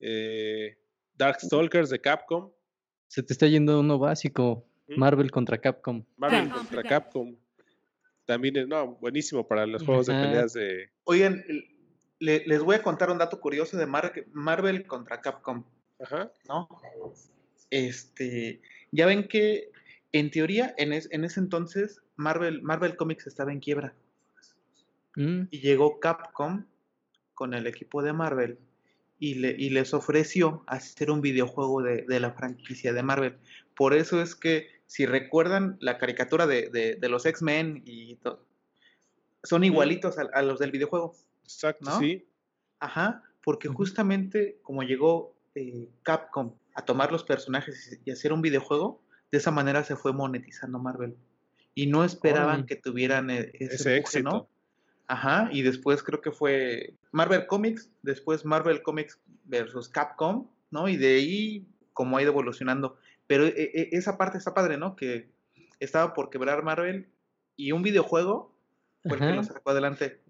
Eh, 0.00 0.76
Darkstalkers 1.14 1.90
de 1.90 2.00
Capcom. 2.00 2.52
Se 3.08 3.22
te 3.22 3.32
está 3.32 3.46
yendo 3.46 3.80
uno 3.80 3.98
básico. 3.98 4.66
¿Mm? 4.88 4.98
Marvel 4.98 5.30
contra 5.30 5.58
Capcom. 5.58 6.04
Marvel 6.16 6.50
contra 6.50 6.82
Capcom. 6.82 7.36
También 8.26 8.56
es 8.56 8.66
no, 8.68 8.96
buenísimo 8.96 9.46
para 9.46 9.66
los 9.66 9.82
juegos 9.84 10.06
de 10.06 10.14
peleas 10.14 10.52
de. 10.54 10.90
Oigan, 11.04 11.44
le- 12.18 12.44
les 12.46 12.62
voy 12.62 12.76
a 12.76 12.82
contar 12.82 13.10
un 13.10 13.18
dato 13.18 13.40
curioso 13.40 13.76
de 13.76 13.86
Mar- 13.86 14.12
Marvel 14.32 14.86
contra 14.86 15.20
Capcom, 15.20 15.64
Ajá. 16.00 16.32
¿no? 16.48 16.68
Este, 17.70 18.60
ya 18.92 19.06
ven 19.06 19.28
que 19.28 19.70
en 20.12 20.30
teoría 20.30 20.74
en, 20.78 20.92
es- 20.92 21.08
en 21.12 21.24
ese 21.24 21.40
entonces 21.40 22.00
Marvel, 22.16 22.62
Marvel 22.62 22.96
Comics 22.96 23.26
estaba 23.26 23.52
en 23.52 23.60
quiebra 23.60 23.94
Mm, 25.16 25.42
y 25.52 25.60
llegó 25.60 26.00
Capcom 26.00 26.64
con 27.34 27.54
el 27.54 27.68
equipo 27.68 28.02
de 28.02 28.12
Marvel 28.12 28.58
y, 29.20 29.34
le, 29.36 29.54
y 29.56 29.70
les 29.70 29.94
ofreció 29.94 30.64
hacer 30.66 31.08
un 31.10 31.20
videojuego 31.20 31.82
de, 31.82 32.02
de 32.02 32.18
la 32.18 32.32
franquicia 32.32 32.92
de 32.92 33.02
Marvel. 33.04 33.36
Por 33.76 33.94
eso 33.94 34.20
es 34.20 34.34
que, 34.34 34.66
si 34.86 35.06
recuerdan 35.06 35.76
la 35.80 35.98
caricatura 35.98 36.48
de, 36.48 36.68
de- 36.68 36.96
de 36.96 37.08
los 37.08 37.26
X-Men 37.26 37.82
y 37.86 38.16
todo, 38.16 38.44
son 39.44 39.62
igualitos 39.62 40.18
a, 40.18 40.22
a 40.34 40.42
los 40.42 40.58
del 40.58 40.72
videojuego. 40.72 41.14
Exacto, 41.44 41.88
¿no? 41.90 41.98
sí. 42.00 42.26
Ajá, 42.80 43.22
porque 43.44 43.68
justamente 43.68 44.58
como 44.62 44.82
llegó 44.82 45.36
eh, 45.54 45.88
Capcom 46.02 46.54
a 46.74 46.84
tomar 46.84 47.12
los 47.12 47.22
personajes 47.22 48.00
y 48.04 48.10
hacer 48.10 48.32
un 48.32 48.42
videojuego, 48.42 49.00
de 49.30 49.38
esa 49.38 49.52
manera 49.52 49.84
se 49.84 49.94
fue 49.94 50.12
monetizando 50.12 50.80
Marvel. 50.80 51.16
Y 51.74 51.86
no 51.86 52.04
esperaban 52.04 52.66
que 52.66 52.76
tuvieran 52.76 53.30
eh, 53.30 53.50
ese, 53.54 53.74
Ese 53.74 53.96
empuje, 53.96 54.22
¿no? 54.22 54.30
éxito. 54.30 54.48
Ajá, 55.06 55.48
y 55.52 55.62
después 55.62 56.02
creo 56.02 56.20
que 56.20 56.30
fue 56.32 56.94
Marvel 57.12 57.46
Comics, 57.46 57.90
después 58.02 58.44
Marvel 58.44 58.82
Comics 58.82 59.20
versus 59.44 59.88
Capcom, 59.88 60.46
¿no? 60.70 60.88
Y 60.88 60.96
de 60.96 61.16
ahí 61.16 61.66
como 61.92 62.16
ha 62.16 62.22
ido 62.22 62.30
evolucionando. 62.30 62.96
Pero 63.26 63.46
e- 63.46 63.54
e- 63.56 63.88
esa 63.92 64.16
parte 64.16 64.38
está 64.38 64.54
padre, 64.54 64.78
¿no? 64.78 64.96
Que 64.96 65.28
estaba 65.80 66.14
por 66.14 66.30
quebrar 66.30 66.62
Marvel 66.62 67.06
y 67.56 67.72
un 67.72 67.82
videojuego 67.82 68.54
fue 69.02 69.14
el 69.14 69.18
que 69.18 69.24
Ajá. 69.26 69.34
lo 69.36 69.42
sacó 69.44 69.70
adelante. 69.70 70.20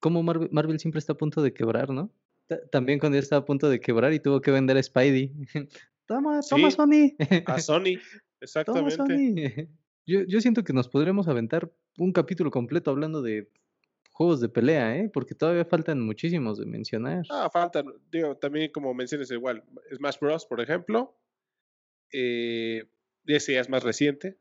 Como 0.00 0.22
Marvel, 0.22 0.48
Marvel 0.52 0.78
siempre 0.78 0.98
está 0.98 1.14
a 1.14 1.16
punto 1.16 1.40
de 1.42 1.54
quebrar, 1.54 1.88
¿no? 1.90 2.10
Ta- 2.48 2.60
También 2.70 2.98
cuando 2.98 3.16
ya 3.16 3.20
estaba 3.22 3.40
a 3.40 3.44
punto 3.46 3.70
de 3.70 3.80
quebrar 3.80 4.12
y 4.12 4.20
tuvo 4.20 4.40
que 4.42 4.50
vender 4.50 4.76
a 4.76 4.82
Spidey. 4.82 5.32
Toma, 6.06 6.40
toma 6.42 6.70
Sí. 6.70 6.76
Sony. 6.76 7.16
A 7.46 7.60
Sony, 7.60 7.84
Toma 8.66 8.90
exactamente. 8.90 8.96
Sony. 8.96 9.68
Yo, 10.06 10.22
yo 10.22 10.40
siento 10.40 10.64
que 10.64 10.72
nos 10.72 10.88
podríamos 10.88 11.28
aventar 11.28 11.70
un 11.98 12.12
capítulo 12.12 12.50
completo 12.50 12.90
hablando 12.90 13.22
de 13.22 13.48
juegos 14.12 14.40
de 14.40 14.48
pelea, 14.48 14.96
¿eh? 14.96 15.10
Porque 15.12 15.34
todavía 15.34 15.64
faltan 15.64 16.00
muchísimos 16.00 16.58
de 16.58 16.66
mencionar. 16.66 17.24
Ah, 17.30 17.48
faltan, 17.52 17.86
digo, 18.10 18.36
también 18.36 18.70
como 18.72 18.92
menciones 18.94 19.30
igual, 19.30 19.64
Smash 19.94 20.18
Bros, 20.20 20.46
por 20.46 20.60
ejemplo, 20.60 21.16
eh, 22.12 22.84
ese 23.26 23.54
ya 23.54 23.60
es 23.60 23.68
más 23.68 23.82
reciente, 23.82 24.38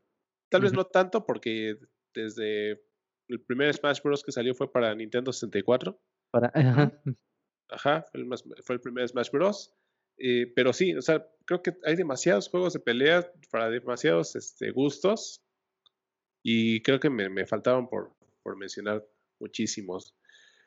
tal 0.49 0.61
vez 0.61 0.73
no 0.73 0.85
tanto 0.85 1.25
porque 1.25 1.77
desde 2.13 2.81
el 3.27 3.41
primer 3.45 3.73
Smash 3.73 4.01
Bros 4.03 4.23
que 4.23 4.31
salió 4.31 4.55
fue 4.55 4.71
para 4.71 4.93
Nintendo 4.95 5.31
64, 5.31 6.01
Para, 6.31 6.51
ajá. 6.53 7.01
ajá, 7.69 8.05
fue 8.11 8.19
el, 8.21 8.25
más- 8.27 8.43
fue 8.63 8.75
el 8.75 8.81
primer 8.81 9.07
Smash 9.07 9.31
Bros, 9.31 9.73
eh, 10.17 10.51
pero 10.55 10.73
sí, 10.73 10.95
o 10.95 11.01
sea, 11.01 11.25
creo 11.45 11.61
que 11.61 11.73
hay 11.85 11.95
demasiados 11.95 12.49
juegos 12.49 12.73
de 12.73 12.79
pelea 12.79 13.31
para 13.51 13.69
demasiados 13.69 14.35
este, 14.35 14.71
gustos 14.71 15.41
y 16.43 16.81
creo 16.81 16.99
que 16.99 17.09
me, 17.09 17.29
me 17.29 17.45
faltaban 17.45 17.87
por, 17.87 18.11
por 18.43 18.57
mencionar 18.57 19.05
muchísimos. 19.39 20.15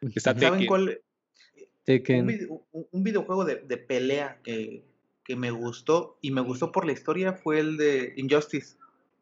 Está. 0.00 0.32
¿Saben 0.32 0.50
Tekken. 0.60 0.66
cuál? 0.66 0.82
Un, 0.88 1.66
Tekken. 1.84 2.26
video- 2.26 2.62
un- 2.72 2.86
un 2.90 3.04
videojuego 3.04 3.44
de, 3.44 3.56
de 3.56 3.76
pelea 3.76 4.40
que, 4.42 4.84
que 5.24 5.36
me 5.36 5.50
gustó 5.50 6.18
y 6.20 6.30
me 6.30 6.40
gustó 6.40 6.72
por 6.72 6.84
la 6.86 6.92
historia 6.92 7.32
fue 7.34 7.60
el 7.60 7.76
de 7.76 8.14
Injustice. 8.16 8.76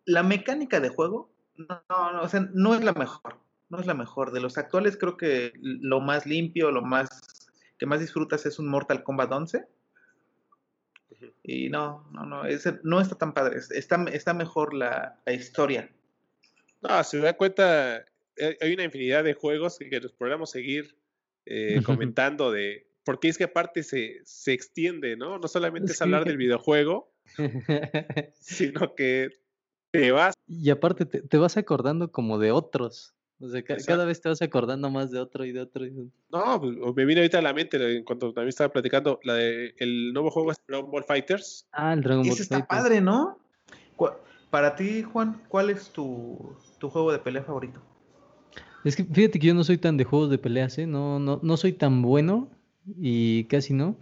La 0.04 0.22
mecánica 0.22 0.80
de 0.80 0.88
juego, 0.88 1.30
no, 1.56 1.82
no, 1.88 2.22
o 2.22 2.28
sea, 2.28 2.48
no 2.54 2.74
es 2.74 2.82
la 2.82 2.92
mejor, 2.92 3.38
no 3.68 3.78
es 3.78 3.86
la 3.86 3.94
mejor. 3.94 4.32
De 4.32 4.40
los 4.40 4.58
actuales 4.58 4.96
creo 4.96 5.16
que 5.16 5.52
lo 5.60 6.00
más 6.00 6.26
limpio, 6.26 6.70
lo 6.70 6.82
más 6.82 7.08
que 7.78 7.86
más 7.86 8.00
disfrutas 8.00 8.46
es 8.46 8.58
un 8.58 8.68
Mortal 8.68 9.02
Kombat 9.02 9.32
11 9.32 9.66
Ujú. 11.10 11.26
y 11.42 11.68
no, 11.68 12.08
no, 12.12 12.24
no, 12.26 12.44
ese 12.46 12.78
no 12.84 13.00
está 13.00 13.16
tan 13.16 13.32
padre, 13.34 13.58
es- 13.58 13.70
está, 13.70 14.02
está 14.12 14.34
mejor 14.34 14.74
la, 14.74 15.20
la 15.26 15.32
historia. 15.32 15.90
No, 16.82 17.02
se 17.04 17.18
da 17.18 17.34
cuenta, 17.36 18.04
eh, 18.36 18.58
hay 18.60 18.74
una 18.74 18.84
infinidad 18.84 19.24
de 19.24 19.34
juegos 19.34 19.78
que, 19.78 19.88
que 19.88 20.00
nos 20.00 20.12
podríamos 20.12 20.50
seguir 20.50 20.96
eh, 21.46 21.80
comentando 21.84 22.50
de, 22.52 22.86
porque 23.04 23.28
es 23.28 23.38
que 23.38 23.44
aparte 23.44 23.82
se, 23.82 24.20
se 24.24 24.52
extiende, 24.52 25.16
¿no? 25.16 25.38
No 25.38 25.48
solamente 25.48 25.92
es 25.92 26.02
hablar 26.02 26.24
del 26.24 26.36
videojuego, 26.36 27.12
sino 28.40 28.94
que 28.94 29.30
te 29.90 30.10
vas, 30.10 30.34
Y 30.46 30.70
aparte 30.70 31.04
te, 31.06 31.22
te 31.22 31.36
vas 31.38 31.56
acordando 31.56 32.10
como 32.10 32.38
de 32.38 32.50
otros. 32.52 33.14
O 33.40 33.48
sea, 33.48 33.62
ca- 33.62 33.76
cada 33.84 34.04
vez 34.04 34.20
te 34.20 34.28
vas 34.28 34.40
acordando 34.40 34.88
más 34.88 35.10
de 35.10 35.18
otro 35.18 35.44
y 35.44 35.50
de 35.52 35.60
otro. 35.60 35.84
y 35.84 35.90
de 35.90 36.00
otro. 36.02 36.12
no, 36.30 36.60
pues, 36.60 36.94
me 36.96 37.04
viene 37.04 37.20
ahorita 37.22 37.38
a 37.40 37.42
la 37.42 37.52
mente, 37.52 37.96
en 37.96 38.04
cuanto 38.04 38.32
también 38.32 38.48
estaba 38.50 38.72
platicando, 38.72 39.18
la 39.24 39.34
de, 39.34 39.74
el 39.78 40.12
nuevo 40.12 40.30
juego 40.30 40.52
es 40.52 40.58
Dragon 40.66 40.90
Ball 40.90 41.04
Fighters. 41.04 41.66
Ah, 41.72 41.92
el 41.92 42.02
Dragon 42.02 42.22
Ball 42.22 42.32
Ese 42.32 42.42
está 42.44 42.58
Fighters. 42.58 42.80
padre, 42.82 43.00
¿no? 43.00 43.38
Para 44.52 44.76
ti, 44.76 45.02
Juan, 45.02 45.40
¿cuál 45.48 45.70
es 45.70 45.88
tu, 45.92 46.54
tu 46.78 46.90
juego 46.90 47.10
de 47.10 47.18
pelea 47.18 47.42
favorito? 47.42 47.80
Es 48.84 48.96
que 48.96 49.02
fíjate 49.04 49.38
que 49.38 49.46
yo 49.46 49.54
no 49.54 49.64
soy 49.64 49.78
tan 49.78 49.96
de 49.96 50.04
juegos 50.04 50.28
de 50.28 50.36
peleas, 50.36 50.76
¿eh? 50.76 50.86
No, 50.86 51.18
no, 51.18 51.40
no 51.42 51.56
soy 51.56 51.72
tan 51.72 52.02
bueno 52.02 52.50
y 52.98 53.44
casi 53.44 53.72
no. 53.72 53.96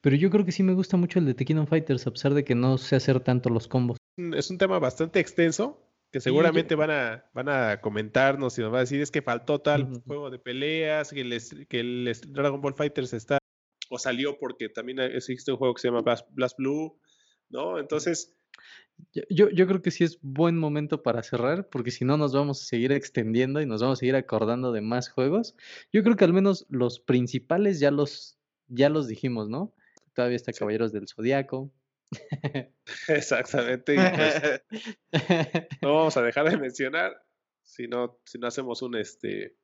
Pero 0.00 0.14
yo 0.14 0.30
creo 0.30 0.44
que 0.44 0.52
sí 0.52 0.62
me 0.62 0.74
gusta 0.74 0.96
mucho 0.96 1.18
el 1.18 1.24
de 1.26 1.34
Tekken 1.34 1.66
Fighters, 1.66 2.06
a 2.06 2.12
pesar 2.12 2.34
de 2.34 2.44
que 2.44 2.54
no 2.54 2.78
sé 2.78 2.94
hacer 2.94 3.18
tanto 3.18 3.50
los 3.50 3.66
combos. 3.66 3.96
Es 4.16 4.48
un 4.48 4.58
tema 4.58 4.78
bastante 4.78 5.18
extenso 5.18 5.82
que 6.12 6.20
Sí, 6.20 6.24
seguramente 6.24 6.74
yo- 6.74 6.78
van 6.78 6.92
a, 6.92 7.24
van 7.34 7.48
a 7.48 7.80
comentarnos 7.80 8.56
y 8.58 8.60
nos 8.60 8.70
van 8.70 8.78
a 8.78 8.80
decir 8.82 9.00
es 9.00 9.10
que 9.10 9.22
faltó 9.22 9.60
tal 9.60 10.02
juego 10.06 10.30
de 10.30 10.38
peleas, 10.38 11.10
que, 11.10 11.24
les, 11.24 11.52
que 11.68 11.80
el 11.80 12.12
Dragon 12.28 12.60
Ball 12.60 12.74
Fighters 12.74 13.12
está 13.12 13.38
o 13.90 13.98
salió 13.98 14.38
porque 14.38 14.68
también 14.68 15.00
existe 15.00 15.50
un 15.50 15.58
juego 15.58 15.74
que 15.74 15.80
se 15.80 15.88
llama 15.88 16.02
Blast, 16.02 16.28
Blast 16.30 16.56
Blue, 16.58 16.96
¿no? 17.48 17.80
Entonces, 17.80 18.35
Yo, 19.30 19.48
yo, 19.50 19.66
creo 19.66 19.82
que 19.82 19.90
sí 19.90 20.04
es 20.04 20.18
buen 20.20 20.58
momento 20.58 21.02
para 21.02 21.22
cerrar, 21.22 21.68
porque 21.68 21.90
si 21.90 22.04
no 22.04 22.16
nos 22.16 22.32
vamos 22.34 22.62
a 22.62 22.64
seguir 22.66 22.92
extendiendo 22.92 23.60
y 23.60 23.66
nos 23.66 23.80
vamos 23.80 23.98
a 23.98 24.00
seguir 24.00 24.16
acordando 24.16 24.72
de 24.72 24.80
más 24.82 25.08
juegos. 25.08 25.54
Yo 25.92 26.02
creo 26.02 26.16
que 26.16 26.24
al 26.24 26.32
menos 26.32 26.66
los 26.68 27.00
principales 27.00 27.80
ya 27.80 27.90
los, 27.90 28.38
ya 28.68 28.88
los 28.88 29.08
dijimos, 29.08 29.48
¿no? 29.48 29.74
Todavía 30.14 30.36
está 30.36 30.52
Sí. 30.52 30.58
Caballeros 30.58 30.92
del 30.92 31.08
Zodiaco. 31.08 31.70
exactamente, 33.08 33.94
y 33.94 33.98
pues 33.98 34.62
no 35.82 35.94
vamos 35.94 36.16
a 36.16 36.22
dejar 36.22 36.48
de 36.48 36.56
mencionar 36.56 37.20
si 37.64 37.88
no, 37.88 38.18
si 38.24 38.38
no 38.38 38.46
hacemos 38.46 38.80
un 38.82 38.96
este 38.96 39.56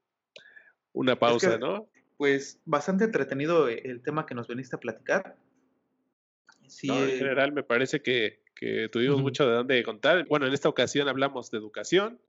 una 0.93 1.19
pausa, 1.19 1.53
que- 1.53 1.59
¿no? 1.59 1.89
pues 2.17 2.61
bastante 2.65 3.05
entretenido 3.05 3.69
el 3.69 4.03
tema 4.03 4.27
que 4.27 4.35
nos 4.35 4.47
veniste 4.49 4.77
a 4.77 4.81
platicar. 4.81 5.37
Sí, 6.69 6.87
No, 6.87 7.03
en 7.03 7.11
eh, 7.11 7.19
general 7.19 7.53
me 7.53 7.63
parece 7.63 8.03
que, 8.03 8.42
que 8.63 8.89
tuvimos 8.89 9.21
mucho 9.21 9.45
de 9.45 9.55
dónde 9.57 9.83
contar. 9.83 10.25
Bueno, 10.29 10.47
en 10.47 10.53
esta 10.53 10.69
ocasión 10.69 11.09
hablamos 11.09 11.51
de 11.51 11.59
educación, 11.59 12.21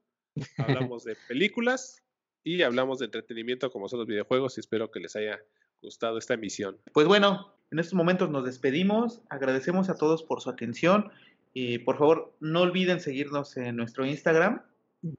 hablamos 0.57 1.03
de 1.03 1.15
películas 1.27 2.01
y 2.43 2.63
hablamos 2.63 2.97
de 2.97 3.05
entretenimiento 3.05 3.69
como 3.71 3.87
son 3.87 3.99
los 3.99 4.07
videojuegos 4.07 4.57
y 4.57 4.61
espero 4.61 4.89
que 4.89 4.99
les 4.99 5.15
haya 5.15 5.39
gustado 5.83 6.17
esta 6.17 6.33
emisión. 6.33 6.79
Pues 6.91 7.05
bueno, 7.05 7.53
en 7.69 7.77
estos 7.77 7.93
momentos 7.93 8.31
nos 8.31 8.45
despedimos. 8.45 9.21
Agradecemos 9.29 9.89
a 9.89 9.95
todos 9.95 10.23
por 10.23 10.41
su 10.41 10.49
atención. 10.49 11.11
Y 11.53 11.77
por 11.77 11.99
favor, 11.99 12.33
no 12.39 12.61
olviden 12.61 12.99
seguirnos 12.99 13.55
en 13.57 13.75
nuestro 13.75 14.03
Instagram. 14.03 14.63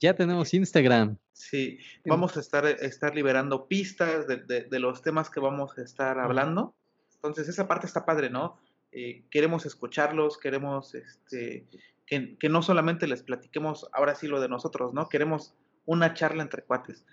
Ya 0.01 0.15
tenemos 0.15 0.53
Instagram. 0.53 1.17
Sí, 1.33 1.79
vamos 2.05 2.37
a 2.37 2.41
estar, 2.41 2.67
estar 2.67 3.15
liberando 3.15 3.69
pistas 3.69 4.27
de, 4.27 4.39
de- 4.39 4.65
de 4.65 4.79
los 4.81 5.01
temas 5.01 5.31
que 5.31 5.39
vamos 5.39 5.79
a 5.79 5.83
estar 5.83 6.19
hablando. 6.19 6.75
Entonces, 7.15 7.49
esa 7.49 7.69
parte 7.69 7.87
está 7.87 8.05
padre, 8.05 8.31
¿no? 8.31 8.59
Eh, 8.97 9.25
queremos 9.31 9.67
escucharlos, 9.67 10.39
queremos 10.39 10.95
este, 10.95 11.67
que, 12.07 12.37
que 12.39 12.49
no 12.49 12.63
solamente 12.63 13.07
les 13.09 13.23
platiquemos 13.25 13.89
ahora 13.93 14.15
sí 14.15 14.29
lo 14.29 14.41
de 14.41 14.49
nosotros, 14.49 14.95
¿no? 14.95 15.09
Queremos 15.09 15.55
una 15.85 16.15
charla 16.15 16.43
entre 16.43 16.63
cuates. 16.63 17.05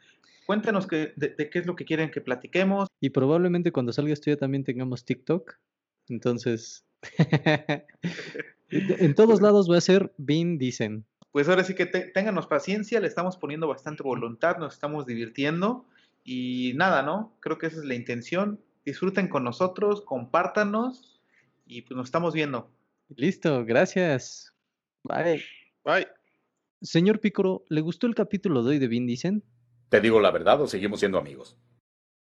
Cuéntanos 0.45 0.86
que, 0.86 1.13
de, 1.15 1.29
de 1.29 1.49
qué 1.49 1.59
es 1.59 1.65
lo 1.65 1.75
que 1.75 1.86
quieren 1.86 2.11
que 2.11 2.21
platiquemos. 2.21 2.88
Y 2.99 3.09
probablemente 3.09 3.71
cuando 3.71 3.93
salga 3.93 4.13
esto 4.13 4.29
ya 4.29 4.38
también 4.38 4.63
tengamos 4.63 5.05
TikTok. 5.05 5.55
Entonces, 6.07 6.86
en 8.69 9.15
todos 9.15 9.41
lados 9.41 9.69
va 9.69 9.77
a 9.77 9.82
ser 9.82 10.13
Bin 10.17 10.57
Dicen. 10.57 11.05
Pues 11.32 11.47
ahora 11.47 11.63
sí 11.63 11.73
que 11.75 11.86
te- 11.86 12.07
ténganos 12.11 12.47
paciencia, 12.47 12.99
le 12.99 13.07
estamos 13.07 13.38
poniendo 13.38 13.67
bastante 13.67 14.03
voluntad, 14.03 14.57
nos 14.57 14.73
estamos 14.73 15.05
divirtiendo 15.05 15.86
y 16.23 16.73
nada, 16.75 17.01
¿no? 17.03 17.34
Creo 17.39 17.57
que 17.57 17.67
esa 17.67 17.77
es 17.77 17.86
la 17.86 17.95
intención. 17.95 18.59
Disfruten 18.86 19.27
con 19.29 19.43
nosotros, 19.43 20.01
compártanos 20.01 21.11
y 21.72 21.82
pues 21.84 21.95
nos 21.95 22.07
estamos 22.07 22.34
viendo. 22.34 22.69
Listo, 23.15 23.63
gracias. 23.65 24.53
Bye. 25.03 25.41
Bye. 25.86 26.07
Señor 26.82 27.22
Picoro, 27.22 27.63
¿le 27.69 27.80
gustó 27.82 28.07
el 28.07 28.15
capítulo 28.15 28.61
de 28.61 28.72
hoy 28.72 28.80
de 28.80 28.88
Vin 28.88 29.07
Dicen? 29.07 29.43
¿Te 29.89 30.01
digo 30.01 30.19
la 30.19 30.32
verdad 30.32 30.61
o 30.61 30.67
seguimos 30.67 30.99
siendo 30.99 31.17
amigos? 31.17 31.57